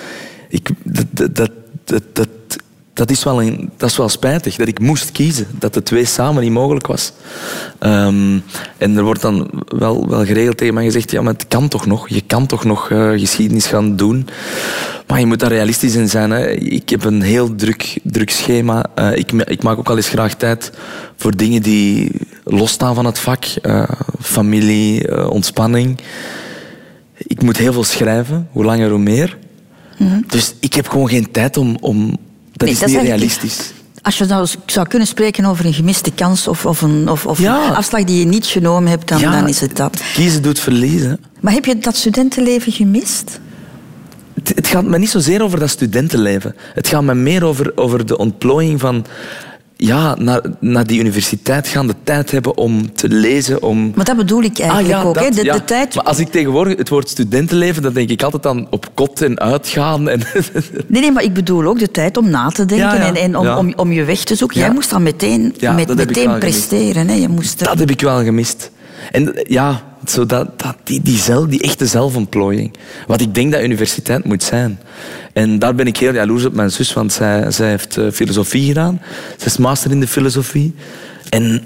Ik, 0.49 0.69
dat, 0.83 1.35
dat, 1.35 1.51
dat, 2.13 2.29
dat, 3.03 3.11
is 3.11 3.25
wel 3.25 3.43
een, 3.43 3.71
dat 3.77 3.91
is 3.91 3.97
wel 3.97 4.09
spijtig, 4.09 4.57
dat 4.57 4.69
ik 4.69 4.81
moest 4.81 5.13
kiezen. 5.13 5.47
Dat 5.59 5.75
de 5.75 5.83
twee 5.83 6.05
samen 6.05 6.43
niet 6.43 6.53
mogelijk 6.53 6.87
was. 6.87 7.13
Um, 7.81 8.43
en 8.79 8.97
er 8.97 9.03
wordt 9.03 9.21
dan 9.21 9.51
wel, 9.67 10.09
wel 10.09 10.25
geregeld 10.25 10.57
tegen 10.57 10.75
mij 10.75 10.85
gezegd, 10.85 11.11
ja, 11.11 11.23
maar 11.23 11.33
het 11.33 11.49
kan 11.49 11.69
toch 11.69 11.87
nog. 11.87 12.09
Je 12.09 12.21
kan 12.21 12.47
toch 12.47 12.65
nog 12.65 12.91
uh, 12.91 13.11
geschiedenis 13.11 13.67
gaan 13.67 13.97
doen. 13.97 14.29
Maar 15.07 15.21
je 15.21 15.27
moet 15.27 15.41
daar 15.41 15.51
realistisch 15.51 15.95
in 15.95 16.09
zijn. 16.09 16.31
Hè. 16.31 16.51
Ik 16.51 16.89
heb 16.89 17.05
een 17.05 17.23
heel 17.23 17.55
druk, 17.55 17.99
druk 18.03 18.31
schema. 18.31 18.85
Uh, 18.99 19.17
ik, 19.17 19.33
ik, 19.33 19.63
maak 19.63 19.79
ook 19.79 19.89
al 19.89 19.97
eens 19.97 20.09
graag 20.09 20.35
tijd 20.35 20.73
voor 21.17 21.37
dingen 21.37 21.63
die 21.63 22.11
losstaan 22.45 22.95
van 22.95 23.05
het 23.05 23.19
vak. 23.19 23.45
Uh, 23.63 23.85
familie, 24.21 25.31
ontspanning. 25.31 25.99
Ik 27.17 27.43
moet 27.43 27.57
heel 27.57 27.73
veel 27.73 27.85
schrijven, 27.85 28.49
hoe 28.53 28.65
langer 28.65 28.91
hoe 28.91 28.99
meer. 28.99 29.39
Mm 29.99 30.09
-hmm. 30.09 30.25
Dus 30.27 30.55
ik 30.61 30.75
heb 30.75 30.89
gewoon 30.89 31.09
geen 31.09 31.31
tijd 31.31 31.57
om... 31.57 31.77
om 31.81 32.17
dat 32.67 32.81
nee, 32.81 32.89
is 32.89 32.93
dat 32.93 33.03
niet 33.03 33.11
is 33.11 33.19
realistisch. 33.19 33.73
Als 34.03 34.19
je 34.19 34.25
nou 34.25 34.49
zou 34.67 34.89
kunnen 34.89 35.09
spreken 35.09 35.45
over 35.45 35.65
een 35.65 35.73
gemiste 35.73 36.13
kans 36.13 36.49
of, 36.49 36.67
of, 36.67 36.83
een, 36.83 37.09
of, 37.09 37.27
of 37.27 37.39
ja. 37.39 37.69
een 37.69 37.75
afslag 37.75 38.05
die 38.05 38.19
je 38.19 38.25
niet 38.25 38.47
genomen 38.47 38.91
hebt, 38.91 39.09
dan, 39.09 39.19
ja, 39.19 39.31
dan 39.31 39.49
is 39.49 39.61
het 39.61 39.77
dat. 39.77 40.03
Kiezen 40.15 40.43
doet 40.43 40.59
verliezen. 40.61 41.21
Maar 41.41 41.53
heb 41.53 41.65
je 41.65 41.79
dat 41.79 41.97
studentenleven 41.97 42.73
gemist? 42.73 43.41
Het, 44.35 44.53
het, 44.55 44.67
gaat 44.67 44.85
me 44.85 44.99
niet 44.99 45.11
zozeer 45.11 45.43
over 45.43 45.59
dat 45.59 45.71
studentenleven. 45.71 46.55
Het 46.75 46.89
gaat 46.89 47.03
me 47.03 47.15
meer 47.15 47.45
over, 47.45 47.73
over 47.75 48.07
de 48.07 48.19
ontplooiing 48.19 48.81
van 48.81 49.07
ja, 49.85 50.15
naar, 50.19 50.41
naar 50.61 50.87
die 50.87 51.01
universiteit 51.01 51.69
gaan, 51.69 51.87
de 51.87 51.95
tijd 52.05 52.31
hebben 52.31 52.57
om 52.57 52.93
te 52.93 53.09
lezen. 53.09 53.63
Om... 53.63 53.93
Maar 53.95 54.05
dat 54.05 54.17
bedoel 54.17 54.43
ik 54.43 54.59
eigenlijk 54.59 54.95
ah, 54.95 55.03
ja, 55.03 55.09
ook. 55.09 55.15
Dat, 55.15 55.25
hè? 55.25 55.31
De, 55.31 55.45
ja. 55.45 55.53
de 55.53 55.65
tijd... 55.65 55.95
Maar 55.95 56.05
als 56.05 56.19
ik 56.19 56.29
tegenwoordig 56.29 56.77
het 56.77 56.89
woord 56.89 57.09
studentenleven, 57.09 57.83
dan 57.83 57.93
denk 57.93 58.11
ik 58.11 58.23
altijd 58.23 58.47
aan 58.47 58.67
op 58.71 58.91
kot 58.95 59.23
en 59.23 59.41
uitgaan. 59.41 60.09
En 60.09 60.21
nee, 60.87 61.01
nee, 61.01 61.13
maar 61.13 61.23
ik 61.23 61.33
bedoel 61.33 61.65
ook 61.65 61.79
de 61.79 61.91
tijd 61.91 62.17
om 62.17 62.31
na 62.31 62.49
te 62.49 62.65
denken 62.65 62.87
ja, 62.87 63.07
en, 63.07 63.15
en 63.15 63.37
om, 63.37 63.49
om, 63.49 63.73
om, 63.77 63.93
je 63.93 64.05
weg 64.05 64.25
te 64.25 64.35
zoeken. 64.35 64.59
Jij 64.59 64.73
moest 64.73 64.91
dan 64.91 65.03
meteen, 65.03 65.55
met, 65.61 65.95
meteen 65.95 66.39
presteren. 66.39 67.09
Hè? 67.09 67.15
Je 67.15 67.29
moest 67.29 67.61
er... 67.61 67.67
Dat 67.67 67.79
heb 67.79 67.91
ik 67.91 68.01
wel 68.01 68.23
gemist. 68.25 68.71
En 69.11 69.35
ja, 69.49 69.83
zo 70.07 70.27
dat, 70.27 70.49
die, 70.85 71.03
die, 71.03 71.19
zelf, 71.19 71.47
die 71.47 71.61
echte 71.63 71.87
zelfontplooiing. 71.87 72.75
Wat 73.07 73.21
ik 73.21 73.35
denk 73.35 73.53
dat 73.53 73.63
universiteit 73.63 74.25
moet 74.25 74.43
zijn. 74.43 74.81
En 75.33 75.59
daar 75.59 75.75
ben 75.75 75.87
ik 75.87 75.97
heel 75.97 76.15
jaloers 76.15 76.45
op 76.45 76.55
mijn 76.55 76.71
zus, 76.71 76.93
want 76.93 77.13
zij, 77.13 77.51
zij 77.51 77.69
heeft 77.69 77.97
uh, 77.97 78.11
filosofie 78.11 78.67
gedaan. 78.67 79.01
Ze 79.39 79.47
is 79.47 79.57
master 79.57 79.91
in 79.91 80.01
de 80.01 80.09
filosofie. 80.09 80.75
En 81.29 81.65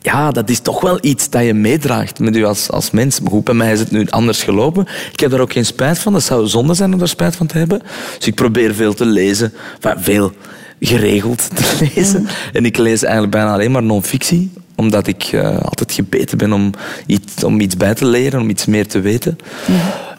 ja, 0.00 0.30
dat 0.30 0.50
is 0.50 0.60
toch 0.60 0.80
wel 0.80 0.98
iets 1.00 1.30
dat 1.30 1.44
je 1.44 1.54
meedraagt 1.54 2.18
met 2.18 2.34
je 2.34 2.46
als, 2.46 2.70
als 2.70 2.90
mens. 2.90 3.20
Maar 3.20 3.30
goed, 3.30 3.44
bij 3.44 3.54
mij 3.54 3.72
is 3.72 3.80
het 3.80 3.90
nu 3.90 4.06
anders 4.08 4.42
gelopen. 4.42 4.86
Ik 5.12 5.20
heb 5.20 5.30
daar 5.30 5.40
ook 5.40 5.52
geen 5.52 5.66
spijt 5.66 5.98
van. 5.98 6.12
Dat 6.12 6.22
zou 6.22 6.46
zonde 6.46 6.74
zijn 6.74 6.92
om 6.92 6.98
daar 6.98 7.08
spijt 7.08 7.36
van 7.36 7.46
te 7.46 7.58
hebben. 7.58 7.82
Dus 8.18 8.26
ik 8.26 8.34
probeer 8.34 8.74
veel 8.74 8.94
te 8.94 9.04
lezen. 9.04 9.52
Enfin, 9.80 10.02
veel 10.02 10.32
geregeld 10.80 11.56
te 11.56 11.88
lezen. 11.94 12.26
En 12.52 12.64
ik 12.64 12.76
lees 12.76 13.02
eigenlijk 13.02 13.32
bijna 13.32 13.52
alleen 13.52 13.70
maar 13.70 13.82
non-fictie 13.82 14.50
omdat 14.76 15.06
ik 15.06 15.32
uh, 15.32 15.58
altijd 15.58 15.92
gebeten 15.92 16.38
ben 16.38 16.52
om 16.52 16.70
iets, 17.06 17.44
om 17.44 17.60
iets 17.60 17.76
bij 17.76 17.94
te 17.94 18.06
leren, 18.06 18.40
om 18.40 18.48
iets 18.48 18.66
meer 18.66 18.86
te 18.86 19.00
weten. 19.00 19.38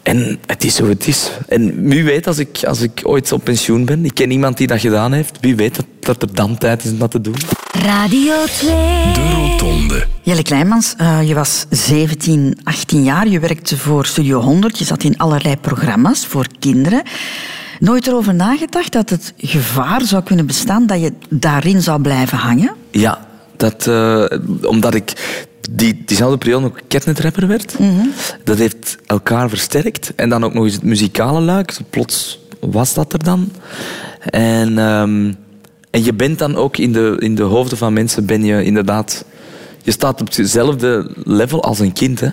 En 0.02 0.38
het 0.46 0.64
is 0.64 0.78
hoe 0.78 0.88
het 0.88 1.06
is. 1.06 1.30
En 1.48 1.88
wie 1.88 2.04
weet, 2.04 2.26
als 2.26 2.38
ik, 2.38 2.64
als 2.66 2.80
ik 2.80 3.00
ooit 3.02 3.32
op 3.32 3.44
pensioen 3.44 3.84
ben, 3.84 4.04
ik 4.04 4.14
ken 4.14 4.30
iemand 4.30 4.56
die 4.56 4.66
dat 4.66 4.80
gedaan 4.80 5.12
heeft, 5.12 5.38
wie 5.40 5.56
weet 5.56 5.76
dat, 5.76 5.86
dat 6.00 6.22
er 6.22 6.34
dan 6.34 6.58
tijd 6.58 6.84
is 6.84 6.90
om 6.90 6.98
dat 6.98 7.10
te 7.10 7.20
doen. 7.20 7.36
Radio 7.70 8.34
2. 8.44 8.70
De 9.12 9.30
Rotonde. 9.34 10.06
Jelle 10.22 10.42
Kleinmans, 10.42 10.94
uh, 11.00 11.28
je 11.28 11.34
was 11.34 11.66
17, 11.70 12.58
18 12.62 13.04
jaar. 13.04 13.28
Je 13.28 13.40
werkte 13.40 13.76
voor 13.76 14.06
Studio 14.06 14.40
100. 14.40 14.78
Je 14.78 14.84
zat 14.84 15.02
in 15.02 15.18
allerlei 15.18 15.56
programma's 15.56 16.26
voor 16.26 16.46
kinderen. 16.58 17.02
Nooit 17.80 18.06
erover 18.06 18.34
nagedacht 18.34 18.92
dat 18.92 19.10
het 19.10 19.32
gevaar 19.36 20.02
zou 20.04 20.22
kunnen 20.22 20.46
bestaan 20.46 20.86
dat 20.86 21.00
je 21.00 21.12
daarin 21.28 21.82
zou 21.82 22.00
blijven 22.00 22.38
hangen? 22.38 22.74
Ja, 22.90 23.26
dat, 23.56 23.86
uh, 23.86 24.24
omdat 24.62 24.94
ik 24.94 25.12
die, 25.70 26.02
diezelfde 26.06 26.38
periode 26.38 26.66
ook 26.66 26.80
catnet-rapper 26.88 27.46
werd. 27.46 27.76
Dat 28.44 28.58
heeft 28.58 28.96
elkaar 29.06 29.48
versterkt. 29.48 30.12
En 30.16 30.28
dan 30.28 30.44
ook 30.44 30.54
nog 30.54 30.64
eens 30.64 30.74
het 30.74 30.82
muzikale 30.82 31.40
luik. 31.40 31.76
Plots 31.90 32.40
was 32.60 32.94
dat 32.94 33.12
er 33.12 33.24
dan. 33.24 33.50
En, 34.30 34.78
um, 34.78 35.36
en 35.90 36.04
je 36.04 36.14
bent 36.14 36.38
dan 36.38 36.56
ook 36.56 36.76
in 36.76 36.92
de, 36.92 37.16
in 37.18 37.34
de 37.34 37.42
hoofden 37.42 37.78
van 37.78 37.92
mensen, 37.92 38.26
ben 38.26 38.44
je 38.44 38.64
inderdaad... 38.64 39.24
Je 39.82 39.90
staat 39.92 40.20
op 40.20 40.36
hetzelfde 40.36 41.10
level 41.24 41.62
als 41.62 41.78
een 41.78 41.92
kind, 41.92 42.20
hè. 42.20 42.28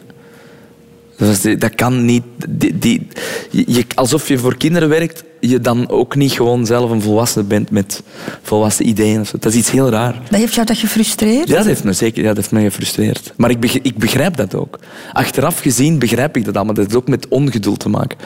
Dat, 1.25 1.59
dat 1.59 1.75
kan 1.75 2.05
niet... 2.05 2.23
Die, 2.49 2.77
die, 2.77 3.07
je, 3.49 3.85
alsof 3.95 4.27
je 4.27 4.37
voor 4.37 4.57
kinderen 4.57 4.89
werkt, 4.89 5.23
je 5.39 5.59
dan 5.59 5.89
ook 5.89 6.15
niet 6.15 6.31
gewoon 6.31 6.65
zelf 6.65 6.91
een 6.91 7.01
volwassene 7.01 7.43
bent 7.43 7.69
met 7.71 8.03
volwassen 8.41 8.87
ideeën. 8.87 9.25
Dat 9.31 9.51
is 9.51 9.55
iets 9.55 9.71
heel 9.71 9.89
raar. 9.89 10.21
Dat 10.29 10.39
heeft 10.39 10.53
jou 10.53 10.65
dat 10.65 10.77
gefrustreerd? 10.77 11.47
Ja, 11.47 11.55
dat 11.55 11.65
heeft 11.65 11.83
me 11.83 11.93
zeker 11.93 12.21
ja, 12.21 12.27
dat 12.27 12.37
heeft 12.37 12.51
me 12.51 12.61
gefrustreerd. 12.61 13.33
Maar 13.37 13.49
ik 13.49 13.59
begrijp, 13.59 13.85
ik 13.85 13.97
begrijp 13.97 14.37
dat 14.37 14.55
ook. 14.55 14.79
Achteraf 15.13 15.59
gezien 15.59 15.99
begrijp 15.99 16.37
ik 16.37 16.45
dat 16.45 16.55
allemaal. 16.55 16.73
Dat 16.73 16.83
heeft 16.83 16.97
ook 16.97 17.07
met 17.07 17.27
ongeduld 17.27 17.79
te 17.79 17.89
maken. 17.89 18.17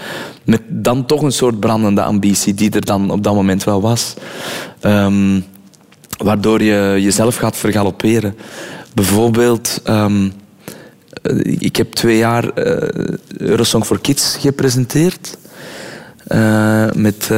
Met 0.43 0.61
dan 0.67 1.05
toch 1.05 1.21
een 1.21 1.31
soort 1.31 1.59
brandende 1.59 2.03
ambitie 2.03 2.53
die 2.53 2.71
er 2.71 2.85
dan 2.85 3.11
op 3.11 3.23
dat 3.23 3.33
moment 3.33 3.63
wel 3.63 3.81
was. 3.81 4.13
Um, 4.81 5.45
waardoor 6.17 6.63
je 6.63 6.97
jezelf 7.01 7.35
gaat 7.35 7.57
vergalopperen. 7.57 8.35
Bijvoorbeeld... 8.93 9.81
Um, 9.89 10.33
ik 11.59 11.75
heb 11.75 11.93
twee 11.93 12.17
jaar 12.17 12.43
uh, 12.43 12.89
Eurosong 13.37 13.85
for 13.85 13.99
Kids 13.99 14.37
gepresenteerd. 14.39 15.37
Uh, 16.27 16.91
met, 16.91 17.29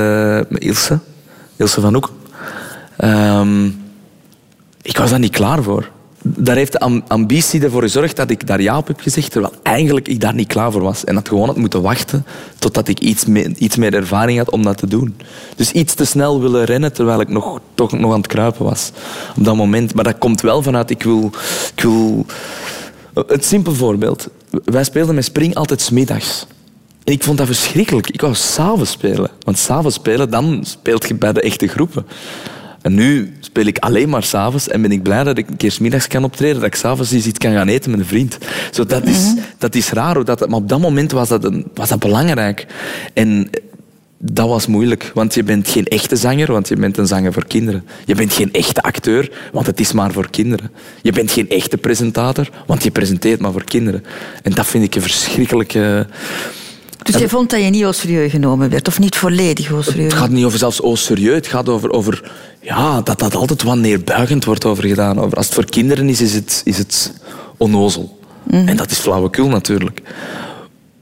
met, 0.50 0.64
Ilse. 0.64 1.00
Ilse 1.56 1.82
van 1.82 1.94
Hoek. 1.94 2.12
Um, 3.04 3.82
ik 4.82 4.98
was 4.98 5.10
daar 5.10 5.20
niet 5.20 5.32
klaar 5.32 5.64
voor. 5.64 5.90
Daar 6.22 6.56
heeft 6.56 6.72
de 6.72 7.02
ambitie 7.08 7.64
ervoor 7.64 7.82
gezorgd 7.82 8.16
dat 8.16 8.30
ik 8.30 8.48
daar 8.48 8.62
ja 8.62 8.78
op 8.78 8.88
heb 8.88 9.00
gezegd, 9.00 9.32
terwijl 9.32 9.54
eigenlijk 9.64 10.08
ik 10.08 10.20
daar 10.20 10.34
niet 10.34 10.48
klaar 10.48 10.72
voor 10.72 10.82
was. 10.82 11.04
En 11.04 11.16
dat 11.16 11.28
gewoon 11.28 11.48
had 11.48 11.58
moeten 11.58 11.82
wachten 11.82 12.26
totdat 12.60 12.88
ik 12.88 13.00
iets 13.00 13.26
iets 13.58 13.76
meer 13.76 13.94
ervaring 13.94 14.38
had 14.38 14.50
om 14.50 14.64
dat 14.64 14.78
te 14.78 14.88
doen. 14.88 15.16
Dus 15.56 15.72
iets 15.72 15.94
te 15.94 16.06
snel 16.06 16.42
willen 16.42 16.64
rennen, 16.64 16.94
terwijl 16.94 17.22
ik 17.22 17.30
nog, 17.30 17.60
toch 17.74 17.92
nog 17.92 18.12
aan 18.12 18.18
het 18.18 18.28
kruipen 18.28 18.66
was. 18.66 18.92
Op 19.38 19.44
dat 19.44 19.56
moment. 19.56 19.94
Maar 19.94 20.04
dat 20.04 20.18
komt 20.18 20.42
wel 20.42 20.62
vanuit, 20.62 20.90
ik 20.90 21.04
wil... 21.04 21.32
Ik 21.76 21.84
wil 21.84 22.26
het 23.28 23.46
simpel 23.46 23.74
voorbeeld. 23.74 24.28
Wij 24.66 24.84
speelden 24.84 25.16
met 25.16 25.24
Spring 25.26 25.56
altijd 25.56 25.82
smiddags. 25.82 26.46
En 27.04 27.14
ik 27.14 27.24
vond 27.24 27.38
dat 27.38 27.48
verschrikkelijk. 27.48 28.10
Ik 28.10 28.22
wou 28.22 28.36
s'avonds 28.36 28.92
spelen. 28.92 29.30
Want 29.40 29.58
s'avonds 29.58 29.96
spelen, 29.96 30.30
dan 30.30 30.60
speelt 30.64 31.08
je 31.08 31.16
bij 31.16 31.34
de 31.34 31.42
echte 31.42 31.68
groepen. 31.68 32.06
En 32.82 32.94
nu 32.94 33.34
speel 33.40 33.66
ik 33.66 33.78
alleen 33.78 34.10
maar 34.10 34.24
s'avonds 34.24 34.68
en 34.68 34.82
ben 34.82 34.92
ik 34.92 35.04
blij 35.04 35.24
dat 35.24 35.38
ik 35.38 35.50
een 35.50 35.58
keer 35.58 35.72
smiddags 35.72 36.08
kan 36.08 36.24
optreden, 36.24 36.56
dat 36.56 36.66
ik 36.66 36.76
s'avonds 36.76 37.14
iets 37.14 37.38
kan 37.38 37.54
gaan 37.54 37.68
eten 37.68 37.92
met 37.92 38.00
een 38.00 38.06
vriend. 38.06 38.38
Zo, 38.72 38.86
dat, 38.86 39.06
is, 39.06 39.34
dat 39.58 39.76
is 39.76 39.92
raar, 39.92 40.26
dat, 40.26 40.48
maar 40.48 40.58
op 40.58 40.70
dat 40.70 40.80
moment 40.80 41.12
was 41.12 41.28
dat, 41.28 41.44
een, 41.44 41.66
was 41.74 41.90
dat 41.90 42.00
belangrijk. 42.00 42.68
En 43.14 43.50
dat 44.22 44.48
was 44.48 44.68
moeilijk, 44.68 45.12
want 45.14 45.34
je 45.34 45.44
bent 45.44 45.68
geen 45.68 45.86
echte 45.86 46.16
zanger, 46.16 46.52
want 46.52 46.68
je 46.68 46.76
bent 46.76 46.98
een 46.98 47.08
zanger 47.08 47.34
voor 47.34 47.46
kinderen. 47.46 47.86
Je 48.06 48.16
bent 48.16 48.34
geen 48.34 48.54
echte 48.54 48.82
acteur, 48.82 49.32
want 49.52 49.66
het 49.66 49.80
is 49.80 49.92
maar 49.92 50.12
voor 50.12 50.30
kinderen. 50.30 50.72
Je 51.02 51.12
bent 51.12 51.32
geen 51.32 51.50
echte 51.50 51.78
presentator, 51.78 52.50
want 52.66 52.84
je 52.84 52.92
presenteert 52.92 53.40
maar 53.40 53.52
voor 53.52 53.64
kinderen. 53.64 54.04
En 54.44 54.52
dat 54.52 54.66
vind 54.66 54.84
ik 54.84 54.96
een 54.96 55.02
verschrikkelijke... 55.02 56.08
Dus 57.04 57.18
je 57.22 57.30
vond 57.30 57.50
dat 57.50 57.64
je 57.64 57.70
niet 57.70 57.84
au 57.84 57.94
serieus 57.94 58.32
genomen 58.32 58.70
werd, 58.70 58.88
of 58.88 59.00
niet 59.00 59.16
volledig 59.16 59.72
au 59.72 59.84
serieus? 59.84 60.12
Het 60.12 60.22
gaat 60.22 60.30
niet 60.30 60.46
over 60.46 60.60
zelfs 60.60 60.80
au 60.80 60.96
serieus, 60.96 61.36
het 61.36 61.48
gaat 61.48 61.70
over, 61.70 61.92
over 61.92 62.32
ja, 62.62 63.02
dat 63.02 63.20
dat 63.20 63.36
altijd 63.36 63.64
wat 63.64 63.78
neerbuigend 63.78 64.46
wordt 64.46 64.66
over 64.66 64.84
gedaan. 64.84 65.20
Over, 65.20 65.38
als 65.38 65.46
het 65.46 65.56
voor 65.56 65.66
kinderen 65.66 66.10
is, 66.10 66.22
is 66.22 66.34
het, 66.34 66.62
is 66.66 66.78
het 66.78 67.14
onnozel. 67.58 68.20
Mm. 68.44 68.68
En 68.68 68.78
dat 68.78 68.92
is 68.92 68.98
flauwekul 68.98 69.48
natuurlijk 69.48 70.02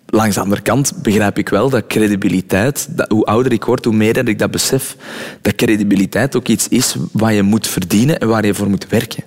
langs 0.09 0.35
de 0.35 0.41
andere 0.41 0.61
kant 0.61 0.93
begrijp 1.01 1.37
ik 1.37 1.49
wel 1.49 1.69
dat 1.69 1.87
credibiliteit, 1.87 2.87
dat 2.89 3.11
hoe 3.11 3.25
ouder 3.25 3.51
ik 3.51 3.63
word, 3.63 3.85
hoe 3.85 3.93
meer 3.93 4.13
dat 4.13 4.27
ik 4.27 4.39
dat 4.39 4.51
besef, 4.51 4.95
dat 5.41 5.55
credibiliteit 5.55 6.35
ook 6.35 6.47
iets 6.47 6.67
is 6.67 6.95
wat 7.11 7.33
je 7.33 7.41
moet 7.41 7.67
verdienen 7.67 8.19
en 8.19 8.27
waar 8.27 8.45
je 8.45 8.53
voor 8.53 8.69
moet 8.69 8.87
werken. 8.87 9.23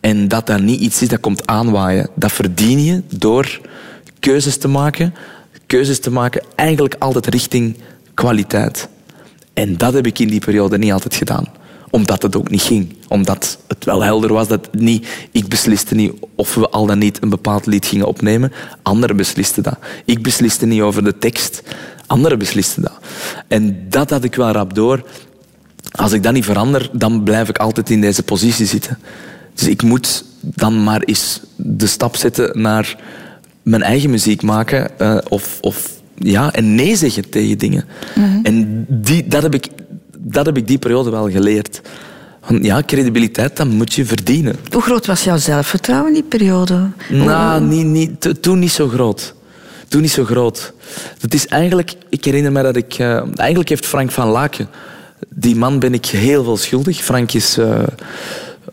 En 0.00 0.28
dat 0.28 0.46
dat 0.46 0.60
niet 0.60 0.80
iets 0.80 1.02
is 1.02 1.08
dat 1.08 1.20
komt 1.20 1.46
aanwaaien. 1.46 2.08
Dat 2.14 2.32
verdien 2.32 2.84
je 2.84 3.02
door 3.16 3.60
keuzes 4.18 4.56
te 4.56 4.68
maken. 4.68 5.14
Keuzes 5.66 6.00
te 6.00 6.10
maken 6.10 6.42
eigenlijk 6.54 6.94
altijd 6.98 7.26
richting 7.26 7.76
kwaliteit. 8.14 8.88
En 9.52 9.76
dat 9.76 9.92
heb 9.92 10.06
ik 10.06 10.18
in 10.18 10.28
die 10.28 10.40
periode 10.40 10.78
niet 10.78 10.92
altijd 10.92 11.14
gedaan 11.14 11.46
omdat 11.90 12.22
het 12.22 12.36
ook 12.36 12.50
niet 12.50 12.62
ging. 12.62 12.96
Omdat 13.08 13.58
het 13.68 13.84
wel 13.84 14.02
helder 14.02 14.32
was 14.32 14.48
dat 14.48 14.68
niet, 14.72 15.06
ik 15.30 15.48
besliste 15.48 15.94
niet 15.94 16.12
of 16.34 16.54
we 16.54 16.68
al 16.68 16.86
dan 16.86 16.98
niet 16.98 17.22
een 17.22 17.28
bepaald 17.28 17.66
lied 17.66 17.86
gingen 17.86 18.06
opnemen. 18.06 18.52
Anderen 18.82 19.16
beslisten 19.16 19.62
dat. 19.62 19.78
Ik 20.04 20.22
besliste 20.22 20.66
niet 20.66 20.80
over 20.80 21.04
de 21.04 21.18
tekst. 21.18 21.62
Anderen 22.06 22.38
beslisten 22.38 22.82
dat. 22.82 22.98
En 23.48 23.86
dat 23.88 24.10
had 24.10 24.24
ik 24.24 24.34
wel 24.34 24.50
rap 24.50 24.74
door. 24.74 25.02
Als 25.90 26.12
ik 26.12 26.22
dat 26.22 26.32
niet 26.32 26.44
verander, 26.44 26.90
dan 26.92 27.22
blijf 27.22 27.48
ik 27.48 27.58
altijd 27.58 27.90
in 27.90 28.00
deze 28.00 28.22
positie 28.22 28.66
zitten. 28.66 28.98
Dus 29.54 29.68
ik 29.68 29.82
moet 29.82 30.24
dan 30.40 30.82
maar 30.82 31.00
eens 31.00 31.40
de 31.56 31.86
stap 31.86 32.16
zetten 32.16 32.62
naar 32.62 32.96
mijn 33.62 33.82
eigen 33.82 34.10
muziek 34.10 34.42
maken. 34.42 34.90
Uh, 34.98 35.18
of, 35.28 35.58
of 35.60 35.90
ja, 36.14 36.52
en 36.52 36.74
nee 36.74 36.96
zeggen 36.96 37.30
tegen 37.30 37.58
dingen. 37.58 37.84
Mm 38.14 38.40
En 38.42 38.86
die, 38.88 39.26
dat 39.26 39.42
heb 39.42 39.54
ik 39.54 39.68
dat 40.22 40.46
heb 40.46 40.56
ik 40.56 40.66
die 40.66 40.78
periode 40.78 41.10
wel 41.10 41.30
geleerd. 41.30 41.80
Want 42.46 42.64
ja, 42.64 42.82
credibiliteit, 42.86 43.56
dat 43.56 43.66
moet 43.66 43.92
je 43.92 44.04
verdienen. 44.04 44.56
Hoe 44.70 44.82
groot 44.82 45.06
was 45.06 45.24
jouw 45.24 45.36
zelfvertrouwen 45.36 46.08
in 46.08 46.14
die 46.14 46.22
periode? 46.22 46.90
Nou, 47.08 47.62
niet, 47.62 47.86
niet, 47.86 48.42
toen 48.42 48.58
niet 48.58 48.72
zo 48.72 48.88
groot. 48.88 49.34
Toen 49.88 50.00
niet 50.00 50.10
zo 50.10 50.24
groot. 50.24 50.72
Dat 51.18 51.34
is 51.34 51.46
eigenlijk... 51.46 51.92
Ik 52.08 52.24
herinner 52.24 52.52
me 52.52 52.62
dat 52.62 52.76
ik... 52.76 52.98
Uh, 52.98 53.22
eigenlijk 53.34 53.68
heeft 53.68 53.86
Frank 53.86 54.10
van 54.10 54.28
Laken... 54.28 54.68
Die 55.28 55.56
man 55.56 55.78
ben 55.78 55.94
ik 55.94 56.06
heel 56.06 56.44
veel 56.44 56.56
schuldig. 56.56 57.02
Frank 57.02 57.32
is... 57.32 57.58
Uh, 57.58 57.82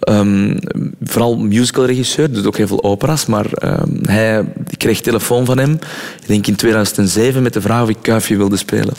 um, 0.09 0.59
vooral 1.03 1.37
musicalregisseur, 1.37 2.31
doet 2.31 2.47
ook 2.47 2.57
heel 2.57 2.67
veel 2.67 2.83
opera's, 2.83 3.25
maar 3.25 3.45
um, 3.63 3.99
hij, 4.01 4.45
ik 4.69 4.77
kreeg 4.77 5.01
telefoon 5.01 5.45
van 5.45 5.57
hem, 5.57 5.71
ik 6.21 6.27
denk 6.27 6.47
in 6.47 6.55
2007, 6.55 7.43
met 7.43 7.53
de 7.53 7.61
vraag 7.61 7.83
of 7.83 7.89
ik 7.89 7.97
Kuifje 8.01 8.37
wilde 8.37 8.57
spelen. 8.57 8.93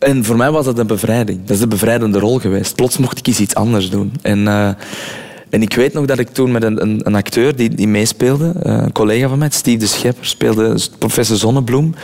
En 0.00 0.24
voor 0.24 0.36
mij 0.36 0.50
was 0.50 0.64
dat 0.64 0.78
een 0.78 0.86
bevrijding. 0.86 1.40
Dat 1.40 1.50
is 1.50 1.58
de 1.58 1.66
bevrijdende 1.66 2.18
rol 2.18 2.38
geweest. 2.38 2.74
Plots 2.74 2.98
mocht 2.98 3.18
ik 3.18 3.26
iets 3.26 3.54
anders 3.54 3.90
doen. 3.90 4.12
En, 4.22 4.38
uh, 4.38 4.68
en 5.50 5.62
ik 5.62 5.74
weet 5.74 5.92
nog 5.92 6.06
dat 6.06 6.18
ik 6.18 6.28
toen 6.28 6.50
met 6.50 6.62
een, 6.62 6.82
een, 6.82 7.00
een 7.04 7.14
acteur 7.14 7.56
die, 7.56 7.74
die 7.74 7.88
meespeelde, 7.88 8.52
uh, 8.62 8.72
een 8.72 8.92
collega 8.92 9.28
van 9.28 9.38
mij, 9.38 9.48
Steve 9.50 9.78
de 9.78 9.86
Schepper, 9.86 10.26
speelde 10.26 10.80
professor 10.98 11.36
Zonnebloem. 11.36 11.94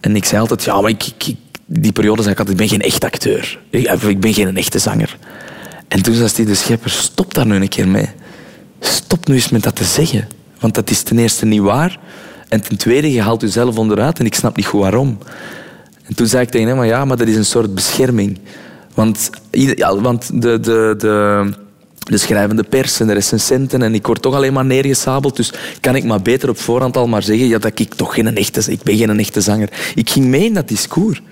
En 0.00 0.16
ik 0.16 0.24
zei 0.24 0.40
altijd, 0.40 0.64
ja, 0.64 0.80
maar 0.80 0.90
ik, 0.90 1.12
ik, 1.18 1.36
die 1.66 1.92
periode 1.92 2.22
zei 2.22 2.32
ik 2.32 2.38
altijd, 2.38 2.60
ik 2.60 2.68
ben 2.68 2.78
geen 2.78 2.88
echt 2.88 3.04
acteur. 3.04 3.58
Ik, 3.70 3.90
ik 3.90 4.20
ben 4.20 4.34
geen 4.34 4.56
echte 4.56 4.78
zanger. 4.78 5.16
En 5.88 6.02
toen 6.02 6.14
zei 6.14 6.28
Steve 6.28 6.48
de 6.48 6.54
Schepper, 6.54 6.90
stop 6.90 7.34
daar 7.34 7.46
nu 7.46 7.54
een 7.54 7.68
keer 7.68 7.88
mee. 7.88 8.08
Stop 8.80 9.28
nu 9.28 9.34
eens 9.34 9.48
met 9.48 9.62
dat 9.62 9.76
te 9.76 9.84
zeggen. 9.84 10.28
Want 10.60 10.74
dat 10.74 10.90
is 10.90 11.02
ten 11.02 11.18
eerste 11.18 11.46
niet 11.46 11.60
waar. 11.60 11.98
En 12.48 12.60
ten 12.60 12.76
tweede, 12.76 13.12
je 13.12 13.22
haalt 13.22 13.40
jezelf 13.40 13.78
onderuit 13.78 14.18
en 14.18 14.26
ik 14.26 14.34
snap 14.34 14.56
niet 14.56 14.66
goed 14.66 14.80
waarom. 14.80 15.18
En 16.06 16.14
toen 16.14 16.26
zei 16.26 16.42
ik 16.42 16.50
tegen 16.50 16.68
hem, 16.68 16.84
ja, 16.84 17.04
maar 17.04 17.16
dat 17.16 17.28
is 17.28 17.36
een 17.36 17.44
soort 17.44 17.74
bescherming. 17.74 18.38
Want, 18.94 19.30
ja, 19.50 20.00
want 20.00 20.42
de, 20.42 20.60
de, 20.60 20.94
de, 20.98 21.50
de 21.98 22.18
schrijvende 22.18 22.62
pers 22.62 23.00
en 23.00 23.06
de 23.06 23.12
recensenten 23.12 23.82
en 23.82 23.94
ik 23.94 24.06
word 24.06 24.22
toch 24.22 24.34
alleen 24.34 24.52
maar 24.52 24.64
neergesabeld. 24.64 25.36
Dus 25.36 25.52
kan 25.80 25.96
ik 25.96 26.04
maar 26.04 26.22
beter 26.22 26.48
op 26.48 26.58
voorhand 26.58 26.96
al 26.96 27.06
maar 27.06 27.22
zeggen 27.22 27.48
ja, 27.48 27.58
dat 27.58 27.78
ik 27.78 27.94
toch 27.94 28.14
geen 28.14 28.36
echte, 28.36 28.72
ik 28.72 28.82
ben 28.82 28.96
geen 28.96 29.18
echte 29.18 29.40
zanger. 29.40 29.68
Ik 29.94 30.10
ging 30.10 30.26
mee 30.26 30.44
in 30.44 30.54
dat 30.54 30.68
discours. 30.68 31.22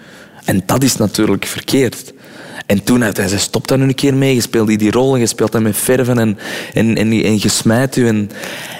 En 0.44 0.62
dat 0.66 0.82
is 0.82 0.96
natuurlijk 0.96 1.46
verkeerd. 1.46 2.12
En 2.66 2.84
toen 2.84 3.02
heeft 3.02 3.16
hij 3.16 3.28
zei, 3.28 3.40
stop 3.40 3.68
daar 3.68 3.78
nu 3.78 3.84
een 3.84 3.94
keer 3.94 4.14
mee. 4.14 4.34
Je 4.34 4.40
speelt 4.40 4.78
die, 4.78 4.90
rol 4.90 5.14
en 5.14 5.20
je 5.20 5.26
speelt 5.26 5.60
met 5.60 5.76
verven 5.76 6.18
en, 6.18 6.38
en, 6.74 6.96
en, 6.96 7.12
en 7.12 7.40
u. 7.96 8.06
En, 8.06 8.30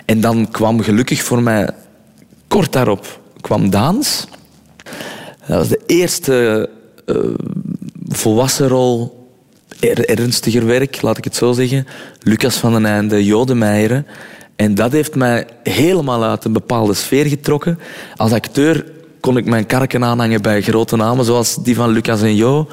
en 0.05 0.21
dan 0.21 0.51
kwam 0.51 0.83
gelukkig 0.83 1.23
voor 1.23 1.43
mij, 1.43 1.69
kort 2.49 2.73
daarop, 2.73 3.21
kwam 3.41 3.71
Daans. 3.71 4.27
Eerste 5.93 6.69
uh, 7.07 7.17
volwassen 8.09 8.69
rol, 8.69 9.27
er, 9.81 10.09
ernstiger 10.09 10.67
werk, 10.67 11.03
laat 11.03 11.19
ik 11.19 11.25
het 11.25 11.37
zo 11.37 11.53
zeggen. 11.53 11.87
Lucas 12.21 12.57
van 12.57 12.73
den 12.73 12.87
Einde, 12.87 13.25
Jodemeijeren. 13.25 14.07
En 14.57 14.75
dat 14.75 14.93
heeft 14.93 15.15
mij 15.15 15.47
helemaal 15.63 16.25
uit 16.25 16.45
een 16.45 16.53
bepaalde 16.53 16.95
sfeer 16.95 17.27
getrokken. 17.27 17.79
Als 18.17 18.33
acteur 18.33 18.85
kon 19.21 19.37
ik 19.37 19.45
mijn 19.45 19.67
karken 19.67 20.05
aanhangen 20.05 20.43
bij 20.43 20.63
grote 20.63 20.97
namen 20.97 21.25
zoals 21.25 21.63
die 21.63 21.75
van 21.75 21.91
Lucas 21.91 22.23
en 22.23 22.37
Jo. 22.37 22.69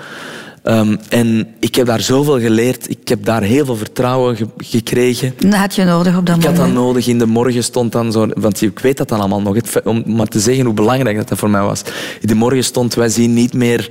Um, 0.64 1.00
en 1.10 1.48
ik 1.60 1.76
heb 1.76 1.86
daar 1.86 2.02
zoveel 2.02 2.40
geleerd. 2.40 2.90
Ik 2.90 3.08
heb 3.08 3.26
daar 3.26 3.42
heel 3.42 3.66
veel 3.66 3.76
vertrouwen 3.76 4.36
ge 4.36 4.48
gekregen. 4.58 5.34
Dat 5.38 5.54
had 5.54 5.76
je 5.76 5.84
nodig 5.84 6.18
op 6.18 6.26
dat 6.26 6.36
ik 6.36 6.42
moment? 6.42 6.60
Ik 6.60 6.66
had 6.66 6.74
dat 6.74 6.84
nodig. 6.84 7.08
In 7.08 7.18
de 7.18 7.26
morgen 7.26 7.64
stond 7.64 7.92
dan 7.92 8.12
zo... 8.12 8.28
Want 8.34 8.62
ik 8.62 8.80
weet 8.80 8.98
dat 8.98 9.10
dan 9.10 9.20
allemaal 9.20 9.42
nog. 9.42 9.56
om 9.84 10.04
maar 10.06 10.28
te 10.28 10.40
zeggen 10.40 10.66
hoe 10.66 10.74
belangrijk 10.74 11.18
dat, 11.18 11.28
dat 11.28 11.38
voor 11.38 11.50
mij 11.50 11.62
was. 11.62 11.82
In 12.22 12.28
de 12.28 12.36
morgen 12.36 12.64
stond... 12.64 12.94
Wij 12.94 13.10
zien 13.10 13.34
niet 13.34 13.54
meer 13.54 13.90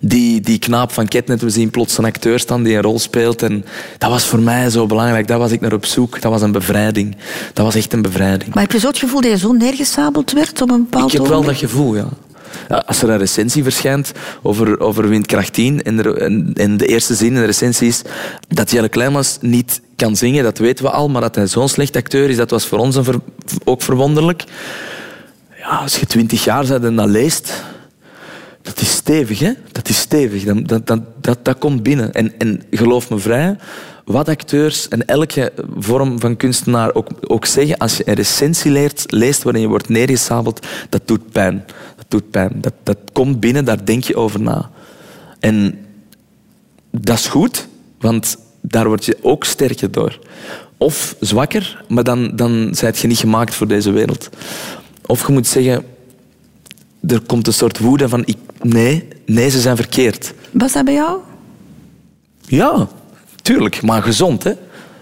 die, 0.00 0.40
die 0.40 0.58
knaap 0.58 0.92
van 0.92 1.08
Ketnet. 1.08 1.42
We 1.42 1.50
zien 1.50 1.70
plots 1.70 1.98
een 1.98 2.04
acteur 2.04 2.38
staan 2.38 2.62
die 2.62 2.74
een 2.74 2.82
rol 2.82 2.98
speelt. 2.98 3.42
En 3.42 3.64
dat 3.98 4.10
was 4.10 4.24
voor 4.24 4.40
mij 4.40 4.70
zo 4.70 4.86
belangrijk. 4.86 5.26
Daar 5.26 5.38
was 5.38 5.52
ik 5.52 5.60
naar 5.60 5.72
op 5.72 5.84
zoek. 5.84 6.20
Dat 6.20 6.32
was 6.32 6.42
een 6.42 6.52
bevrijding. 6.52 7.16
Dat 7.52 7.64
was 7.64 7.74
echt 7.74 7.92
een 7.92 8.02
bevrijding. 8.02 8.54
Maar 8.54 8.62
heb 8.62 8.72
je 8.72 8.78
zo 8.78 8.88
het 8.88 8.98
gevoel 8.98 9.20
dat 9.20 9.30
je 9.30 9.38
zo 9.38 9.52
neergesabeld 9.52 10.32
werd 10.32 10.62
op 10.62 10.70
een 10.70 10.86
bepaald 10.90 11.12
Ik 11.12 11.18
heb 11.18 11.28
wel 11.28 11.42
dat 11.42 11.56
gevoel, 11.56 11.96
ja. 11.96 12.08
Als 12.86 13.02
er 13.02 13.10
een 13.10 13.18
recensie 13.18 13.62
verschijnt 13.62 14.12
over, 14.42 14.80
over 14.80 15.08
Windkracht 15.08 15.52
10 15.52 15.82
en, 15.82 16.76
de 16.76 16.86
eerste 16.86 17.14
zin 17.14 17.26
in 17.26 17.34
de 17.34 17.44
recensie 17.44 17.88
is 17.88 18.02
dat 18.48 18.70
Jelle 18.70 18.88
Kleinmans 18.88 19.38
niet 19.40 19.80
kan 19.96 20.16
zingen, 20.16 20.44
dat 20.44 20.58
weten 20.58 20.84
we 20.84 20.90
al, 20.90 21.08
maar 21.08 21.20
dat 21.20 21.34
hij 21.34 21.46
zo'n 21.46 21.68
slecht 21.68 21.96
acteur 21.96 22.28
is, 22.28 22.36
dat 22.36 22.50
was 22.50 22.66
voor 22.66 22.78
ons 22.78 22.96
een 22.96 23.22
ook 23.64 23.82
verwonderlijk. 23.82 24.44
Ja, 25.58 25.76
als 25.76 25.96
je 25.96 26.06
twintig 26.06 26.44
jaar 26.44 26.66
bent 26.66 26.84
en 26.84 26.96
dat 26.96 27.08
leest, 27.08 27.52
dat 28.62 28.80
is 28.80 28.90
stevig, 28.90 29.38
hè? 29.38 29.52
Dat 29.72 29.88
is 29.88 29.98
stevig. 29.98 30.44
Dat, 30.44 30.86
dat, 30.86 31.44
dat, 31.44 31.58
komt 31.58 31.82
binnen. 31.82 32.12
En, 32.12 32.38
en 32.38 32.62
geloof 32.70 33.10
me 33.10 33.18
vrij, 33.18 33.56
wat 34.04 34.28
acteurs 34.28 34.88
en 34.88 35.06
elke 35.06 35.52
vorm 35.78 36.20
van 36.20 36.36
kunstenaar 36.36 36.94
ook, 36.94 37.08
ook 37.20 37.44
zeggen, 37.44 37.76
als 37.76 37.96
je 37.96 38.08
een 38.08 38.14
recensie 38.14 38.90
leest 39.06 39.42
waarin 39.42 39.62
je 39.62 39.68
wordt 39.68 39.88
neergesabeld, 39.88 40.66
dat 40.88 41.02
doet 41.04 41.30
pijn 41.32 41.64
doet 42.08 42.30
pijn. 42.30 42.52
Dat, 42.54 42.72
dat 42.82 42.98
komt 43.12 43.40
binnen, 43.40 43.64
daar 43.64 43.84
denk 43.84 44.04
je 44.04 44.16
over 44.16 44.40
na. 44.40 44.70
En 45.38 45.78
dat 46.90 47.18
is 47.18 47.26
goed, 47.26 47.68
want 48.00 48.36
daar 48.60 48.86
word 48.86 49.04
je 49.04 49.18
ook 49.22 49.44
sterker 49.44 49.90
door. 49.90 50.18
Of 50.76 51.16
zwakker, 51.20 51.84
maar 51.88 52.04
dan, 52.04 52.36
dan 52.36 52.74
ben 52.80 52.92
je 52.94 53.06
niet 53.06 53.18
gemaakt 53.18 53.54
voor 53.54 53.66
deze 53.66 53.90
wereld. 53.90 54.28
Of 55.06 55.26
je 55.26 55.32
moet 55.32 55.46
zeggen, 55.46 55.84
er 57.06 57.20
komt 57.20 57.46
een 57.46 57.52
soort 57.52 57.78
woede 57.78 58.08
van, 58.08 58.22
ik, 58.24 58.36
nee, 58.62 59.08
nee, 59.26 59.50
ze 59.50 59.60
zijn 59.60 59.76
verkeerd. 59.76 60.34
Was 60.50 60.72
dat 60.72 60.84
bij 60.84 60.94
jou? 60.94 61.20
Ja, 62.46 62.88
tuurlijk, 63.42 63.82
maar 63.82 64.02
gezond. 64.02 64.42
Hè? 64.42 64.50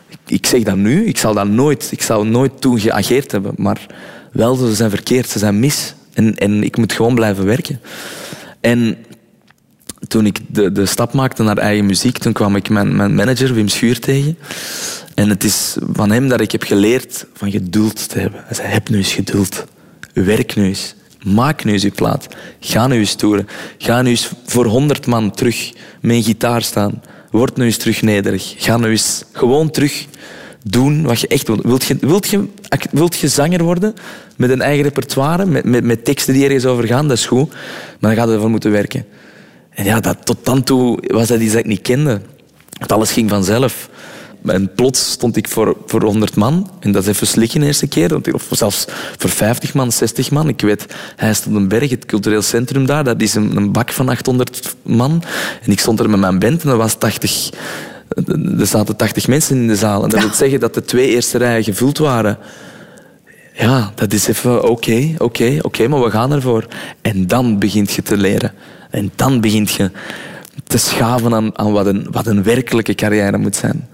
Ik, 0.09 0.19
ik 0.27 0.47
zeg 0.47 0.63
dat 0.63 0.77
nu, 0.77 1.07
ik 1.07 1.19
zal 1.19 1.35
dat 1.35 1.49
nooit, 1.49 1.89
ik 1.91 2.03
zal 2.03 2.25
nooit 2.25 2.61
toen 2.61 2.81
geageerd 2.81 3.33
hebben, 3.33 3.53
maar 3.57 3.87
wel, 4.33 4.55
ze 4.55 4.75
zijn 4.75 4.91
verkeerd, 4.91 5.29
ze 5.29 5.39
zijn 5.39 5.59
mis. 5.59 5.95
En, 6.17 6.37
en 6.37 6.63
ik 6.63 6.77
moet 6.77 6.93
gewoon 6.93 7.15
blijven 7.15 7.45
werken. 7.45 7.81
En 8.61 8.97
toen 10.09 10.27
ik 10.27 10.39
de, 10.49 10.73
de 10.73 10.87
stap 10.87 11.13
maakte 11.13 11.43
naar 11.43 11.59
eigen 11.59 11.87
muziek, 11.87 12.19
toen 12.19 12.33
kwam 12.33 12.57
ik 12.57 12.69
mijn, 12.69 12.97
mijn 12.97 13.15
manager 13.15 13.55
Wim 13.55 13.69
Schuur 13.69 13.99
tegen. 14.01 14.39
En 15.15 15.29
het 15.29 15.45
is 15.45 15.77
van 15.93 16.11
hem 16.11 16.29
dat 16.29 16.41
ik 16.41 16.53
heb 16.53 16.63
geleerd 16.63 17.27
van 17.35 17.51
geduld 17.51 18.09
te 18.09 18.19
hebben. 18.19 18.41
Hij 18.45 18.55
zei, 18.55 18.69
heb 18.69 18.89
nu 18.89 18.97
eens 18.97 19.13
geduld. 19.13 19.65
Werk 20.13 20.57
nu 20.57 20.65
eens. 20.65 20.95
Maak 21.23 21.65
nu 21.65 21.73
eens 21.73 21.83
je 21.83 21.91
plaat. 21.91 22.29
Ga 22.61 22.87
nu 22.87 22.99
eens 22.99 23.15
toeren. 23.15 23.49
Ga 23.79 24.03
nu 24.03 24.11
eens 24.11 24.31
voor 24.47 24.67
honderd 24.67 25.07
man 25.07 25.31
terug 25.31 25.73
met 26.01 26.17
een 26.17 26.23
gitaar 26.23 26.63
staan. 26.63 27.03
Word 27.31 27.57
nu 27.57 27.65
eens 27.65 27.77
terug 27.77 28.03
nederig. 28.03 28.55
Ga 28.57 28.77
nu 28.77 28.91
eens 28.91 29.25
gewoon 29.33 29.71
terug 29.71 30.07
doen 30.71 31.03
wat 31.03 31.21
je 31.21 31.29
echt 31.29 31.47
wilt. 31.47 31.63
Wilt 31.63 31.85
je, 31.85 31.97
wilt 32.01 32.29
je, 32.29 32.45
wilt 32.91 33.17
je 33.17 33.29
zanger 33.29 33.63
worden 33.63 33.95
met 34.37 34.51
een 34.51 34.63
eigen 34.63 34.83
repertoire, 34.83 35.47
met, 35.47 35.65
met, 35.65 35.85
met 35.85 36.05
teksten 36.05 36.35
die 36.35 36.45
ergens 36.45 36.67
over 36.67 36.87
gaan? 36.87 37.09
Dat 37.09 37.17
is 37.17 37.27
goed, 37.27 37.49
maar 37.51 38.11
dan 38.11 38.15
gaat 38.15 38.29
je 38.29 38.35
ervoor 38.35 38.51
moeten 38.51 38.71
werken. 38.71 39.05
En 39.71 39.85
ja, 39.85 40.01
dat, 40.01 40.27
tot 40.27 40.37
dan 40.43 40.63
toe 40.63 40.99
was 41.07 41.29
dat 41.29 41.41
iets 41.41 41.53
dat 41.53 41.61
ik 41.61 41.67
niet 41.67 41.83
kende. 41.83 42.21
Want 42.79 42.93
alles 42.93 43.13
ging 43.13 43.31
vanzelf. 43.31 43.89
En 44.45 44.75
plots 44.75 45.11
stond 45.11 45.37
ik 45.37 45.49
voor, 45.49 45.77
voor 45.87 46.03
100 46.03 46.37
man. 46.37 46.71
En 46.81 46.93
dat 46.93 47.03
is 47.03 47.09
even 47.09 47.27
slikken 47.27 47.61
de 47.61 47.67
eerste 47.67 47.87
keer. 47.87 48.33
Of 48.33 48.47
zelfs 48.51 48.85
voor 49.17 49.31
50 49.31 49.75
man, 49.75 49.93
60 49.93 50.31
man. 50.31 50.49
Ik 50.49 50.61
weet, 50.61 50.87
hij 51.17 51.35
stond 51.35 51.57
een 51.57 51.69
berg, 51.69 51.91
het 51.91 52.07
cultureel 52.07 52.43
centrum 52.43 52.87
daar. 52.87 53.05
Dat 53.05 53.21
is 53.21 53.35
een, 53.35 53.57
een 53.57 53.73
bak 53.73 53.93
van 53.93 54.09
800 54.09 54.77
man. 54.83 55.23
En 55.63 55.73
ik 55.73 55.81
stond 55.81 56.01
er 56.01 56.11
met 56.11 56.21
mijn 56.21 56.39
band 56.39 56.63
en 56.63 56.69
dat 56.69 56.79
was 56.79 56.95
80 56.95 57.51
er 58.59 58.67
zaten 58.67 58.97
80 58.97 59.29
mensen 59.29 59.57
in 59.57 59.67
de 59.67 59.77
zaal. 59.77 60.03
En 60.03 60.09
dat 60.09 60.21
wil 60.21 60.35
zeggen 60.45 60.61
dat 60.61 60.75
de 60.75 60.83
twee 60.83 61.09
eerste 61.09 61.39
rijen 61.39 61.65
gevuld 61.65 61.99
waren. 61.99 62.39
Ja, 63.55 63.93
dat 63.95 64.13
is 64.13 64.29
even 64.29 64.69
oké, 64.69 65.15
oké, 65.19 65.59
oké, 65.63 65.89
maar 65.89 66.03
we 66.03 66.11
gaan 66.11 66.33
ervoor. 66.33 66.67
En 67.01 67.27
dan 67.27 67.59
begint 67.59 67.93
je 67.93 68.03
te 68.03 68.17
leren. 68.17 68.53
En 68.91 69.13
dan 69.15 69.41
begint 69.41 69.71
je 69.71 69.91
te 70.65 70.79
schaven 70.79 71.35
aan, 71.35 71.59
aan 71.59 71.73
wat, 71.73 71.87
een, 71.87 72.07
wat 72.11 72.27
een 72.27 72.43
werkelijke 72.43 72.95
carrière 72.95 73.39
moet 73.39 73.57
zijn. 73.57 73.89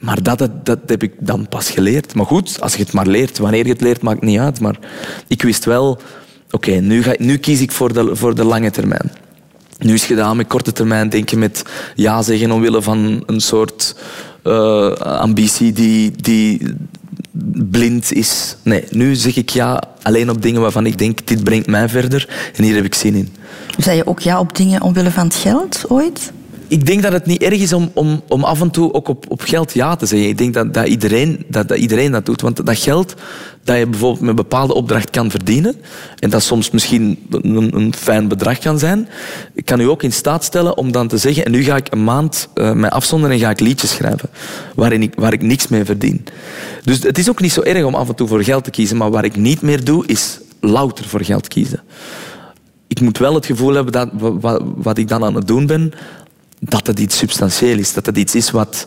Maar 0.00 0.22
dat, 0.22 0.38
dat, 0.38 0.66
dat 0.66 0.78
heb 0.86 1.02
ik 1.02 1.12
dan 1.18 1.48
pas 1.48 1.70
geleerd. 1.70 2.14
Maar 2.14 2.26
goed, 2.26 2.60
als 2.60 2.74
je 2.74 2.82
het 2.82 2.92
maar 2.92 3.06
leert, 3.06 3.38
wanneer 3.38 3.66
je 3.66 3.72
het 3.72 3.80
leert, 3.80 4.02
maakt 4.02 4.22
niet 4.22 4.38
uit. 4.38 4.60
Maar 4.60 4.78
ik 5.26 5.42
wist 5.42 5.64
wel, 5.64 6.00
oké, 6.50 6.70
nu, 6.70 7.04
nu 7.18 7.36
kies 7.36 7.60
ik 7.60 7.72
voor 7.72 7.92
de, 7.92 8.16
voor 8.16 8.34
de 8.34 8.44
lange 8.44 8.70
termijn. 8.70 9.10
Nu 9.82 9.94
is 9.94 10.04
gedaan 10.04 10.36
met 10.36 10.46
korte 10.46 10.72
termijn 10.72 11.08
denken, 11.08 11.38
met 11.38 11.64
ja 11.94 12.22
zeggen 12.22 12.50
omwille 12.50 12.82
van 12.82 13.22
een 13.26 13.40
soort 13.40 13.94
uh, 14.44 14.92
ambitie 14.92 15.72
die, 15.72 16.12
die 16.16 16.74
blind 17.70 18.12
is. 18.12 18.56
Nee, 18.62 18.84
nu 18.90 19.14
zeg 19.14 19.36
ik 19.36 19.48
ja 19.48 19.82
alleen 20.02 20.30
op 20.30 20.42
dingen 20.42 20.60
waarvan 20.60 20.86
ik 20.86 20.98
denk, 20.98 21.26
dit 21.26 21.44
brengt 21.44 21.66
mij 21.66 21.88
verder 21.88 22.28
en 22.56 22.64
hier 22.64 22.74
heb 22.74 22.84
ik 22.84 22.94
zin 22.94 23.14
in. 23.14 23.34
Zei 23.78 23.96
je 23.96 24.06
ook 24.06 24.20
ja 24.20 24.38
op 24.38 24.56
dingen 24.56 24.82
omwille 24.82 25.10
van 25.10 25.24
het 25.24 25.34
geld 25.34 25.84
ooit? 25.88 26.32
Ik 26.72 26.86
denk 26.86 27.02
dat 27.02 27.12
het 27.12 27.26
niet 27.26 27.42
erg 27.42 27.60
is 27.60 27.72
om, 27.72 27.90
om, 27.94 28.22
om 28.28 28.44
af 28.44 28.60
en 28.60 28.70
toe 28.70 28.92
ook 28.92 29.08
op, 29.08 29.24
op 29.28 29.40
geld 29.40 29.74
ja 29.74 29.96
te 29.96 30.06
zeggen. 30.06 30.28
Ik 30.28 30.38
denk 30.38 30.54
dat, 30.54 30.74
dat, 30.74 30.86
iedereen, 30.86 31.44
dat, 31.48 31.68
dat 31.68 31.78
iedereen 31.78 32.12
dat 32.12 32.26
doet. 32.26 32.40
Want 32.40 32.66
dat 32.66 32.78
geld 32.78 33.14
dat 33.64 33.78
je 33.78 33.86
bijvoorbeeld 33.86 34.20
met 34.20 34.30
een 34.30 34.36
bepaalde 34.36 34.74
opdracht 34.74 35.10
kan 35.10 35.30
verdienen, 35.30 35.74
en 36.18 36.30
dat 36.30 36.42
soms 36.42 36.70
misschien 36.70 37.26
een, 37.30 37.76
een 37.76 37.94
fijn 37.94 38.28
bedrag 38.28 38.58
kan 38.58 38.78
zijn, 38.78 39.08
kan 39.64 39.80
u 39.80 39.84
ook 39.84 40.02
in 40.02 40.12
staat 40.12 40.44
stellen 40.44 40.76
om 40.76 40.92
dan 40.92 41.08
te 41.08 41.16
zeggen, 41.16 41.44
en 41.44 41.50
nu 41.50 41.62
ga 41.62 41.76
ik 41.76 41.86
een 41.90 42.04
maand 42.04 42.48
uh, 42.54 42.72
mij 42.72 42.90
afzonderen 42.90 43.36
en 43.36 43.42
ga 43.42 43.50
ik 43.50 43.60
liedjes 43.60 43.90
schrijven, 43.90 44.28
waarin 44.74 45.02
ik, 45.02 45.12
waar 45.16 45.32
ik 45.32 45.42
niks 45.42 45.68
mee 45.68 45.84
verdien. 45.84 46.24
Dus 46.84 47.02
het 47.02 47.18
is 47.18 47.28
ook 47.28 47.40
niet 47.40 47.52
zo 47.52 47.62
erg 47.62 47.84
om 47.84 47.94
af 47.94 48.08
en 48.08 48.14
toe 48.14 48.28
voor 48.28 48.44
geld 48.44 48.64
te 48.64 48.70
kiezen, 48.70 48.96
maar 48.96 49.10
waar 49.10 49.24
ik 49.24 49.36
niet 49.36 49.62
meer 49.62 49.84
doe, 49.84 50.06
is 50.06 50.40
louter 50.60 51.04
voor 51.04 51.24
geld 51.24 51.48
kiezen. 51.48 51.80
Ik 52.86 53.00
moet 53.00 53.18
wel 53.18 53.34
het 53.34 53.46
gevoel 53.46 53.74
hebben 53.74 53.92
dat 53.92 54.08
wat, 54.40 54.62
wat 54.76 54.98
ik 54.98 55.08
dan 55.08 55.24
aan 55.24 55.34
het 55.34 55.46
doen 55.46 55.66
ben, 55.66 55.92
dat 56.64 56.86
het 56.86 56.98
iets 56.98 57.16
substantieel 57.16 57.78
is. 57.78 57.92
Dat 57.92 58.06
het 58.06 58.16
iets 58.16 58.34
is 58.34 58.50
wat, 58.50 58.86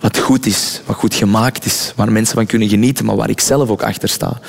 wat 0.00 0.18
goed 0.18 0.46
is, 0.46 0.80
wat 0.86 0.96
goed 0.96 1.14
gemaakt 1.14 1.64
is, 1.64 1.92
waar 1.96 2.12
mensen 2.12 2.34
van 2.34 2.46
kunnen 2.46 2.68
genieten, 2.68 3.04
maar 3.04 3.16
waar 3.16 3.30
ik 3.30 3.40
zelf 3.40 3.68
ook 3.68 3.82
achter 3.82 4.08
sta. 4.08 4.40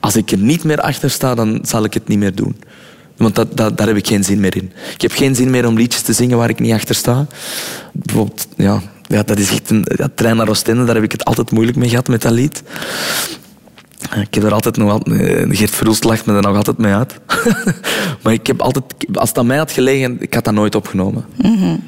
Als 0.00 0.16
ik 0.16 0.30
er 0.30 0.38
niet 0.38 0.64
meer 0.64 0.80
achter 0.80 1.10
sta, 1.10 1.34
dan 1.34 1.58
zal 1.62 1.84
ik 1.84 1.94
het 1.94 2.08
niet 2.08 2.18
meer 2.18 2.34
doen. 2.34 2.56
Want 3.16 3.34
dat, 3.34 3.56
dat, 3.56 3.78
daar 3.78 3.86
heb 3.86 3.96
ik 3.96 4.06
geen 4.06 4.24
zin 4.24 4.40
meer 4.40 4.56
in. 4.56 4.72
Ik 4.94 5.00
heb 5.00 5.12
geen 5.12 5.34
zin 5.34 5.50
meer 5.50 5.66
om 5.66 5.76
liedjes 5.76 6.02
te 6.02 6.12
zingen 6.12 6.38
waar 6.38 6.48
ik 6.48 6.60
niet 6.60 6.72
achter 6.72 6.94
sta. 6.94 7.26
Bijvoorbeeld, 7.92 8.46
ja, 8.56 8.82
ja, 9.06 9.22
dat 9.22 9.38
is 9.38 9.50
echt 9.50 9.70
een 9.70 9.86
trein 10.14 10.36
naar 10.36 10.48
Oostende, 10.48 10.84
daar 10.84 10.94
heb 10.94 11.04
ik 11.04 11.12
het 11.12 11.24
altijd 11.24 11.50
moeilijk 11.50 11.76
mee 11.76 11.88
gehad 11.88 12.08
met 12.08 12.22
dat 12.22 12.32
lied. 12.32 12.62
Ik 14.20 14.34
heb 14.34 14.44
er 14.44 14.52
altijd 14.52 14.76
nog 14.76 14.90
altijd... 14.90 15.20
Eh, 15.20 15.56
Geert 15.56 15.70
Verhulst 15.70 16.04
lacht 16.04 16.26
me 16.26 16.34
er 16.34 16.42
nog 16.42 16.56
altijd 16.56 16.78
mee 16.78 16.92
uit. 16.92 17.18
maar 18.22 18.32
ik 18.32 18.46
heb 18.46 18.60
altijd... 18.60 18.84
Als 19.12 19.32
aan 19.32 19.46
mij 19.46 19.56
had 19.56 19.72
gelegen, 19.72 20.16
ik 20.20 20.34
had 20.34 20.44
dat 20.44 20.54
nooit 20.54 20.74
opgenomen. 20.74 21.24
Mm 21.36 21.80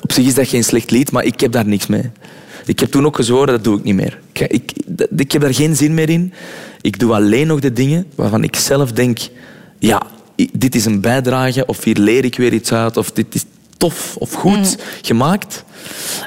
op 0.00 0.12
zich 0.12 0.26
is 0.26 0.34
dat 0.34 0.48
geen 0.48 0.64
slecht 0.64 0.90
lied, 0.90 1.10
maar 1.12 1.24
ik 1.24 1.40
heb 1.40 1.52
daar 1.52 1.66
niks 1.66 1.86
mee. 1.86 2.10
Ik 2.66 2.80
heb 2.80 2.90
toen 2.90 3.06
ook 3.06 3.16
gezworen, 3.16 3.46
dat 3.46 3.64
doe 3.64 3.78
ik 3.78 3.84
niet 3.84 3.94
meer. 3.94 4.18
Ik, 4.32 4.40
ik, 4.40 4.72
ik 5.16 5.32
heb 5.32 5.42
daar 5.42 5.54
geen 5.54 5.76
zin 5.76 5.94
meer 5.94 6.10
in. 6.10 6.32
Ik 6.80 6.98
doe 6.98 7.14
alleen 7.14 7.46
nog 7.46 7.60
de 7.60 7.72
dingen 7.72 8.06
waarvan 8.14 8.42
ik 8.42 8.56
zelf 8.56 8.92
denk... 8.92 9.18
Ja, 9.78 10.02
dit 10.52 10.74
is 10.74 10.84
een 10.84 11.00
bijdrage, 11.00 11.66
of 11.66 11.84
hier 11.84 11.98
leer 11.98 12.24
ik 12.24 12.36
weer 12.36 12.52
iets 12.52 12.72
uit, 12.72 12.96
of 12.96 13.10
dit 13.10 13.34
is 13.34 13.44
tof 13.76 14.16
of 14.16 14.32
goed 14.32 14.76
gemaakt. 15.02 15.64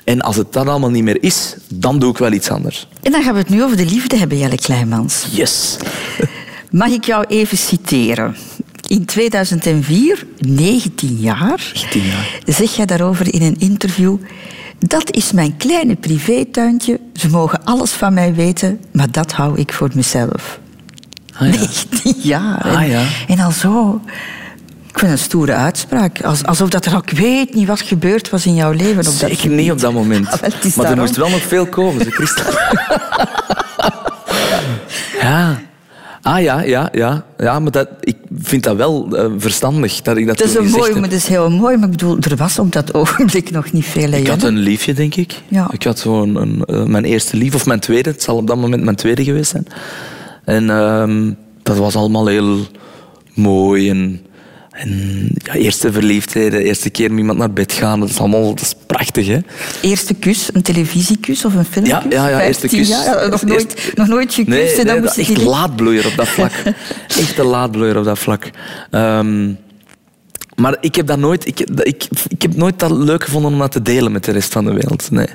En 0.03 0.21
als 0.21 0.35
het 0.35 0.53
dat 0.53 0.67
allemaal 0.67 0.89
niet 0.89 1.03
meer 1.03 1.23
is, 1.23 1.55
dan 1.67 1.99
doe 1.99 2.11
ik 2.11 2.17
wel 2.17 2.31
iets 2.31 2.49
anders. 2.49 2.87
En 3.01 3.11
dan 3.11 3.23
gaan 3.23 3.33
we 3.33 3.39
het 3.39 3.49
nu 3.49 3.63
over 3.63 3.77
de 3.77 3.85
liefde 3.85 4.17
hebben, 4.17 4.37
Jelle 4.37 4.55
Kleimans. 4.55 5.25
Yes. 5.31 5.77
Mag 6.71 6.89
ik 6.89 7.03
jou 7.03 7.25
even 7.27 7.57
citeren? 7.57 8.35
In 8.87 9.05
2004, 9.05 10.25
19 10.39 11.17
jaar, 11.19 11.71
19 11.73 12.01
jaar. 12.01 12.39
zeg 12.45 12.75
jij 12.75 12.85
daarover 12.85 13.33
in 13.33 13.41
een 13.41 13.55
interview... 13.59 14.17
Dat 14.79 15.11
is 15.11 15.31
mijn 15.31 15.57
kleine 15.57 15.95
privétuintje. 15.95 16.99
Ze 17.13 17.29
mogen 17.29 17.63
alles 17.63 17.91
van 17.91 18.13
mij 18.13 18.33
weten, 18.33 18.79
maar 18.91 19.11
dat 19.11 19.31
hou 19.31 19.59
ik 19.59 19.73
voor 19.73 19.89
mezelf. 19.93 20.59
Ah, 21.33 21.53
ja. 21.53 21.59
19 21.59 22.13
jaar. 22.17 22.61
Ah, 22.61 22.81
en, 22.81 22.89
ja. 22.89 23.03
en 23.27 23.39
al 23.39 23.51
zo... 23.51 24.01
Ik 24.87 24.99
vind 24.99 25.11
een 25.11 25.17
stoere 25.17 25.53
uitspraak. 25.53 26.21
Als, 26.21 26.43
alsof 26.43 26.69
dat 26.69 26.85
er 26.85 26.95
ook 26.95 27.09
weet 27.09 27.53
niet 27.53 27.67
wat 27.67 27.81
gebeurd 27.81 28.29
was 28.29 28.45
in 28.45 28.55
jouw 28.55 28.71
leven. 28.71 28.97
Op 28.97 29.03
dat 29.03 29.13
Zeker 29.13 29.49
niet 29.49 29.71
op 29.71 29.79
dat 29.79 29.93
moment. 29.93 30.27
Ah, 30.41 30.75
maar 30.75 30.85
er 30.85 30.97
moest 30.97 31.15
wel 31.15 31.29
nog 31.29 31.41
veel 31.41 31.65
komen, 31.65 32.03
ze 32.03 32.11
Christel. 32.11 32.53
ja. 35.21 35.59
Ah 36.21 36.41
ja, 36.41 36.61
ja, 36.61 36.89
ja. 36.91 37.23
Ja, 37.37 37.59
maar 37.59 37.71
dat, 37.71 37.87
ik 37.99 38.16
vind 38.41 38.63
dat 38.63 38.75
wel 38.75 39.17
eh, 39.17 39.25
verstandig 39.37 40.01
dat 40.01 40.17
ik 40.17 40.27
dat 40.27 40.39
Het 40.39 40.47
is, 40.47 40.55
een 40.55 40.69
mooi, 40.69 40.93
maar 40.93 41.01
het 41.01 41.11
is 41.11 41.27
heel 41.27 41.49
mooi. 41.49 41.77
Maar 41.77 41.85
ik 41.85 41.91
bedoel, 41.91 42.17
er 42.19 42.35
was 42.35 42.59
op 42.59 42.71
dat 42.71 42.93
ogenblik 42.93 43.51
nog 43.51 43.71
niet 43.71 43.85
veel. 43.85 44.11
hè, 44.11 44.17
Ik 44.17 44.27
had 44.27 44.43
een 44.43 44.57
liefje, 44.57 44.93
denk 44.93 45.15
ik. 45.15 45.41
Ja. 45.47 45.67
Ik 45.71 45.83
had 45.83 45.99
zo'n 45.99 46.35
een, 46.35 46.65
eh, 46.65 46.83
mijn 46.83 47.05
eerste 47.05 47.37
lief, 47.37 47.55
of 47.55 47.65
mijn 47.65 47.79
tweede. 47.79 48.09
Het 48.09 48.23
zal 48.23 48.35
op 48.35 48.47
dat 48.47 48.57
moment 48.57 48.83
mijn 48.83 48.95
tweede 48.95 49.23
geweest 49.23 49.51
zijn. 49.51 49.65
En 50.43 50.69
ehm, 50.69 51.31
dat 51.63 51.77
was 51.77 51.95
allemaal 51.95 52.27
heel 52.27 52.57
mooi. 53.33 53.89
En, 53.89 54.21
en 54.77 55.29
ja, 55.43 55.53
eerste 55.53 55.91
verliefdheden, 55.91 56.61
eerste 56.61 56.89
keer 56.89 57.09
met 57.09 57.19
iemand 57.19 57.37
naar 57.39 57.51
bed 57.51 57.71
gaan. 57.73 57.99
Dat 57.99 58.09
is 58.09 58.19
allemaal 58.19 58.43
dat 58.53 58.61
is 58.61 58.73
prachtig, 58.87 59.27
hè? 59.27 59.39
Eerste 59.81 60.13
kus, 60.13 60.49
een 60.53 60.61
televisiekus 60.61 61.45
of 61.45 61.53
een 61.53 61.65
filmkus? 61.65 61.91
Ja, 61.93 62.03
ja, 62.09 62.29
ja 62.29 62.41
eerste 62.41 62.67
15 62.69 62.79
kus. 62.79 62.89
ja, 62.89 63.13
nog, 63.13 63.23
Eerst- 63.23 63.43
nooit, 63.45 63.91
nog 63.95 64.07
nooit 64.07 64.33
gekust. 64.33 64.77
en 64.77 64.85
dan 64.85 64.85
nee, 64.93 64.99
moest 65.03 65.15
dat- 65.15 65.25
echt 65.27 65.35
die- 65.35 65.45
laadbloeier 65.49 66.05
op 66.05 66.13
dat 66.15 66.27
vlak. 66.27 66.51
echt 67.21 67.37
een 67.37 67.45
laadbloeier 67.45 67.97
op 67.97 68.03
dat 68.05 68.19
vlak. 68.19 68.49
Ehm, 68.91 69.51
maar 70.55 70.77
ik 70.81 70.95
heb 70.95 71.07
dat 71.07 71.17
nooit, 71.19 71.47
ik, 71.47 71.59
ik, 71.59 72.07
ik 72.27 72.41
heb 72.41 72.55
nooit 72.55 72.79
dat 72.79 72.91
leuk 72.91 73.23
gevonden 73.23 73.51
om 73.51 73.59
dat 73.59 73.71
te 73.71 73.81
delen 73.81 74.11
met 74.11 74.23
de 74.23 74.31
rest 74.31 74.53
van 74.53 74.65
de 74.65 74.73
wereld. 74.73 75.11
Nee. 75.11 75.27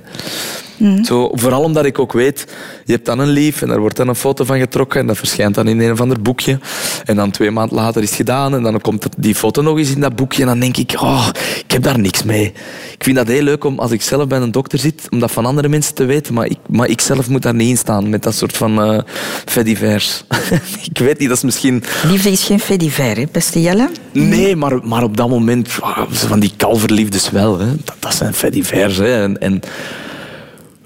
Zo, 1.04 1.30
vooral 1.32 1.62
omdat 1.62 1.84
ik 1.84 1.98
ook 1.98 2.12
weet, 2.12 2.46
je 2.84 2.92
hebt 2.92 3.06
dan 3.06 3.18
een 3.18 3.28
lief 3.28 3.62
en 3.62 3.68
daar 3.68 3.80
wordt 3.80 3.96
dan 3.96 4.08
een 4.08 4.14
foto 4.14 4.44
van 4.44 4.58
getrokken 4.58 5.00
en 5.00 5.06
dat 5.06 5.16
verschijnt 5.16 5.54
dan 5.54 5.68
in 5.68 5.80
een 5.80 5.92
of 5.92 6.00
ander 6.00 6.22
boekje. 6.22 6.58
En 7.04 7.16
dan 7.16 7.30
twee 7.30 7.50
maanden 7.50 7.76
later 7.76 8.02
is 8.02 8.08
het 8.08 8.16
gedaan 8.16 8.54
en 8.54 8.62
dan 8.62 8.80
komt 8.80 9.06
die 9.16 9.34
foto 9.34 9.62
nog 9.62 9.78
eens 9.78 9.90
in 9.90 10.00
dat 10.00 10.16
boekje 10.16 10.42
en 10.42 10.48
dan 10.48 10.60
denk 10.60 10.76
ik, 10.76 11.00
oh, 11.00 11.28
ik 11.64 11.70
heb 11.70 11.82
daar 11.82 11.98
niks 11.98 12.22
mee. 12.22 12.52
Ik 12.92 13.04
vind 13.04 13.16
dat 13.16 13.26
heel 13.26 13.42
leuk 13.42 13.64
om, 13.64 13.78
als 13.78 13.90
ik 13.90 14.02
zelf 14.02 14.26
bij 14.26 14.40
een 14.40 14.52
dokter 14.52 14.78
zit, 14.78 15.06
om 15.10 15.18
dat 15.18 15.30
van 15.30 15.46
andere 15.46 15.68
mensen 15.68 15.94
te 15.94 16.04
weten, 16.04 16.34
maar 16.34 16.46
ik, 16.46 16.58
maar 16.68 16.88
ik 16.88 17.00
zelf 17.00 17.28
moet 17.28 17.42
daar 17.42 17.54
niet 17.54 17.68
in 17.68 17.76
staan 17.76 18.08
met 18.08 18.22
dat 18.22 18.34
soort 18.34 18.56
van 18.56 18.82
eh 18.82 18.98
fait 19.44 19.64
divers. 19.64 20.24
ik 20.92 20.98
weet 20.98 21.18
niet, 21.18 21.28
dat 21.28 21.36
is 21.36 21.44
misschien... 21.44 21.82
Liefde 22.06 22.30
is 22.30 22.44
geen 22.44 22.60
fait 22.60 22.80
divers, 22.80 23.18
hè, 23.18 23.24
beste 23.32 23.60
Jelle. 23.60 23.90
Nee, 24.12 24.56
maar, 24.56 24.86
maar 24.86 25.02
op 25.02 25.16
dat 25.16 25.28
moment, 25.28 25.68
van 26.08 26.40
die 26.40 26.52
kalverliefdes 26.56 27.30
wel. 27.30 27.58
Hè. 27.58 27.66
Dat, 27.84 27.96
dat 27.98 28.14
zijn 28.14 28.34
fait 28.34 28.52
divers. 28.52 28.96
Hè. 28.96 29.22
En, 29.22 29.40
en, 29.40 29.60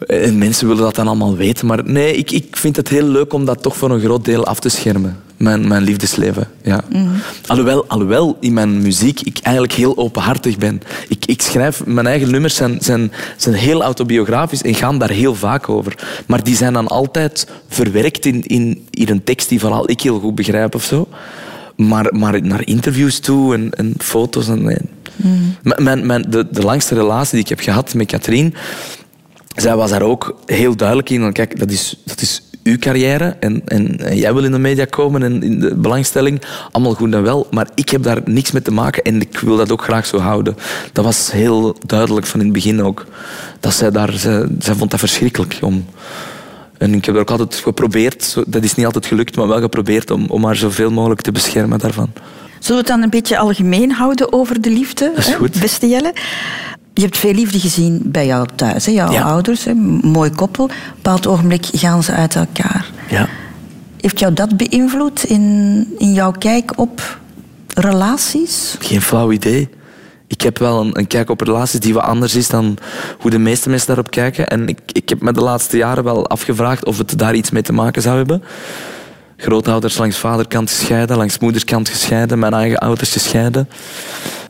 en 0.06 0.38
mensen 0.38 0.66
willen 0.68 0.82
dat 0.82 0.94
dan 0.94 1.06
allemaal 1.06 1.36
weten. 1.36 1.66
Maar 1.66 1.80
nee, 1.84 2.16
ik, 2.16 2.30
ik 2.30 2.56
vind 2.56 2.76
het 2.76 2.88
heel 2.88 3.06
leuk 3.08 3.32
om 3.32 3.44
dat 3.44 3.62
toch 3.62 3.76
voor 3.76 3.90
een 3.90 4.00
groot 4.00 4.24
deel 4.24 4.44
af 4.46 4.60
te 4.60 4.68
schermen. 4.68 5.16
Mijn, 5.36 5.68
mijn 5.68 5.82
liefdesleven. 5.82 6.48
Ja. 6.62 6.84
alhoewel, 7.46 7.86
alhoewel 7.88 8.36
in 8.40 8.52
mijn 8.52 8.82
muziek 8.82 9.20
ik 9.20 9.38
eigenlijk 9.42 9.74
heel 9.74 9.96
openhartig 9.96 10.58
ben. 10.58 10.82
Ik, 11.08 11.26
ik 11.26 11.42
schrijf, 11.42 11.86
mijn 11.86 12.06
eigen 12.06 12.30
nummers 12.30 12.54
zijn, 12.54 12.78
zijn, 12.80 13.12
zijn 13.36 13.54
heel 13.54 13.82
autobiografisch 13.82 14.62
en 14.62 14.74
gaan 14.74 14.98
daar 14.98 15.10
heel 15.10 15.34
vaak 15.34 15.68
over. 15.68 15.94
Maar 16.26 16.44
die 16.44 16.56
zijn 16.56 16.72
dan 16.72 16.86
altijd 16.88 17.46
verwerkt 17.68 18.24
in, 18.26 18.42
in, 18.46 18.86
in 18.90 19.08
een 19.08 19.24
tekst 19.24 19.48
die 19.48 19.60
vooral 19.60 19.90
ik 19.90 20.00
heel 20.00 20.18
goed 20.20 20.34
begrijp 20.34 20.74
of 20.74 20.84
zo. 20.84 21.08
Maar, 21.76 22.14
maar 22.14 22.42
naar 22.42 22.66
interviews 22.66 23.18
toe 23.18 23.54
en, 23.54 23.70
en 23.70 23.94
foto's. 23.98 24.48
En, 24.48 24.62
nee. 24.64 24.78
M- 25.62 25.82
Mijn, 25.82 26.06
mijn, 26.06 26.22
de, 26.28 26.46
de 26.50 26.62
langste 26.62 26.94
relatie 26.94 27.32
die 27.32 27.40
ik 27.40 27.48
heb 27.48 27.60
gehad 27.60 27.94
met 27.94 28.06
Katrien, 28.06 28.54
zij 29.56 29.76
was 29.76 29.90
daar 29.90 30.02
ook 30.02 30.36
heel 30.46 30.76
duidelijk 30.76 31.10
in. 31.10 31.32
Kijk, 31.32 31.58
dat 31.58 31.70
is, 31.70 31.96
dat 32.04 32.20
is 32.20 32.42
uw 32.62 32.78
carrière 32.78 33.36
en, 33.40 33.62
en, 33.64 33.98
en 33.98 34.16
jij 34.16 34.34
wil 34.34 34.44
in 34.44 34.50
de 34.50 34.58
media 34.58 34.84
komen 34.84 35.22
en 35.22 35.42
in 35.42 35.60
de 35.60 35.74
belangstelling. 35.74 36.42
Allemaal 36.70 36.94
goed 36.94 37.14
en 37.14 37.22
wel, 37.22 37.46
maar 37.50 37.68
ik 37.74 37.88
heb 37.88 38.02
daar 38.02 38.20
niks 38.24 38.50
mee 38.50 38.62
te 38.62 38.72
maken 38.72 39.02
en 39.02 39.20
ik 39.20 39.38
wil 39.38 39.56
dat 39.56 39.72
ook 39.72 39.82
graag 39.82 40.06
zo 40.06 40.18
houden. 40.18 40.56
Dat 40.92 41.04
was 41.04 41.30
heel 41.32 41.76
duidelijk 41.86 42.26
van 42.26 42.40
in 42.40 42.46
het 42.46 42.54
begin 42.54 42.82
ook. 42.82 43.06
Dat 43.60 43.74
zij 43.74 43.90
daar, 43.90 44.12
zij, 44.12 44.46
zij 44.58 44.74
vond 44.74 44.90
dat 44.90 45.00
verschrikkelijk 45.00 45.58
om... 45.60 45.84
En 46.78 46.94
ik 46.94 47.04
heb 47.04 47.14
er 47.14 47.20
ook 47.20 47.30
altijd 47.30 47.54
geprobeerd, 47.54 48.36
dat 48.46 48.64
is 48.64 48.74
niet 48.74 48.86
altijd 48.86 49.06
gelukt, 49.06 49.36
maar 49.36 49.48
wel 49.48 49.60
geprobeerd 49.60 50.10
om, 50.10 50.26
om 50.28 50.44
haar 50.44 50.56
zoveel 50.56 50.90
mogelijk 50.90 51.20
te 51.20 51.32
beschermen 51.32 51.78
daarvan. 51.78 52.12
Zullen 52.58 52.82
we 52.82 52.88
het 52.88 52.96
dan 52.96 53.02
een 53.02 53.10
beetje 53.10 53.38
algemeen 53.38 53.92
houden 53.92 54.32
over 54.32 54.60
de 54.60 54.70
liefde? 54.70 55.10
Dat 55.14 55.18
is 55.18 55.26
hè, 55.26 55.34
goed. 55.34 55.60
Beste 55.60 55.88
Jelle. 55.88 56.14
Je 56.96 57.02
hebt 57.02 57.18
veel 57.18 57.32
liefde 57.32 57.60
gezien 57.60 58.00
bij 58.04 58.26
jou 58.26 58.46
thuis, 58.54 58.86
hè? 58.86 58.92
jouw 58.92 59.12
Ja. 59.12 59.22
ouders. 59.22 59.64
Hè? 59.64 59.74
Mooi 60.02 60.30
koppel. 60.30 60.64
Op 60.64 60.70
een 60.70 60.76
bepaald 60.94 61.26
ogenblik 61.26 61.66
gaan 61.72 62.02
ze 62.02 62.12
uit 62.12 62.34
elkaar. 62.34 62.90
Ja. 63.08 63.28
Heeft 64.00 64.18
jou 64.18 64.32
dat 64.32 64.56
beïnvloed 64.56 65.24
in, 65.24 65.86
in 65.98 66.12
jouw 66.12 66.30
kijk 66.32 66.72
op 66.78 67.18
relaties? 67.74 68.76
Geen 68.78 69.02
flauw 69.02 69.32
idee. 69.32 69.68
Ik 70.26 70.40
heb 70.40 70.58
wel 70.58 70.80
een, 70.80 70.98
een 70.98 71.06
kijk 71.06 71.30
op 71.30 71.40
relaties 71.40 71.80
die 71.80 71.94
wat 71.94 72.02
anders 72.02 72.34
is 72.34 72.48
dan 72.48 72.78
hoe 73.18 73.30
de 73.30 73.38
meeste 73.38 73.68
mensen 73.68 73.86
daarop 73.86 74.10
kijken. 74.10 74.48
En 74.48 74.68
ik, 74.68 74.78
ik 74.92 75.08
heb 75.08 75.20
me 75.22 75.32
de 75.32 75.40
laatste 75.40 75.76
jaren 75.76 76.04
wel 76.04 76.28
afgevraagd 76.28 76.84
of 76.84 76.98
het 76.98 77.18
daar 77.18 77.34
iets 77.34 77.50
mee 77.50 77.62
te 77.62 77.72
maken 77.72 78.02
zou 78.02 78.16
hebben. 78.16 78.42
Grootouders 79.36 79.98
langs 79.98 80.16
vaderkant 80.16 80.70
gescheiden, 80.70 81.16
langs 81.16 81.38
moederskant 81.38 81.88
gescheiden, 81.88 82.38
mijn 82.38 82.52
eigen 82.52 82.78
ouders 82.78 83.12
gescheiden. 83.12 83.68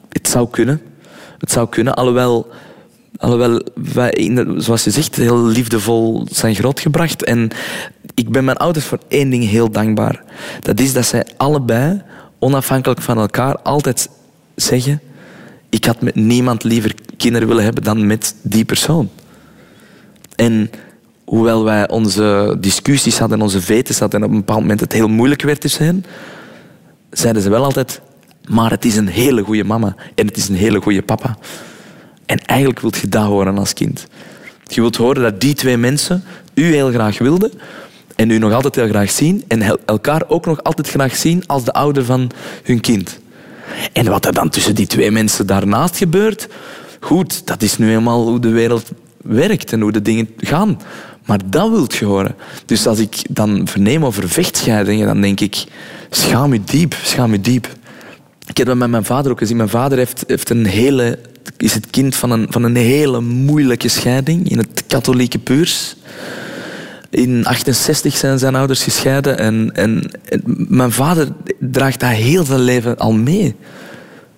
Het 0.09 0.29
zou 0.29 0.49
kunnen. 0.51 0.81
Het 1.47 1.55
zou 1.55 1.69
kunnen, 1.69 1.95
alhoewel, 1.95 2.51
alhoewel 3.19 3.61
wij, 3.75 4.45
zoals 4.57 4.85
je 4.85 4.91
zegt, 4.91 5.17
heel 5.17 5.45
liefdevol 5.45 6.27
zijn 6.31 6.55
grootgebracht. 6.55 7.25
En 7.25 7.51
ik 8.15 8.31
ben 8.31 8.45
mijn 8.45 8.57
ouders 8.57 8.85
voor 8.85 8.99
één 9.09 9.31
ding 9.31 9.49
heel 9.49 9.71
dankbaar. 9.71 10.23
Dat 10.63 10.81
is 10.81 10.93
dat 10.93 11.07
zij 11.07 11.27
allebei, 11.37 12.03
onafhankelijk 12.39 13.03
van 13.03 13.19
elkaar, 13.19 13.59
altijd 13.59 14.09
zeggen... 14.55 15.01
Ik 15.69 15.85
had 15.85 16.01
met 16.01 16.15
niemand 16.15 16.65
liever 16.65 16.95
kinderen 17.17 17.49
willen 17.49 17.65
hebben 17.65 17.83
dan 17.83 18.07
met 18.07 18.35
die 18.43 18.65
persoon. 18.65 19.11
En 20.35 20.71
hoewel 21.25 21.65
wij 21.65 21.89
onze 21.89 22.57
discussies 22.61 23.19
hadden, 23.19 23.43
onze 23.43 23.61
vetes 23.61 23.99
hadden... 23.99 24.21
en 24.21 24.27
op 24.27 24.33
een 24.33 24.39
bepaald 24.39 24.61
moment 24.61 24.81
het 24.81 24.93
heel 24.93 25.09
moeilijk 25.09 25.43
werd 25.43 25.61
tussen 25.61 25.85
hen... 25.85 26.05
zeiden 27.11 27.43
ze 27.43 27.51
wel 27.51 27.65
altijd... 27.65 28.01
Maar 28.47 28.71
het 28.71 28.85
is 28.85 28.97
een 28.97 29.09
hele 29.09 29.43
goede 29.43 29.65
mama 29.65 29.95
en 30.15 30.27
het 30.27 30.37
is 30.37 30.49
een 30.49 30.55
hele 30.55 30.81
goede 30.81 31.03
papa. 31.03 31.39
En 32.27 32.39
eigenlijk 32.39 32.81
wilt 32.81 32.97
je 32.97 33.09
dat 33.09 33.25
horen 33.25 33.59
als 33.59 33.73
kind. 33.73 34.07
Je 34.65 34.81
wilt 34.81 34.97
horen 34.97 35.23
dat 35.23 35.41
die 35.41 35.55
twee 35.55 35.77
mensen 35.77 36.25
u 36.55 36.65
heel 36.65 36.91
graag 36.91 37.19
wilden 37.19 37.53
en 38.17 38.31
u 38.31 38.39
nog 38.39 38.53
altijd 38.53 38.75
heel 38.75 38.89
graag 38.89 39.11
zien 39.11 39.45
en 39.49 39.79
elkaar 39.85 40.23
ook 40.29 40.47
nog 40.47 40.63
altijd 40.63 40.89
graag 40.89 41.17
zien 41.17 41.47
als 41.47 41.65
de 41.65 41.73
ouder 41.73 42.05
van 42.05 42.31
hun 42.63 42.81
kind. 42.81 43.19
En 43.93 44.09
wat 44.09 44.27
er 44.27 44.33
dan 44.33 44.49
tussen 44.49 44.75
die 44.75 44.87
twee 44.87 45.11
mensen 45.11 45.47
daarnaast 45.47 45.97
gebeurt, 45.97 46.49
goed, 47.01 47.47
dat 47.47 47.63
is 47.63 47.79
nu 47.79 47.95
eenmaal 47.95 48.27
hoe 48.27 48.41
de 48.41 48.51
wereld 48.51 48.91
werkt 49.23 49.73
en 49.73 49.81
hoe 49.81 49.93
de 49.93 50.03
dingen 50.03 50.29
gaan. 50.37 50.81
Maar 51.25 51.41
dat 51.47 51.71
wilt 51.71 51.95
je 51.95 52.05
horen. 52.05 52.35
Dus 52.67 52.87
als 52.87 52.99
ik 52.99 53.17
dan 53.31 53.69
verneem 53.69 54.05
over 54.05 54.29
vechtscheidingen, 54.29 55.07
dan 55.07 55.21
denk 55.21 55.41
ik, 55.41 55.65
schaam 56.11 56.53
u 56.53 56.61
diep, 56.65 56.97
schaam 57.03 57.33
u 57.33 57.41
diep. 57.41 57.69
Ik 58.47 58.57
heb 58.57 58.67
dat 58.67 58.77
met 58.77 58.91
mijn 58.91 59.05
vader 59.05 59.31
ook 59.31 59.39
gezien. 59.39 59.57
Mijn 59.57 59.69
vader 59.69 59.99
heeft, 59.99 60.25
heeft 60.27 60.51
een 60.51 60.67
hele, 60.67 61.19
is 61.57 61.75
het 61.75 61.91
kind 61.91 62.15
van 62.15 62.31
een, 62.31 62.47
van 62.51 62.63
een 62.63 62.77
hele 62.77 63.21
moeilijke 63.21 63.89
scheiding 63.89 64.51
in 64.51 64.59
het 64.59 64.85
katholieke 64.87 65.39
Puurs. 65.39 65.97
In 67.11 67.47
68 67.47 68.17
zijn 68.17 68.39
zijn 68.39 68.55
ouders 68.55 68.83
gescheiden 68.83 69.39
en, 69.39 69.71
en, 69.75 70.11
mijn 70.69 70.93
vader 70.93 71.29
draagt 71.59 72.01
dat 72.01 72.11
heel 72.11 72.45
zijn 72.45 72.61
leven 72.61 72.97
al 72.97 73.13
mee. 73.13 73.55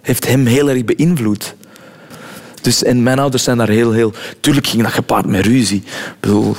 Heeft 0.01 0.27
hem 0.27 0.47
heel 0.47 0.71
erg 0.71 0.85
beïnvloed. 0.85 1.55
Dus, 2.63 2.83
en 2.83 3.03
mijn 3.03 3.19
ouders 3.19 3.43
zijn 3.43 3.59
daar 3.59 3.69
heel, 3.69 3.93
heel... 3.93 4.13
Tuurlijk 4.41 4.67
ging 4.67 4.83
dat 4.83 4.93
gepaard 4.93 5.27
met 5.27 5.47
ruzie. 5.47 5.83
Ik 5.87 6.21
bedoel, 6.21 6.57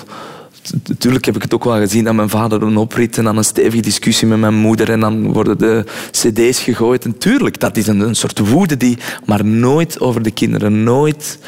Natuurlijk 0.88 1.26
heb 1.26 1.36
ik 1.36 1.42
het 1.42 1.54
ook 1.54 1.64
wel 1.64 1.78
gezien 1.78 2.04
dat 2.04 2.14
mijn 2.14 2.30
vader 2.30 2.62
een 2.62 2.78
oprit 2.78 3.18
en 3.18 3.24
dan 3.24 3.38
een 3.38 3.44
stevige 3.44 3.82
discussie 3.82 4.28
met 4.28 4.40
mijn 4.40 4.54
moeder 4.54 4.92
en 4.92 5.00
dan 5.00 5.34
worden 5.34 5.58
de 5.58 5.86
cd's 6.12 6.60
gegooid. 6.60 7.06
En 7.06 7.18
tuurlijk, 7.18 7.60
dat 7.60 7.78
is 7.78 7.88
een, 7.88 8.00
een 8.00 8.16
soort 8.16 8.40
woede 8.40 8.78
die... 8.78 8.98
Maar 9.26 9.46
nooit 9.46 10.00
over 10.00 10.22
de 10.22 10.32
kinderen, 10.32 10.84
nooit 10.84 11.40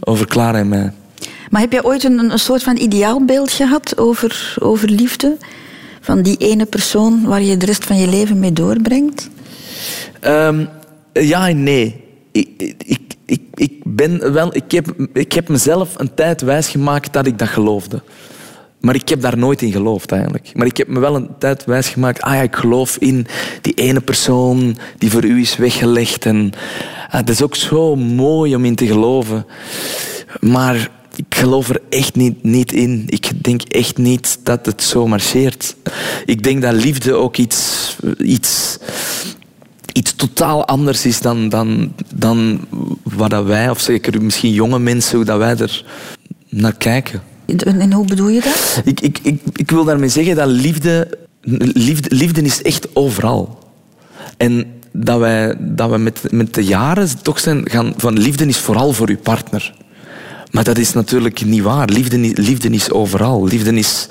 over 0.00 0.26
Clara 0.26 0.58
en 0.58 0.68
mij. 0.68 0.92
Maar 1.50 1.60
heb 1.60 1.72
jij 1.72 1.84
ooit 1.84 2.04
een, 2.04 2.18
een 2.18 2.38
soort 2.38 2.62
van 2.62 2.76
ideaalbeeld 2.76 3.50
gehad 3.50 3.98
over, 3.98 4.56
over 4.58 4.88
liefde? 4.88 5.36
Van 6.00 6.22
die 6.22 6.36
ene 6.36 6.64
persoon 6.64 7.24
waar 7.24 7.42
je 7.42 7.56
de 7.56 7.66
rest 7.66 7.84
van 7.84 7.98
je 7.98 8.08
leven 8.08 8.38
mee 8.38 8.52
doorbrengt? 8.52 9.28
Ehm, 10.20 10.64
ja 11.12 11.48
en 11.48 11.62
nee. 11.62 12.04
Ik, 12.32 12.48
ik, 12.76 13.00
ik, 13.26 13.40
ik, 13.54 13.72
ben 13.84 14.32
wel, 14.32 14.54
ik, 14.56 14.70
heb, 14.70 14.94
ik 15.12 15.32
heb 15.32 15.48
mezelf 15.48 15.94
een 15.96 16.14
tijd 16.14 16.40
wijsgemaakt 16.40 17.12
dat 17.12 17.26
ik 17.26 17.38
dat 17.38 17.48
geloofde. 17.48 18.02
Maar 18.80 18.94
ik 18.94 19.08
heb 19.08 19.20
daar 19.20 19.38
nooit 19.38 19.62
in 19.62 19.72
geloofd 19.72 20.12
eigenlijk. 20.12 20.50
Maar 20.54 20.66
ik 20.66 20.76
heb 20.76 20.88
me 20.88 21.00
wel 21.00 21.16
een 21.16 21.28
tijd 21.38 21.64
wijsgemaakt. 21.64 22.22
Ah 22.22 22.34
ja, 22.34 22.40
ik 22.40 22.56
geloof 22.56 22.96
in 22.96 23.26
die 23.60 23.74
ene 23.74 24.00
persoon 24.00 24.76
die 24.98 25.10
voor 25.10 25.24
u 25.24 25.40
is 25.40 25.56
weggelegd. 25.56 26.26
En 26.26 26.52
ah, 27.10 27.28
is 27.28 27.42
ook 27.42 27.56
zo 27.56 27.96
mooi 27.96 28.54
om 28.54 28.64
in 28.64 28.74
te 28.74 28.86
geloven. 28.86 29.46
Maar 30.40 30.90
ik 31.16 31.34
geloof 31.34 31.68
er 31.68 31.80
echt 31.88 32.16
niet, 32.16 32.42
niet 32.42 32.72
in. 32.72 33.04
Ik 33.06 33.44
denk 33.44 33.62
echt 33.62 33.96
niet 33.98 34.38
dat 34.42 34.66
het 34.66 34.82
zo 34.82 35.06
marcheert. 35.06 35.76
Ik 36.24 36.42
denk 36.42 36.62
dat 36.62 36.74
liefde 36.74 37.12
ook 37.12 37.36
iets, 37.36 37.96
iets, 38.18 38.78
iets 39.92 40.14
totaal 40.14 40.66
anders 40.66 41.06
is 41.06 41.20
dan, 41.20 41.48
dan, 41.48 41.92
dan 42.14 42.60
wat 43.02 43.30
dat 43.30 43.44
wij, 43.44 43.70
of 43.70 43.80
zeker 43.80 44.22
misschien 44.22 44.52
jonge 44.52 44.78
mensen, 44.78 45.16
hoe 45.16 45.24
dat 45.24 45.38
wij 45.38 45.56
er 45.56 45.84
naar 46.48 46.76
kijken. 46.76 47.22
En 47.56 47.92
hoe 47.92 48.06
bedoel 48.06 48.28
je 48.28 48.40
dat? 48.40 48.80
Ik, 48.84 49.00
ik, 49.00 49.18
ik, 49.22 49.40
ik 49.52 49.70
wil 49.70 49.84
daarmee 49.84 50.08
zeggen 50.08 50.36
dat 50.36 50.48
liefde, 50.48 51.18
liefde, 51.72 52.16
liefde 52.16 52.42
is 52.42 52.62
echt 52.62 52.88
overal. 52.92 53.58
En 54.36 54.66
dat 54.92 55.18
wij, 55.18 55.54
dat 55.58 55.88
wij 55.88 55.98
met, 55.98 56.20
met 56.30 56.54
de 56.54 56.64
jaren 56.64 57.22
toch 57.22 57.38
zijn 57.38 57.70
gaan 57.70 57.92
van 57.96 58.18
liefde 58.18 58.46
is 58.46 58.56
vooral 58.56 58.92
voor 58.92 59.08
uw 59.08 59.18
partner. 59.18 59.74
Maar 60.50 60.64
dat 60.64 60.78
is 60.78 60.92
natuurlijk 60.92 61.44
niet 61.44 61.62
waar. 61.62 61.88
Liefde, 61.88 62.18
liefde 62.18 62.68
is 62.68 62.90
overal. 62.90 63.46
Liefde 63.46 63.72
is 63.72 64.08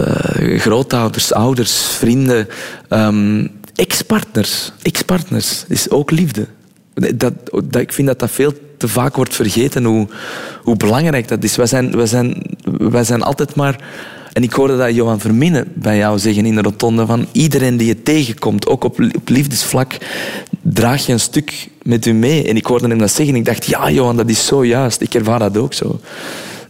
uh, 0.00 0.60
grootouders, 0.60 1.32
ouders, 1.32 1.82
vrienden, 1.82 2.48
um, 2.88 3.50
ex-partners. 3.74 4.72
Ex-partners 4.82 5.64
is 5.68 5.90
ook 5.90 6.10
liefde. 6.10 6.46
Dat, 6.94 7.32
dat, 7.64 7.80
ik 7.82 7.92
vind 7.92 8.08
dat 8.08 8.18
dat 8.18 8.30
veel 8.30 8.52
te 8.76 8.88
vaak 8.88 9.16
wordt 9.16 9.34
vergeten, 9.34 9.84
hoe, 9.84 10.06
hoe 10.62 10.76
belangrijk 10.76 11.28
dat 11.28 11.44
is. 11.44 11.56
Wij 11.56 11.66
zijn, 11.66 11.96
wij, 11.96 12.06
zijn, 12.06 12.42
wij 12.78 13.04
zijn 13.04 13.22
altijd 13.22 13.54
maar... 13.54 13.78
En 14.32 14.42
ik 14.42 14.52
hoorde 14.52 14.76
dat 14.76 14.94
Johan 14.94 15.20
Verminnen 15.20 15.72
bij 15.74 15.96
jou 15.96 16.18
zeggen 16.18 16.46
in 16.46 16.54
de 16.54 16.62
rotonde 16.62 17.06
van 17.06 17.26
iedereen 17.32 17.76
die 17.76 17.86
je 17.86 18.02
tegenkomt, 18.02 18.66
ook 18.66 18.84
op, 18.84 19.00
op 19.14 19.28
liefdesvlak, 19.28 19.96
draag 20.62 21.06
je 21.06 21.12
een 21.12 21.20
stuk 21.20 21.68
met 21.82 22.06
u 22.06 22.12
mee. 22.12 22.48
En 22.48 22.56
ik 22.56 22.66
hoorde 22.66 22.88
hem 22.88 22.98
dat 22.98 23.10
zeggen. 23.10 23.36
Ik 23.36 23.44
dacht, 23.44 23.66
ja 23.66 23.90
Johan, 23.90 24.16
dat 24.16 24.28
is 24.28 24.46
zo 24.46 24.64
juist. 24.64 25.00
Ik 25.00 25.14
ervaar 25.14 25.38
dat 25.38 25.56
ook 25.56 25.74
zo. 25.74 26.00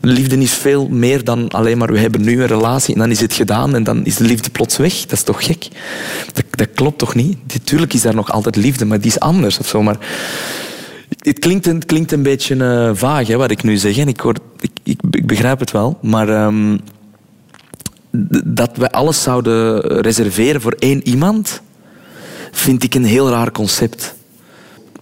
Liefde 0.07 0.39
is 0.39 0.53
veel 0.53 0.89
meer 0.89 1.25
dan 1.25 1.49
alleen 1.49 1.79
maar 1.79 1.93
we 1.93 1.99
hebben 1.99 2.23
nu 2.23 2.41
een 2.41 2.47
relatie 2.47 2.95
en 2.95 3.01
dan 3.01 3.11
is 3.11 3.21
het 3.21 3.33
gedaan 3.33 3.75
en 3.75 3.85
dan 3.85 4.05
is 4.05 4.17
de 4.17 4.25
liefde 4.25 4.51
plots 4.51 4.77
weg. 4.77 5.01
Dat 5.01 5.13
is 5.13 5.23
toch 5.23 5.45
gek? 5.45 5.69
Dat, 6.33 6.45
dat 6.51 6.69
klopt 6.75 6.99
toch 6.99 7.15
niet? 7.15 7.39
Natuurlijk 7.53 7.95
is 7.95 8.03
daar 8.03 8.15
nog 8.15 8.31
altijd 8.33 8.57
liefde, 8.57 8.85
maar 8.85 9.01
die 9.01 9.11
is 9.11 9.21
anders 9.21 9.59
of 9.59 9.67
zo. 9.67 9.83
Maar 9.83 9.99
het 11.19 11.39
klinkt, 11.39 11.65
het 11.65 11.87
klinkt 11.87 12.13
een 12.13 12.23
beetje 12.23 12.55
uh, 12.55 12.91
vaag 12.93 13.27
hè, 13.27 13.37
wat 13.37 13.51
ik 13.51 13.63
nu 13.63 13.77
zeg. 13.77 13.97
ik, 13.97 14.21
hoor, 14.21 14.37
ik, 14.61 14.71
ik, 15.11 15.27
begrijp 15.27 15.61
het 15.61 15.71
wel. 15.71 15.99
Maar 16.03 16.47
um, 16.47 16.81
dat 18.45 18.77
wij 18.77 18.91
alles 18.91 19.23
zouden 19.23 19.81
reserveren 20.01 20.61
voor 20.61 20.75
één 20.79 21.09
iemand, 21.09 21.61
vind 22.51 22.83
ik 22.83 22.95
een 22.95 23.05
heel 23.05 23.31
raar 23.31 23.53
concept. 23.53 24.15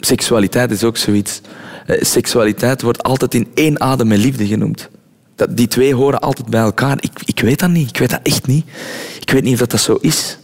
Seksualiteit 0.00 0.70
is 0.70 0.84
ook 0.84 0.96
zoiets. 0.96 1.40
Eh, 1.86 2.02
seksualiteit 2.02 2.82
wordt 2.82 3.02
altijd 3.02 3.34
in 3.34 3.48
één 3.54 3.80
adem 3.80 4.06
met 4.06 4.18
liefde 4.18 4.46
genoemd. 4.46 4.88
Dat, 5.36 5.56
die 5.56 5.68
twee 5.68 5.94
horen 5.94 6.20
altijd 6.20 6.48
bij 6.48 6.60
elkaar. 6.60 6.96
Ik, 7.00 7.22
ik 7.24 7.40
weet 7.40 7.58
dat 7.58 7.70
niet. 7.70 7.88
Ik 7.88 7.98
weet 7.98 8.10
dat 8.10 8.20
echt 8.22 8.46
niet. 8.46 8.66
Ik 9.20 9.30
weet 9.30 9.42
niet 9.42 9.60
of 9.60 9.66
dat 9.66 9.80
zo 9.80 9.98
is. 10.00 10.38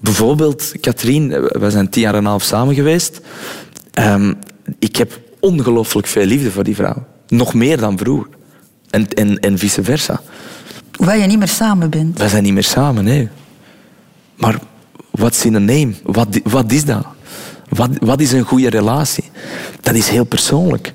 Bijvoorbeeld, 0.00 0.72
Katrien, 0.80 1.32
eh, 1.32 1.60
we 1.60 1.70
zijn 1.70 1.88
tien 1.88 2.02
jaar 2.02 2.14
en 2.14 2.18
een 2.18 2.26
half 2.26 2.42
samen 2.42 2.74
geweest. 2.74 3.20
Um, 3.98 4.38
ik 4.78 4.96
heb 4.96 5.20
ongelooflijk 5.40 6.06
veel 6.06 6.24
liefde 6.24 6.50
voor 6.50 6.64
die 6.64 6.74
vrouw. 6.74 7.06
Nog 7.28 7.54
meer 7.54 7.76
dan 7.76 7.98
vroeger. 7.98 8.28
En, 8.90 9.08
en, 9.08 9.38
en 9.38 9.58
vice 9.58 9.84
versa. 9.84 10.20
Hoewel 10.96 11.16
je 11.16 11.26
niet 11.26 11.38
meer 11.38 11.48
samen 11.48 11.90
bent. 11.90 12.18
Wij 12.18 12.28
zijn 12.28 12.42
niet 12.42 12.52
meer 12.52 12.62
samen, 12.62 13.04
nee. 13.04 13.28
Maar 14.36 14.58
wat 15.10 15.34
is 15.34 15.44
in 15.44 15.54
een 15.54 15.64
name? 15.64 15.92
Wat, 16.02 16.40
wat 16.44 16.72
is 16.72 16.84
dat? 16.84 17.06
Wat, 17.70 17.90
wat 18.00 18.20
is 18.20 18.32
een 18.32 18.44
goede 18.44 18.70
relatie? 18.70 19.24
Dat 19.80 19.94
is 19.94 20.08
heel 20.08 20.24
persoonlijk. 20.24 20.92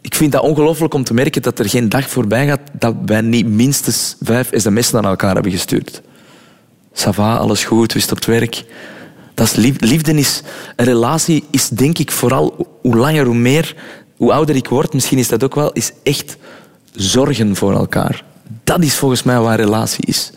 Ik 0.00 0.14
vind 0.14 0.32
dat 0.32 0.42
ongelooflijk 0.42 0.94
om 0.94 1.04
te 1.04 1.14
merken 1.14 1.42
dat 1.42 1.58
er 1.58 1.68
geen 1.68 1.88
dag 1.88 2.08
voorbij 2.08 2.46
gaat 2.46 2.60
dat 2.72 2.94
wij 3.06 3.20
niet 3.20 3.46
minstens 3.46 4.16
vijf 4.20 4.50
sms'en 4.52 4.98
aan 4.98 5.04
elkaar 5.04 5.34
hebben 5.34 5.52
gestuurd. 5.52 6.02
Sava, 6.92 7.36
alles 7.36 7.64
goed, 7.64 7.92
wist 7.92 8.10
op 8.10 8.16
het 8.16 8.26
werk. 8.26 8.64
Dat 9.34 9.46
is 9.46 9.54
liefde. 9.80 10.14
is... 10.14 10.42
Een 10.76 10.84
relatie 10.84 11.44
is 11.50 11.68
denk 11.68 11.98
ik 11.98 12.10
vooral 12.10 12.66
hoe 12.82 12.96
langer, 12.96 13.24
hoe 13.24 13.34
meer... 13.34 13.76
Hoe 14.16 14.32
ouder 14.32 14.56
ik 14.56 14.68
word, 14.68 14.92
misschien 14.92 15.18
is 15.18 15.28
dat 15.28 15.44
ook 15.44 15.54
wel, 15.54 15.72
is 15.72 15.92
echt 16.02 16.36
zorgen 16.92 17.56
voor 17.56 17.72
elkaar. 17.72 18.24
Dat 18.64 18.82
is 18.82 18.94
volgens 18.94 19.22
mij 19.22 19.34
een 19.34 19.56
relatie 19.56 20.06
is. 20.06 20.32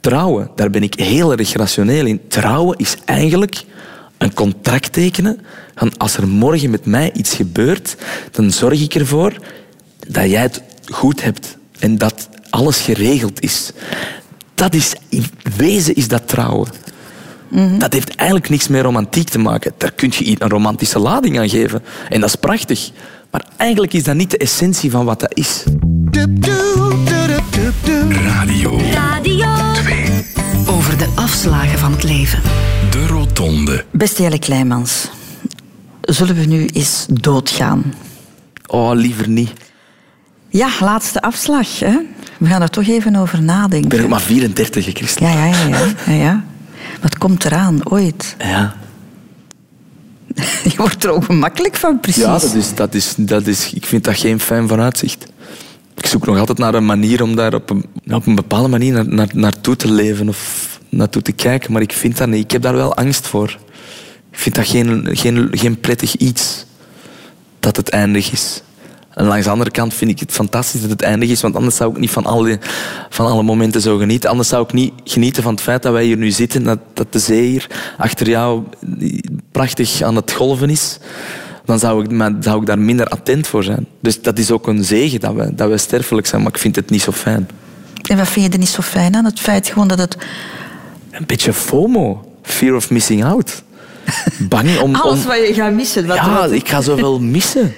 Trouwen, 0.00 0.50
daar 0.54 0.70
ben 0.70 0.82
ik 0.82 0.94
heel 0.94 1.32
erg 1.32 1.52
rationeel 1.52 2.06
in. 2.06 2.20
Trouwen 2.28 2.78
is 2.78 2.96
eigenlijk 3.04 3.64
een 4.24 4.34
contract 4.34 4.92
tekenen 4.92 5.40
van 5.74 5.96
als 5.96 6.16
er 6.16 6.28
morgen 6.28 6.70
met 6.70 6.86
mij 6.86 7.12
iets 7.12 7.34
gebeurt, 7.34 7.96
dan 8.30 8.50
zorg 8.50 8.80
ik 8.80 8.94
ervoor 8.94 9.32
dat 10.08 10.30
jij 10.30 10.42
het 10.42 10.62
goed 10.92 11.22
hebt 11.22 11.56
en 11.78 11.98
dat 11.98 12.28
alles 12.50 12.80
geregeld 12.80 13.40
is. 13.40 13.72
Dat 14.54 14.74
is, 14.74 14.94
in 15.08 15.24
wezen 15.56 15.94
is 15.94 16.08
dat 16.08 16.28
trouwen. 16.28 16.68
Mhm. 17.48 17.78
Dat 17.78 17.92
heeft 17.92 18.14
eigenlijk 18.14 18.50
niks 18.50 18.68
met 18.68 18.82
romantiek 18.82 19.28
te 19.28 19.38
maken. 19.38 19.72
Daar 19.78 19.92
kun 19.92 20.12
je 20.18 20.36
een 20.38 20.48
romantische 20.48 20.98
lading 20.98 21.38
aan 21.38 21.48
geven. 21.48 21.82
En 22.08 22.20
dat 22.20 22.28
is 22.28 22.36
prachtig. 22.36 22.90
Maar 23.30 23.46
eigenlijk 23.56 23.92
is 23.92 24.04
dat 24.04 24.14
niet 24.14 24.30
de 24.30 24.38
essentie 24.38 24.90
van 24.90 25.04
wat 25.04 25.20
dat 25.20 25.36
is. 25.36 25.64
Radio. 28.10 28.80
Radio 28.92 29.46
2. 29.74 30.23
Over 30.66 30.98
de 30.98 31.08
afslagen 31.14 31.78
van 31.78 31.92
het 31.92 32.02
leven. 32.02 32.42
De 32.90 33.06
Rotonde. 33.06 33.84
Beste 33.90 34.22
Jelle 34.22 34.38
Kleimans, 34.38 35.10
zullen 36.00 36.34
we 36.34 36.44
nu 36.44 36.66
eens 36.66 37.06
doodgaan? 37.10 37.94
Oh, 38.66 38.94
liever 38.94 39.28
niet. 39.28 39.52
Ja, 40.48 40.68
laatste 40.80 41.22
afslag. 41.22 41.78
Hè? 41.78 41.98
We 42.38 42.46
gaan 42.46 42.62
er 42.62 42.70
toch 42.70 42.86
even 42.86 43.16
over 43.16 43.42
nadenken. 43.42 43.82
Ik 43.82 43.88
ben 43.88 44.02
ook 44.02 44.08
maar 44.08 44.20
34, 44.20 44.94
Christel. 44.94 45.26
Ja, 45.26 45.32
ja, 45.32 45.46
ja. 45.46 45.68
ja, 45.68 45.86
ja, 46.06 46.12
ja. 46.12 46.44
Wat 47.02 47.18
komt 47.18 47.44
eraan, 47.44 47.90
ooit? 47.90 48.34
Ja. 48.38 48.74
Je 50.70 50.76
wordt 50.76 51.04
er 51.04 51.10
ook 51.10 51.24
gemakkelijk 51.24 51.76
van, 51.76 52.00
precies. 52.00 52.22
Ja, 52.22 52.38
dat 52.38 52.54
is, 52.54 52.74
dat 52.74 52.94
is, 52.94 53.14
dat 53.16 53.46
is, 53.46 53.72
ik 53.72 53.86
vind 53.86 54.04
dat 54.04 54.16
geen 54.16 54.40
fijn 54.40 54.68
vooruitzicht. 54.68 55.26
Ik 55.96 56.06
zoek 56.06 56.26
nog 56.26 56.38
altijd 56.38 56.58
naar 56.58 56.74
een 56.74 56.86
manier 56.86 57.22
om 57.22 57.36
daar 57.36 57.54
op 57.54 57.70
een, 57.70 57.84
op 58.10 58.26
een 58.26 58.34
bepaalde 58.34 58.68
manier 58.68 58.92
naar, 58.92 59.08
naar, 59.08 59.30
naartoe 59.32 59.76
te 59.76 59.90
leven 59.90 60.28
of 60.28 60.74
naartoe 60.88 61.22
te 61.22 61.32
kijken, 61.32 61.72
maar 61.72 61.82
ik 61.82 61.92
vind 61.92 62.16
dat. 62.16 62.28
Ik 62.28 62.50
heb 62.50 62.62
daar 62.62 62.76
wel 62.76 62.94
angst 62.94 63.26
voor. 63.26 63.58
Ik 64.30 64.38
vind 64.38 64.54
dat 64.54 64.66
geen, 64.66 65.08
geen, 65.12 65.48
geen 65.50 65.80
prettig 65.80 66.16
iets 66.16 66.64
dat 67.60 67.76
het 67.76 67.88
eindig 67.88 68.32
is. 68.32 68.62
En 69.14 69.26
langs 69.26 69.44
de 69.44 69.50
andere 69.50 69.70
kant 69.70 69.94
vind 69.94 70.10
ik 70.10 70.18
het 70.18 70.32
fantastisch 70.32 70.80
dat 70.80 70.90
het 70.90 71.02
eindig 71.02 71.28
is, 71.28 71.40
want 71.40 71.56
anders 71.56 71.76
zou 71.76 71.90
ik 71.90 71.98
niet 71.98 72.10
van 72.10 72.26
alle, 72.26 72.58
van 73.10 73.26
alle 73.26 73.42
momenten 73.42 73.80
zo 73.80 73.96
genieten. 73.96 74.30
Anders 74.30 74.48
zou 74.48 74.64
ik 74.64 74.72
niet 74.72 74.92
genieten 75.04 75.42
van 75.42 75.52
het 75.52 75.62
feit 75.62 75.82
dat 75.82 75.92
wij 75.92 76.04
hier 76.04 76.16
nu 76.16 76.30
zitten, 76.30 76.64
dat, 76.64 76.78
dat 76.92 77.12
de 77.12 77.18
zee 77.18 77.46
hier 77.46 77.66
achter 77.98 78.28
jou 78.28 78.62
prachtig 79.52 80.02
aan 80.02 80.16
het 80.16 80.32
golven 80.32 80.70
is. 80.70 80.98
Dan 81.64 81.78
zou 81.78 82.04
ik, 82.04 82.34
zou 82.40 82.60
ik 82.60 82.66
daar 82.66 82.78
minder 82.78 83.06
attent 83.06 83.46
voor 83.46 83.64
zijn. 83.64 83.86
Dus 84.00 84.22
dat 84.22 84.38
is 84.38 84.50
ook 84.50 84.66
een 84.66 84.84
zegen 84.84 85.20
dat 85.20 85.34
we, 85.34 85.54
dat 85.54 85.68
we 85.70 85.78
sterfelijk 85.78 86.26
zijn, 86.26 86.42
maar 86.42 86.52
ik 86.52 86.58
vind 86.58 86.76
het 86.76 86.90
niet 86.90 87.02
zo 87.02 87.12
fijn. 87.12 87.48
En 88.08 88.16
wat 88.16 88.28
vind 88.28 88.46
je 88.46 88.52
er 88.52 88.58
niet 88.58 88.68
zo 88.68 88.82
fijn 88.82 89.14
aan? 89.14 89.24
Het 89.24 89.40
feit 89.40 89.68
gewoon 89.68 89.88
dat 89.88 89.98
het... 89.98 90.16
Een 91.10 91.26
beetje 91.26 91.52
FOMO. 91.52 92.32
Fear 92.42 92.74
of 92.74 92.90
missing 92.90 93.24
out. 93.24 93.62
Bang 94.38 94.80
om... 94.80 94.94
Alles 95.02 95.18
om... 95.18 95.26
wat 95.26 95.46
je 95.46 95.54
gaat 95.54 95.72
missen. 95.72 96.06
Wat 96.06 96.16
Ja, 96.16 96.44
ik 96.44 96.68
ga 96.68 96.80
zoveel 96.80 97.20
missen. 97.20 97.72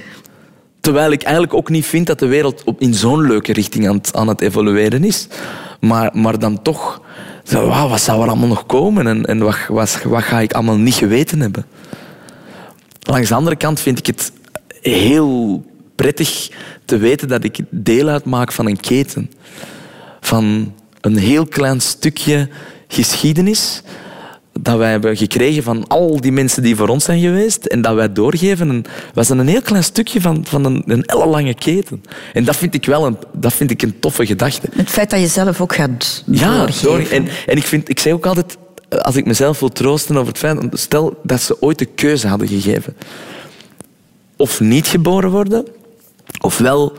Terwijl 0.80 1.10
ik 1.10 1.22
eigenlijk 1.22 1.54
ook 1.54 1.68
niet 1.68 1.86
vind 1.86 2.06
dat 2.06 2.18
de 2.18 2.26
wereld 2.26 2.64
op- 2.64 2.80
in 2.80 2.94
zo'n 2.94 3.26
leuke 3.26 3.52
richting 3.52 3.88
aan 3.88 3.96
het, 3.96 4.14
aan 4.14 4.28
het 4.28 4.40
evolueren 4.40 5.04
is. 5.04 5.26
Maar, 5.80 6.10
maar 6.12 6.38
dan 6.38 6.62
toch, 6.62 7.00
zo, 7.44 7.88
wat 7.88 8.00
zou 8.00 8.22
er 8.22 8.28
allemaal 8.28 8.48
nog 8.48 8.66
komen 8.66 9.06
en, 9.06 9.24
en 9.24 9.38
wat, 9.38 9.56
wat, 9.68 10.02
wat 10.04 10.22
ga 10.22 10.40
ik 10.40 10.52
allemaal 10.52 10.76
niet 10.76 10.94
geweten 10.94 11.40
hebben? 11.40 11.66
Langs 13.06 13.28
de 13.28 13.34
andere 13.34 13.56
kant 13.56 13.80
vind 13.80 13.98
ik 13.98 14.06
het 14.06 14.32
heel 14.80 15.64
prettig 15.94 16.50
te 16.84 16.96
weten 16.96 17.28
dat 17.28 17.44
ik 17.44 17.58
deel 17.70 18.08
uitmaak 18.08 18.52
van 18.52 18.66
een 18.66 18.80
keten. 18.80 19.30
Van 20.20 20.74
een 21.00 21.16
heel 21.16 21.46
klein 21.46 21.80
stukje 21.80 22.48
geschiedenis 22.88 23.82
dat 24.60 24.76
wij 24.76 24.90
hebben 24.90 25.16
gekregen 25.16 25.62
van 25.62 25.86
al 25.86 26.20
die 26.20 26.32
mensen 26.32 26.62
die 26.62 26.76
voor 26.76 26.88
ons 26.88 27.04
zijn 27.04 27.20
geweest 27.20 27.64
en 27.64 27.82
dat 27.82 27.94
wij 27.94 28.12
doorgeven. 28.12 28.68
En 29.14 29.24
zijn 29.24 29.38
een 29.38 29.48
heel 29.48 29.62
klein 29.62 29.84
stukje 29.84 30.20
van, 30.20 30.44
van 30.48 30.64
een, 30.64 30.82
een 30.86 31.04
ellenlange 31.04 31.54
keten. 31.54 32.02
En 32.32 32.44
dat 32.44 32.56
vind 32.56 32.74
ik 32.74 32.84
wel 32.84 33.06
een, 33.06 33.16
dat 33.32 33.52
vind 33.52 33.70
ik 33.70 33.82
een 33.82 33.98
toffe 34.00 34.26
gedachte. 34.26 34.68
Het 34.72 34.90
feit 34.90 35.10
dat 35.10 35.20
je 35.20 35.26
zelf 35.26 35.60
ook 35.60 35.74
gaat 35.74 36.24
Ja, 36.26 36.56
doorgeven. 36.56 36.88
door, 36.88 36.98
en, 36.98 37.28
en 37.46 37.56
ik, 37.56 37.64
vind, 37.64 37.88
ik 37.88 37.98
zeg 38.00 38.12
ook 38.12 38.26
altijd, 38.26 38.56
als 38.88 39.16
ik 39.16 39.26
mezelf 39.26 39.60
wil 39.60 39.68
troosten 39.72 40.16
over 40.16 40.28
het 40.28 40.38
feit... 40.38 40.58
Stel 40.72 41.20
dat 41.22 41.40
ze 41.40 41.62
ooit 41.62 41.78
de 41.78 41.84
keuze 41.84 42.28
hadden 42.28 42.48
gegeven. 42.48 42.96
of 44.36 44.60
niet 44.60 44.86
geboren 44.86 45.30
worden, 45.30 45.66
ofwel, 46.40 46.92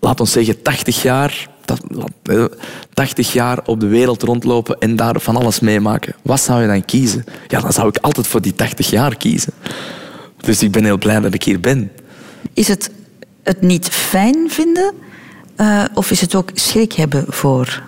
laat 0.00 0.20
ons 0.20 0.32
zeggen, 0.32 0.62
80 0.62 1.02
jaar, 1.02 1.48
dat- 1.64 1.80
eh, 2.22 2.44
80 2.94 3.32
jaar 3.32 3.58
op 3.66 3.80
de 3.80 3.86
wereld 3.86 4.22
rondlopen 4.22 4.78
en 4.78 4.96
daar 4.96 5.20
van 5.20 5.36
alles 5.36 5.60
meemaken. 5.60 6.14
Wat 6.22 6.40
zou 6.40 6.60
je 6.60 6.66
dan 6.66 6.84
kiezen? 6.84 7.24
Ja, 7.48 7.60
dan 7.60 7.72
zou 7.72 7.88
ik 7.88 7.96
altijd 7.98 8.26
voor 8.26 8.40
die 8.42 8.54
80 8.54 8.90
jaar 8.90 9.16
kiezen. 9.16 9.52
Dus 10.36 10.62
ik 10.62 10.70
ben 10.72 10.84
heel 10.84 10.98
blij 10.98 11.20
dat 11.20 11.34
ik 11.34 11.42
hier 11.42 11.60
ben. 11.60 11.90
Is 12.52 12.68
het 12.68 12.90
het 13.42 13.60
niet 13.60 13.88
fijn 13.88 14.50
vinden 14.50 14.92
eh, 15.56 15.84
of 15.94 16.10
is 16.10 16.20
het 16.20 16.34
ook 16.34 16.50
schrik 16.54 16.92
hebben 16.92 17.24
voor? 17.28 17.82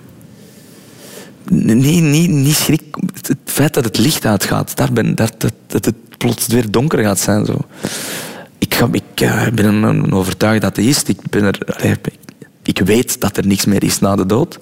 Nee, 1.51 2.01
niet, 2.01 2.31
niet 2.31 2.55
schrik. 2.55 2.83
Het 3.15 3.37
feit 3.45 3.75
dat 3.75 3.85
het 3.85 3.99
licht 3.99 4.27
uitgaat, 4.27 4.77
daar 4.77 4.93
ben, 4.93 5.15
dat, 5.15 5.35
dat, 5.39 5.53
dat 5.67 5.85
het 5.85 5.95
plots 6.19 6.47
weer 6.47 6.71
donker 6.71 7.03
gaat 7.03 7.19
zijn. 7.19 7.47
Zo. 7.47 7.59
Ik, 8.59 8.75
ga, 8.75 8.89
ik 8.93 9.21
eh, 9.21 9.47
ben 9.55 9.65
een, 9.65 9.83
een 9.83 10.13
overtuigd 10.13 10.65
atheïst. 10.65 11.09
Ik, 11.09 11.19
ben 11.31 11.45
er, 11.45 11.87
ik, 12.63 12.79
weet 12.79 13.21
dat 13.21 13.37
er 13.37 13.47
niks 13.47 13.65
meer 13.65 13.85
is 13.85 13.99
na 13.99 14.17
de 14.17 14.27
dood. 14.27 14.59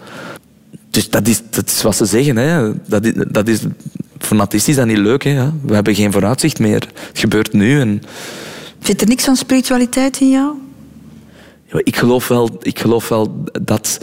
Dus 0.90 1.10
dat 1.10 1.28
is, 1.28 1.42
dat 1.50 1.66
is 1.66 1.82
wat 1.82 1.96
ze 1.96 2.04
zeggen. 2.04 2.36
Hè. 2.36 2.72
Dat 2.88 3.04
is, 3.04 3.12
dat 3.28 3.48
is, 4.52 4.68
is 4.68 4.76
dat 4.76 4.86
niet 4.86 4.98
leuk. 4.98 5.24
Hè. 5.24 5.50
We 5.62 5.74
hebben 5.74 5.94
geen 5.94 6.12
vooruitzicht 6.12 6.58
meer. 6.58 6.88
Het 7.08 7.18
gebeurt 7.18 7.52
nu. 7.52 7.80
En, 7.80 8.02
Zit 8.82 9.00
er 9.00 9.08
niks 9.08 9.24
van 9.24 9.36
spiritualiteit 9.36 10.20
in 10.20 10.30
jou? 10.30 10.54
ja, 11.72 11.80
ik, 11.84 11.96
geloof 11.96 12.28
wel, 12.28 12.56
ik 12.62 12.78
geloof 12.78 13.08
wel 13.08 13.44
dat, 13.62 13.98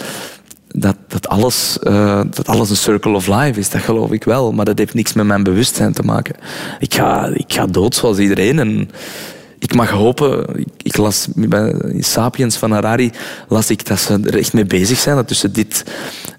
dat, 0.74 0.96
dat, 1.08 1.28
alles, 1.28 1.80
eh, 1.80 2.22
dat 2.30 2.48
alles 2.48 2.70
een 2.70 2.76
circle 2.76 3.16
of 3.16 3.28
life 3.28 3.60
is. 3.60 3.70
Dat 3.70 3.82
geloof 3.82 4.12
ik 4.12 4.24
wel. 4.24 4.52
Maar 4.52 4.66
dat 4.66 4.78
heeft 4.78 4.94
niks 4.94 5.14
met 5.14 5.26
mijn 5.26 5.44
bewustzijn 5.44 5.94
te 5.94 6.04
maken. 6.04 6.36
Ik 6.80 6.94
ga, 6.94 7.28
ik 7.34 7.54
ga 7.54 7.66
dood 7.66 7.96
zoals 7.96 8.18
iedereen. 8.18 8.60
En 8.60 8.90
ik 9.60 9.76
mag 9.76 9.90
hopen... 9.90 10.60
Ik, 10.60 10.68
ik 10.78 10.98
las 10.98 11.28
Sapiens 12.00 12.58
van 12.58 12.72
Harari 12.72 13.12
las 13.48 13.70
ik 13.70 13.86
dat 13.86 14.00
ze 14.00 14.20
er 14.24 14.38
echt 14.38 14.54
mee 14.54 14.66
bezig 14.66 14.98
zijn. 14.98 15.16
Dat 15.16 15.28
tussen 15.28 15.54
dit 15.54 15.84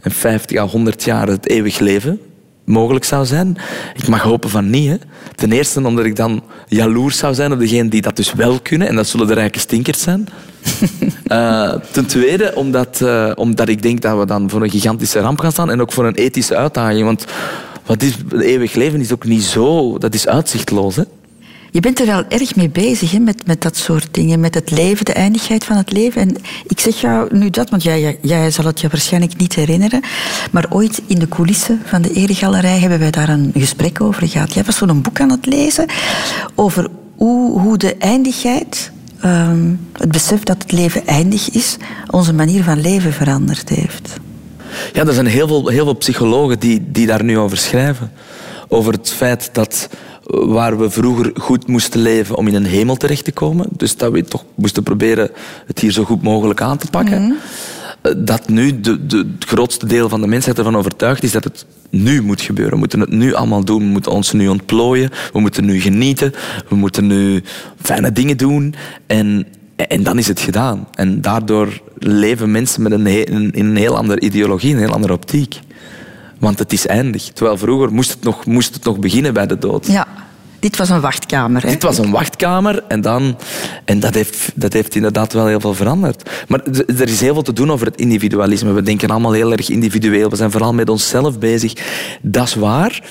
en 0.01 0.11
50 0.11 0.59
à 0.59 0.67
100 0.67 1.05
jaar 1.05 1.27
het 1.27 1.49
eeuwig 1.49 1.79
leven 1.79 2.21
mogelijk 2.65 3.05
zou 3.05 3.27
zijn. 3.27 3.57
Ik 3.95 4.09
mag 4.09 4.23
hopen 4.23 4.51
van 4.51 4.71
niet. 4.71 4.89
Hè. 4.89 4.97
Ten 5.35 5.53
eerste 5.53 5.87
omdat 5.87 6.05
ik 6.05 6.17
dan 6.17 6.43
jaloers 6.69 7.19
zou 7.19 7.35
zijn 7.35 7.53
op 7.53 7.59
degenen 7.59 7.89
die 7.89 8.03
dat 8.03 8.17
dus 8.17 8.33
wel 8.33 8.61
kunnen. 8.61 8.89
En 8.89 8.97
dat 8.97 9.07
zullen 9.07 9.27
de 9.27 9.35
rijke 9.35 9.59
stinkers 9.59 10.03
zijn. 10.03 10.29
Eh, 11.25 11.75
ten 11.91 12.07
tweede 12.07 12.55
omdat, 12.55 13.01
eh, 13.01 13.31
omdat 13.35 13.69
ik 13.69 13.83
denk 13.83 14.01
dat 14.03 14.19
we 14.19 14.27
dan 14.27 14.51
voor 14.51 14.63
een 14.63 14.71
gigantische 14.71 15.21
ramp 15.21 15.39
gaan 15.39 15.53
staan. 15.53 15.71
En 15.71 15.81
ook 15.81 15.93
voor 15.93 16.07
een 16.07 16.15
ethische 16.15 16.57
uitdaging. 16.57 17.05
Want 17.05 17.25
wat 17.87 18.03
is, 18.03 18.15
eeuwig 18.39 18.75
leven 18.75 19.01
is 19.01 19.13
ook 19.13 19.25
niet 19.25 19.43
zo... 19.43 19.99
Dat 19.99 20.15
is 20.15 20.29
uitzichtloos. 20.29 20.97
Hè. 20.97 21.03
Je 21.75 21.81
bent 21.81 22.01
er 22.01 22.07
wel 22.07 22.25
erg 22.29 22.57
mee 22.57 22.69
bezig 22.69 23.11
hè, 23.11 23.19
met, 23.19 23.47
met 23.47 23.63
dat 23.63 23.77
soort 23.77 24.09
dingen, 24.11 24.41
met 24.41 24.55
het 24.55 24.71
leven, 24.71 25.05
de 25.05 25.13
eindigheid 25.13 25.65
van 25.65 25.77
het 25.77 25.93
leven. 25.93 26.21
En 26.21 26.37
ik 26.67 26.81
zeg 26.81 27.01
jou 27.01 27.37
nu 27.37 27.51
dat, 27.51 27.71
want 27.71 27.83
jij, 27.83 28.19
jij, 28.23 28.51
zal 28.51 28.65
het 28.65 28.81
je 28.81 28.89
waarschijnlijk 28.89 29.37
niet 29.37 29.55
herinneren, 29.55 30.01
maar 30.51 30.67
ooit 30.71 31.03
in 31.07 31.19
de 31.19 31.29
coulissen 31.29 31.83
van 31.85 32.03
de 32.03 32.13
Eregalerij 32.13 32.79
hebben 32.79 32.99
wij 32.99 33.11
daar 33.11 33.29
een 33.29 33.53
gesprek 33.57 34.01
over 34.01 34.29
gehad. 34.29 34.55
Jij 34.55 34.65
was 34.65 34.77
zo'n 34.77 35.03
boek 35.03 35.21
aan 35.21 35.31
het 35.31 35.47
lezen 35.47 35.87
over 36.55 36.89
hoe, 37.17 37.61
hoe 37.61 37.77
de 37.77 37.97
eindigheid, 37.97 38.91
ehm, 39.21 39.73
het 39.93 40.13
besef 40.13 40.43
dat 40.43 40.63
het 40.63 40.73
leven 40.73 41.07
eindig 41.07 41.51
is, 41.51 41.77
onze 42.11 42.33
manier 42.33 42.63
van 42.63 42.81
leven 42.81 43.13
veranderd 43.13 43.69
heeft. 43.69 44.17
Ja, 44.93 45.07
er 45.07 45.15
zijn 45.15 45.27
heel 45.27 45.47
veel, 45.47 45.69
heel 45.69 45.85
veel 45.85 45.97
psychologen 45.97 46.59
die, 46.59 46.83
die 46.87 47.07
daar 47.07 47.25
nu 47.25 47.39
over 47.39 47.57
schrijven. 47.57 48.13
Over 48.69 48.93
het 48.93 49.11
feit 49.11 49.51
dat 49.53 49.89
waar 50.27 50.79
we 50.79 50.91
vroeger 50.91 51.31
goed 51.35 51.67
moesten 51.67 52.01
leven 52.01 52.37
om 52.37 52.49
in 52.49 52.55
een 52.55 52.65
hemel 52.65 52.97
terecht 52.97 53.25
te 53.25 53.33
komen, 53.33 53.67
dus 53.71 53.97
dat 53.97 54.13
we 54.13 54.25
toch 54.25 54.45
moesten 54.55 54.83
proberen 54.83 55.31
het 55.67 55.79
hier 55.79 55.93
zo 55.93 56.05
goed 56.05 56.23
mogelijk 56.23 56.61
aan 56.61 56.79
te 56.79 56.87
pakken, 56.91 57.37
eh, 58.03 58.13
dat 58.17 58.49
nu 58.49 58.81
de, 58.81 59.07
de, 59.07 59.17
het 59.17 59.45
grootste 59.45 59.87
deel 59.87 60.09
van 60.09 60.21
de 60.21 60.27
mensheid 60.27 60.59
ervan 60.59 60.77
overtuigd 60.77 61.23
is 61.23 61.33
dat 61.33 61.45
het 61.45 61.67
nu 61.91 62.23
moet 62.23 62.41
gebeuren. 62.41 62.73
We 62.73 62.79
moeten 62.79 63.01
het 63.01 63.11
nu 63.11 63.35
allemaal 63.35 63.65
doen. 63.65 63.79
We 63.79 63.85
moeten 63.85 64.13
ons 64.13 64.33
nu 64.33 64.49
ontplooien. 64.49 65.11
We 65.33 65.41
moeten 65.41 65.65
nu 65.65 65.81
genieten. 65.81 66.33
We 66.69 66.77
moeten 66.77 67.07
nu 67.07 67.43
fijne 67.83 68.13
dingen 68.13 68.37
doen. 68.37 68.75
En, 69.07 69.47
en 69.77 70.03
dan 70.03 70.19
is 70.19 70.29
het 70.29 70.41
gedaan. 70.41 70.89
En 70.95 71.21
daardoor 71.21 71.81
leven 71.99 72.51
mensen 72.51 72.83
met 72.83 72.93
een, 72.93 73.07
he- 73.07 73.29
een, 73.31 73.53
in 73.53 73.67
een 73.67 73.77
heel 73.77 73.97
andere 73.97 74.21
ideologie, 74.21 74.73
een 74.73 74.79
heel 74.79 74.93
andere 74.93 75.13
optiek. 75.13 75.61
Want 76.45 76.59
het 76.59 76.73
is 76.73 76.87
eindig. 76.87 77.23
Terwijl 77.23 77.57
vroeger 77.59 77.93
moest 77.93 78.11
het 78.11 78.23
nog, 78.23 78.47
moest 78.47 78.75
het 78.75 78.85
nog 78.85 78.99
beginnen 78.99 79.35
bij 79.35 79.47
de 79.47 79.59
dood. 79.59 79.87
Ja, 79.87 80.07
dit 80.65 80.77
was 80.77 80.89
een 80.89 81.01
wachtkamer. 81.01 81.63
Hè? 81.63 81.69
Dit 81.69 81.83
was 81.83 81.99
een 81.99 82.11
wachtkamer 82.11 82.85
en, 82.89 83.01
dan, 83.01 83.39
en 83.85 84.01
dat, 84.01 84.15
heeft, 84.15 84.53
dat 84.55 84.73
heeft 84.73 84.95
inderdaad 84.95 85.33
wel 85.33 85.47
heel 85.47 85.61
veel 85.61 85.75
veranderd. 85.75 86.31
Maar 86.49 86.63
er 86.87 87.09
is 87.09 87.21
heel 87.21 87.35
veel 87.35 87.43
te 87.43 87.53
doen 87.53 87.71
over 87.73 87.87
het 87.87 87.97
individualisme. 87.97 88.73
We 88.73 88.83
denken 88.83 89.09
allemaal 89.09 89.33
heel 89.33 89.53
erg 89.53 89.69
individueel. 89.69 90.31
We 90.31 90.37
zijn 90.37 90.51
vooral 90.51 90.75
met 90.75 90.89
onszelf 90.89 91.39
bezig. 91.39 91.73
Dat 92.23 92.47
is 92.47 92.55
waar. 92.55 93.03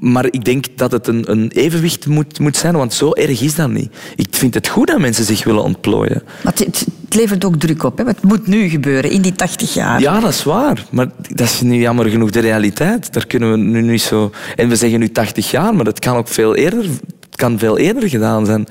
Maar 0.00 0.26
ik 0.30 0.44
denk 0.44 0.66
dat 0.76 0.92
het 0.92 1.06
een, 1.06 1.30
een 1.30 1.50
evenwicht 1.50 2.06
moet, 2.06 2.38
moet 2.38 2.56
zijn, 2.56 2.76
want 2.76 2.94
zo 2.94 3.12
erg 3.12 3.40
is 3.40 3.54
dat 3.54 3.70
niet. 3.70 3.94
Ik 4.14 4.28
vind 4.30 4.54
het 4.54 4.68
goed 4.68 4.86
dat 4.86 4.98
mensen 4.98 5.24
zich 5.24 5.44
willen 5.44 5.62
ontplooien. 5.62 6.22
Maar 6.42 6.54
het, 6.56 6.86
het- 7.06 7.14
levert 7.14 7.44
ook 7.44 7.56
druk 7.56 7.82
op. 7.82 7.98
Hè? 7.98 8.04
Het 8.04 8.22
moet 8.22 8.46
nu 8.46 8.68
gebeuren, 8.68 9.10
in 9.10 9.22
die 9.22 9.32
80 9.32 9.74
jaar. 9.74 10.00
Ja, 10.00 10.20
dat 10.20 10.30
is 10.30 10.44
waar. 10.44 10.84
Maar 10.90 11.06
dat 11.34 11.46
is 11.46 11.60
nu 11.60 11.74
jammer 11.80 12.08
genoeg 12.08 12.30
de 12.30 12.40
realiteit. 12.40 13.12
Daar 13.12 13.26
kunnen 13.26 13.50
we 13.50 13.56
nu 13.56 13.82
niet 13.82 14.02
zo... 14.02 14.30
En 14.56 14.68
we 14.68 14.76
zeggen 14.76 14.98
nu 15.00 15.08
80 15.08 15.50
jaar, 15.50 15.74
maar 15.74 15.84
dat 15.84 15.98
kan 15.98 16.16
ook 16.16 16.28
veel 16.28 16.54
eerder, 16.54 16.82
het 16.82 17.36
kan 17.36 17.58
veel 17.58 17.78
eerder 17.78 18.08
gedaan 18.08 18.46
zijn. 18.46 18.66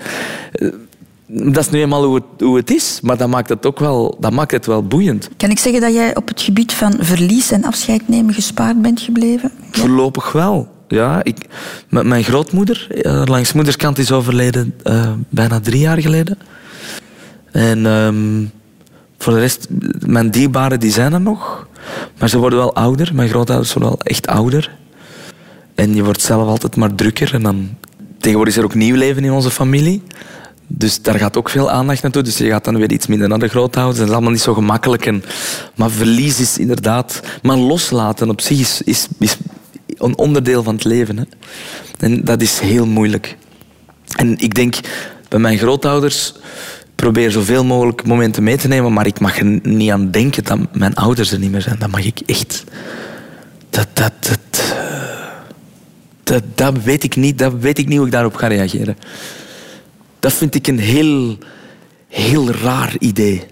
Eh, 0.51 0.69
Dat 1.27 1.63
is 1.65 1.69
nu 1.69 1.81
eenmaal 1.81 2.03
hoe 2.05 2.15
het, 2.15 2.23
hoe 2.39 2.57
het 2.57 2.71
is, 2.71 2.99
maar 3.01 3.17
dat 3.17 3.29
maakt 3.29 3.49
het 3.49 3.65
ook 3.65 3.79
wel, 3.79 4.17
dat 4.19 4.31
maakt 4.31 4.51
het 4.51 4.65
wel 4.65 4.83
boeiend. 4.87 5.29
Kan 5.37 5.49
ik 5.49 5.59
zeggen 5.59 5.81
dat 5.81 5.93
jij 5.93 6.15
op 6.15 6.27
het 6.27 6.41
gebied 6.41 6.73
van 6.73 6.93
verlies 6.99 7.51
en 7.51 7.63
afscheid 7.63 8.07
nemen 8.07 8.33
gespaard 8.33 8.81
bent 8.81 9.01
gebleven? 9.01 9.51
Voorlopig 9.71 10.31
wel. 10.31 10.67
Ja, 10.87 11.23
ik, 11.23 11.37
mijn 11.89 12.23
grootmoeder, 12.23 12.87
eh, 13.01 13.21
langs 13.25 13.53
moederskant, 13.53 13.97
is 13.97 14.11
overleden 14.11 14.73
eh, 14.83 15.11
bijna 15.29 15.59
drie 15.59 15.79
jaar 15.79 16.01
geleden. 16.01 16.37
En 17.55 17.85
ehm, 17.85 18.45
voor 19.17 19.33
de 19.33 19.39
rest, 19.39 19.67
mijn 20.05 20.31
dierbaren 20.31 20.79
die 20.79 20.91
zijn 20.91 21.13
er 21.13 21.21
nog. 21.21 21.67
Maar 22.17 22.29
ze 22.29 22.37
worden 22.37 22.59
wel 22.59 22.75
ouder. 22.75 23.11
Mijn 23.13 23.29
grootouders 23.29 23.73
worden 23.73 23.91
wel 23.91 24.01
echt 24.01 24.27
ouder. 24.27 24.71
En 25.75 25.95
je 25.95 26.03
wordt 26.03 26.21
zelf 26.21 26.47
altijd 26.47 26.75
maar 26.75 26.95
drukker. 26.95 27.33
En 27.33 27.43
dan, 27.43 27.69
tegenwoordig 28.19 28.53
is 28.53 28.59
er 28.59 28.65
ook 28.65 28.75
nieuw 28.75 28.95
leven 28.95 29.23
in 29.23 29.31
onze 29.31 29.51
familie. 29.51 30.03
Dus 30.67 31.01
daar 31.01 31.15
gaat 31.15 31.37
ook 31.37 31.49
veel 31.49 31.71
aandacht 31.71 32.01
naartoe. 32.01 32.23
Dus 32.23 32.37
je 32.37 32.49
gaat 32.49 32.63
dan 32.63 32.77
weer 32.77 32.91
iets 32.91 33.07
minder 33.07 33.27
naar 33.27 33.39
de 33.39 33.47
grootouders. 33.47 33.97
Dat 33.97 34.07
is 34.07 34.13
allemaal 34.13 34.31
niet 34.31 34.41
zo 34.41 34.53
gemakkelijk. 34.53 35.05
En, 35.05 35.23
maar 35.75 35.89
verlies 35.89 36.39
is 36.39 36.57
inderdaad... 36.57 37.21
Maar 37.41 37.57
loslaten 37.57 38.29
op 38.29 38.41
zich 38.41 38.59
is, 38.59 38.81
is, 38.85 39.07
is 39.19 39.37
een 39.97 40.17
onderdeel 40.17 40.63
van 40.63 40.75
het 40.75 40.83
leven. 40.83 41.17
Hè. 41.17 41.23
En 41.99 42.23
dat 42.23 42.41
is 42.41 42.59
heel 42.59 42.85
moeilijk. 42.85 43.37
En 44.15 44.37
ik 44.37 44.53
denk, 44.53 44.75
bij 45.29 45.39
mijn 45.39 45.57
grootouders 45.57 46.33
probeer 46.95 47.31
zoveel 47.31 47.65
mogelijk 47.65 48.05
momenten 48.05 48.43
mee 48.43 48.57
te 48.57 48.67
nemen, 48.67 48.93
maar 48.93 49.07
ik 49.07 49.19
mag 49.19 49.39
er 49.39 49.59
niet 49.63 49.91
aan 49.91 50.11
denken 50.11 50.43
dat 50.43 50.59
mijn 50.73 50.95
ouders 50.95 51.31
er 51.31 51.39
niet 51.39 51.51
meer 51.51 51.61
zijn. 51.61 51.79
Dat 51.79 51.91
mag 51.91 52.05
ik 52.05 52.19
echt... 52.25 52.63
Dat, 53.69 53.87
dat, 53.93 54.13
dat, 54.19 54.75
dat, 56.23 56.43
dat 56.55 56.83
weet 56.83 57.03
ik 57.03 57.15
niet. 57.15 57.37
Dat 57.37 57.53
weet 57.59 57.77
ik 57.77 57.87
niet 57.87 57.97
hoe 57.97 58.05
ik 58.05 58.11
daarop 58.11 58.35
ga 58.35 58.47
reageren. 58.47 58.97
Dat 60.19 60.33
vind 60.33 60.55
ik 60.55 60.67
een 60.67 60.79
heel, 60.79 61.37
heel 62.07 62.51
raar 62.51 62.95
idee. 62.99 63.43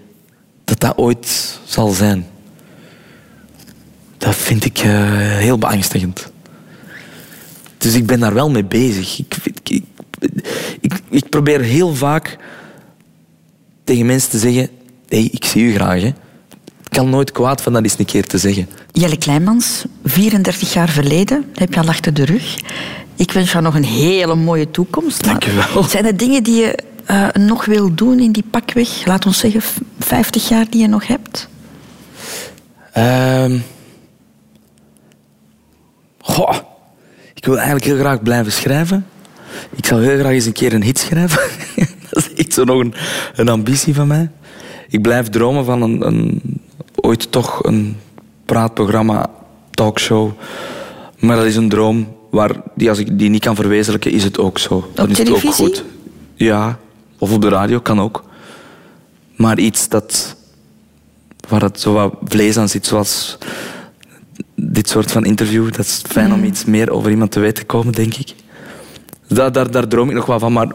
Dat 0.64 0.80
dat 0.80 0.96
ooit 0.96 1.58
zal 1.64 1.88
zijn. 1.88 2.26
Dat 4.18 4.34
vind 4.34 4.64
ik 4.64 4.78
eh, 4.78 4.92
heel 5.36 5.58
beangstigend. 5.58 6.32
Dus 7.78 7.94
ik 7.94 8.06
ben 8.06 8.20
daar 8.20 8.34
wel 8.34 8.50
mee 8.50 8.64
bezig. 8.64 9.18
Ik, 9.18 9.36
ik, 10.80 10.94
ik 11.10 11.28
probeer 11.28 11.60
heel 11.60 11.94
vaak 11.94 12.36
tegen 13.84 14.06
mensen 14.06 14.30
te 14.30 14.38
zeggen... 14.38 14.68
hey, 15.08 15.28
ik 15.32 15.44
zie 15.44 15.64
u 15.64 15.74
graag. 15.74 16.00
Hè. 16.00 16.12
Het 16.82 16.88
kan 17.02 17.10
nooit 17.10 17.32
kwaad 17.32 17.62
van 17.62 17.72
dat 17.72 17.82
eens 17.82 17.98
een 17.98 18.04
keer 18.04 18.26
te 18.26 18.38
zeggen. 18.38 18.68
Jelle 18.92 19.16
Kleinmans, 19.16 19.84
34 20.04 20.72
jaar 20.72 20.88
verleden, 20.88 21.44
heb 21.54 21.74
je 21.74 21.80
al 21.80 21.88
achter 21.88 22.14
de 22.14 22.24
rug. 22.24 22.58
Ik 23.16 23.32
wens 23.32 23.52
jou 23.52 23.64
nog 23.64 23.74
een 23.74 23.84
hele 23.84 24.34
mooie 24.34 24.70
toekomst. 24.70 25.24
Dank 25.24 25.44
u 25.44 25.52
wel. 25.52 25.82
Zijn 25.88 26.06
er 26.06 26.16
dingen 26.16 26.42
die 26.42 26.54
je 26.60 26.78
eh, 27.04 27.28
nog 27.32 27.64
wil 27.64 27.94
doen 27.94 28.18
in 28.20 28.32
die 28.32 28.44
pakweg, 28.50 29.04
laat 29.06 29.26
ons 29.26 29.38
zeggen, 29.38 29.62
v- 29.62 29.76
50 29.98 30.48
jaar 30.48 30.66
die 30.70 30.80
je 30.80 30.88
nog 30.88 31.06
hebt? 31.06 31.48
Goh. 36.20 36.54
Ik 37.34 37.44
wil 37.44 37.54
eigenlijk 37.56 37.84
heel 37.84 37.98
graag 37.98 38.22
blijven 38.22 38.52
schrijven. 38.52 39.06
Ik 39.76 39.86
zou 39.86 40.04
heel 40.04 40.18
graag 40.18 40.32
eens 40.32 40.44
een 40.46 40.52
keer 40.52 40.72
een 40.72 40.82
hit 40.82 40.98
schrijven. 40.98 41.40
dat 42.14 42.30
is 42.30 42.44
echt 42.44 42.52
zo 42.52 42.64
nog 42.64 42.80
een, 42.80 42.94
een 43.34 43.48
ambitie 43.48 43.94
van 43.94 44.06
mij. 44.06 44.30
Ik 44.88 45.02
blijf 45.02 45.28
dromen 45.28 45.64
van 45.64 45.82
een, 45.82 46.06
een, 46.06 46.40
ooit 46.94 47.32
toch 47.32 47.64
een 47.64 47.96
praatprogramma, 48.44 49.30
talkshow. 49.70 50.30
Maar 51.18 51.36
dat 51.36 51.44
is 51.44 51.56
een 51.56 51.68
droom 51.68 52.16
waar 52.30 52.50
die, 52.74 52.88
als 52.88 52.98
ik 52.98 53.18
die 53.18 53.28
niet 53.28 53.42
kan 53.42 53.54
verwezenlijken, 53.54 54.12
is 54.12 54.24
het 54.24 54.38
ook 54.38 54.58
zo. 54.58 54.90
Dan 54.94 55.10
is 55.10 55.18
het 55.18 55.30
ook 55.30 55.38
televisie? 55.38 55.64
goed. 55.64 55.84
Ja, 56.34 56.78
Of 57.18 57.32
op 57.32 57.40
de 57.40 57.48
radio, 57.48 57.80
kan 57.80 58.00
ook. 58.00 58.24
Maar 59.36 59.58
iets 59.58 59.88
dat, 59.88 60.36
waar 61.48 61.62
het 61.62 61.80
zo 61.80 61.92
wat 61.92 62.14
vlees 62.24 62.56
aan 62.56 62.68
zit, 62.68 62.86
zoals 62.86 63.38
dit 64.54 64.88
soort 64.88 65.12
van 65.12 65.24
interview. 65.24 65.72
Dat 65.72 65.84
is 65.84 66.02
fijn 66.08 66.32
om 66.32 66.44
iets 66.44 66.64
meer 66.64 66.90
over 66.90 67.10
iemand 67.10 67.30
te 67.30 67.40
weten 67.40 67.54
te 67.54 67.64
komen, 67.64 67.92
denk 67.92 68.14
ik. 68.14 68.34
Daar, 69.34 69.52
daar, 69.52 69.70
daar 69.70 69.88
droom 69.88 70.08
ik 70.08 70.14
nog 70.14 70.26
wel 70.26 70.38
van, 70.38 70.52
maar 70.52 70.68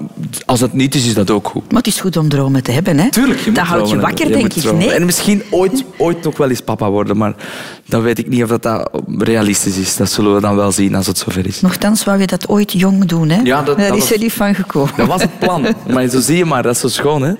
als 0.45 0.60
het 0.60 0.74
niet 0.74 0.95
is, 0.95 1.07
is 1.07 1.14
dat 1.14 1.30
ook 1.30 1.47
goed. 1.47 1.64
Maar 1.72 1.78
het 1.82 1.88
is 1.88 1.99
goed 1.99 2.18
om 2.18 2.30
dromen 2.30 2.64
te 2.64 2.72
hebben, 2.72 2.99
hè? 2.99 3.10
Tuurlijk, 3.12 3.39
je 3.39 3.51
Dat 3.51 3.66
houdt 3.66 3.89
je 3.89 3.99
wakker. 3.99 4.28
Je 4.28 4.32
denk 4.34 4.53
ik. 4.53 4.72
Nee? 4.74 4.91
En 4.91 5.05
misschien 5.05 5.43
ooit, 5.49 5.84
ooit 5.97 6.24
nog 6.24 6.38
wel 6.38 6.49
eens 6.49 6.62
papa 6.62 6.89
worden, 6.89 7.18
maar 7.18 7.34
dan 7.86 8.01
weet 8.01 8.18
ik 8.20 8.28
niet 8.28 8.43
of 8.43 8.49
dat, 8.49 8.62
dat 8.64 8.89
realistisch 9.18 9.78
is. 9.78 9.95
Dat 9.95 10.12
zullen 10.12 10.36
we 10.36 10.41
dan 10.41 10.55
wel 10.55 10.72
zien 10.72 10.95
als 10.95 11.07
het 11.07 11.18
zover 11.18 11.45
is. 11.47 11.62
Nochtans 11.62 12.03
wou 12.03 12.20
je 12.20 12.28
dat 12.28 12.47
ooit 12.49 12.72
jong 12.72 13.05
doen, 13.05 13.30
hè? 13.30 13.41
Ja, 13.43 13.62
dat- 13.64 13.78
Daar 13.78 13.88
dat 13.88 13.97
is 13.97 14.03
was- 14.03 14.12
er 14.12 14.20
niet 14.20 14.34
van 14.34 14.55
gekomen. 14.55 14.93
Dat 14.97 15.07
was 15.07 15.22
het 15.22 15.39
plan. 15.39 15.66
Maar 15.93 16.07
zo 16.07 16.20
zie 16.20 16.38
je 16.38 16.45
maar, 16.45 16.64
dat 16.64 16.74
is 16.76 16.80
zo 16.82 16.88
schoon. 16.88 17.22
Hè? 17.22 17.34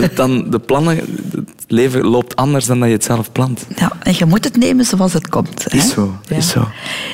Dat 0.00 0.16
dan 0.16 0.50
de 0.50 0.58
plannen, 0.58 0.96
het 0.96 1.44
leven 1.66 2.04
loopt 2.04 2.36
anders 2.36 2.66
dan 2.66 2.78
dat 2.78 2.88
je 2.88 2.94
het 2.94 3.04
zelf 3.04 3.32
plant. 3.32 3.66
Ja, 3.76 3.92
en 4.02 4.14
je 4.16 4.24
moet 4.26 4.44
het 4.44 4.56
nemen 4.56 4.84
zoals 4.84 5.12
het 5.12 5.28
komt. 5.28 5.64
Hè? 5.68 5.76
Is 5.78 5.90
zo, 5.92 6.16
Ja. 6.28 6.36
is 6.36 6.48
zo. 6.48 6.68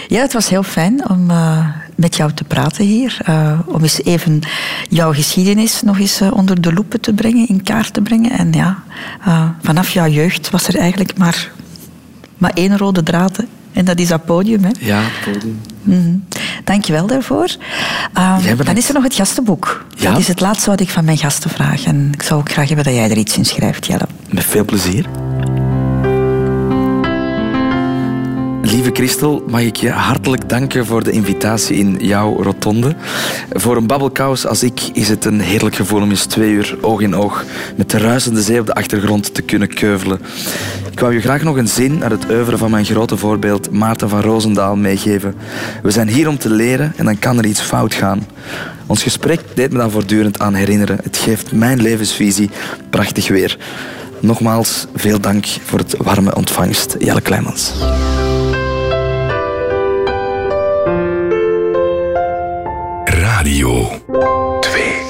Ja, 0.09 0.21
het 0.21 0.33
was 0.33 0.49
heel 0.49 0.63
fijn 0.63 1.11
om 1.11 1.31
eh, 1.31 1.67
met 1.99 2.17
jou 2.17 2.33
te 2.33 2.45
praten 2.45 2.85
hier. 2.85 3.19
Eh, 3.25 3.61
om 3.67 3.83
eens 3.83 4.03
even 4.03 4.41
jouw 4.89 5.13
geschiedenis 5.13 5.83
nog 5.83 5.99
eens 5.99 6.21
eh, 6.21 6.33
onder 6.33 6.61
de 6.61 6.73
loepen 6.73 7.01
te 7.01 7.13
brengen, 7.13 7.49
in 7.49 7.63
kaart 7.63 7.93
te 7.93 8.01
brengen. 8.01 8.31
En 8.31 8.53
ja, 8.53 8.83
eh, 9.25 9.49
vanaf 9.63 9.91
jouw 9.91 10.09
jeugd 10.09 10.51
was 10.51 10.69
er 10.69 10.77
eigenlijk 10.77 11.19
maar, 11.19 11.51
maar 12.39 12.51
één 12.55 12.79
rode 12.79 13.03
draad. 13.03 13.39
En 13.73 13.85
dat 13.85 13.99
is 13.99 14.09
dat 14.09 14.25
podium. 14.25 14.65
Hè? 14.65 14.71
Ja, 14.81 15.01
het 15.01 15.33
podium. 15.33 15.61
Mhm. 15.83 16.17
Dank 16.65 16.85
je 16.85 16.93
wel 16.93 17.07
daarvoor. 17.07 17.57
Eh, 18.13 18.39
bedankt. 18.39 18.67
dan 18.67 18.77
is 18.77 18.89
er 18.89 18.95
nog 18.95 19.03
het 19.03 19.15
gastenboek. 19.15 19.85
Ja? 19.97 20.11
Dat 20.11 20.21
is 20.21 20.29
het 20.29 20.41
laatste 20.41 20.71
wat 20.71 20.81
ik 20.81 20.89
van 20.89 21.05
mijn 21.05 21.19
gasten 21.19 21.51
vraag. 21.51 21.85
En 21.85 22.11
ik 22.13 22.23
zou 22.23 22.41
ook 22.41 22.51
graag 22.51 22.67
hebben 22.67 22.85
dat 22.85 22.95
jij 22.95 23.11
er 23.11 23.17
iets 23.17 23.37
in 23.37 23.45
schrijft, 23.45 23.87
Jelle. 23.87 24.07
Met 24.31 24.45
veel 24.45 24.65
plezier. 24.65 25.28
Lieve 28.71 28.91
Christel, 28.93 29.45
mag 29.47 29.61
ik 29.61 29.77
je 29.77 29.91
hartelijk 29.91 30.49
danken 30.49 30.87
voor 30.87 31.05
de 31.05 31.11
invitatie 31.11 31.77
in 31.77 31.97
jouw 32.01 32.43
rotonde. 32.43 32.95
Voor 33.53 33.77
een 33.77 33.87
babbelkous 33.87 34.47
als 34.47 34.63
ik 34.63 34.81
is 34.93 35.09
het 35.09 35.25
een 35.25 35.41
heerlijk 35.41 35.77
gevoel 35.77 36.03
om 36.03 36.11
eens 36.11 36.25
twee 36.25 36.51
uur 36.51 36.77
oog 36.81 37.01
in 37.01 37.15
oog 37.15 37.45
met 37.77 37.91
de 37.91 37.99
ruisende 37.99 38.43
zee 38.43 38.61
op 38.61 38.67
de 38.67 38.75
achtergrond 38.75 39.35
te 39.35 39.43
kunnen 39.43 39.69
keuvelen. 39.69 40.21
Ik 40.91 41.01
wou 41.01 41.13
je 41.15 41.21
graag 41.21 41.43
nog 41.43 41.57
een 41.57 41.69
zin 41.69 42.03
uit 42.03 42.13
het 42.13 42.31
oeuvre 42.31 42.57
van 42.57 42.71
mijn 42.71 42.85
grote 42.85 43.17
voorbeeld 43.17 43.71
Maarten 43.71 44.09
van 44.09 44.21
Roosendaal 44.21 44.77
meegeven. 44.77 45.35
We 45.83 45.91
zijn 45.91 46.09
hier 46.09 46.29
om 46.29 46.39
te 46.39 46.51
leren 46.51 46.93
en 46.97 47.05
dan 47.05 47.19
kan 47.19 47.39
er 47.39 47.47
iets 47.47 47.61
fout 47.61 47.95
gaan. 47.95 48.27
Ons 48.87 49.03
gesprek 49.03 49.41
deed 49.55 49.73
me 49.73 49.79
dan 49.79 49.91
voortdurend 49.91 50.39
aan 50.39 50.55
herinneren. 50.55 50.99
Het 51.03 51.17
geeft 51.17 51.53
mijn 51.53 51.83
levensvisie 51.83 52.51
prachtig 52.91 53.29
weer. 53.29 53.59
Nogmaals, 54.21 54.87
veel 54.95 55.21
dank 55.21 55.47
voor 55.65 55.79
het 55.79 55.97
warme 55.97 56.35
ontvangst. 56.35 56.97
Jelle 56.99 57.21
Kleimans. 57.21 57.73
Radio 63.39 63.71
2. 64.11 65.08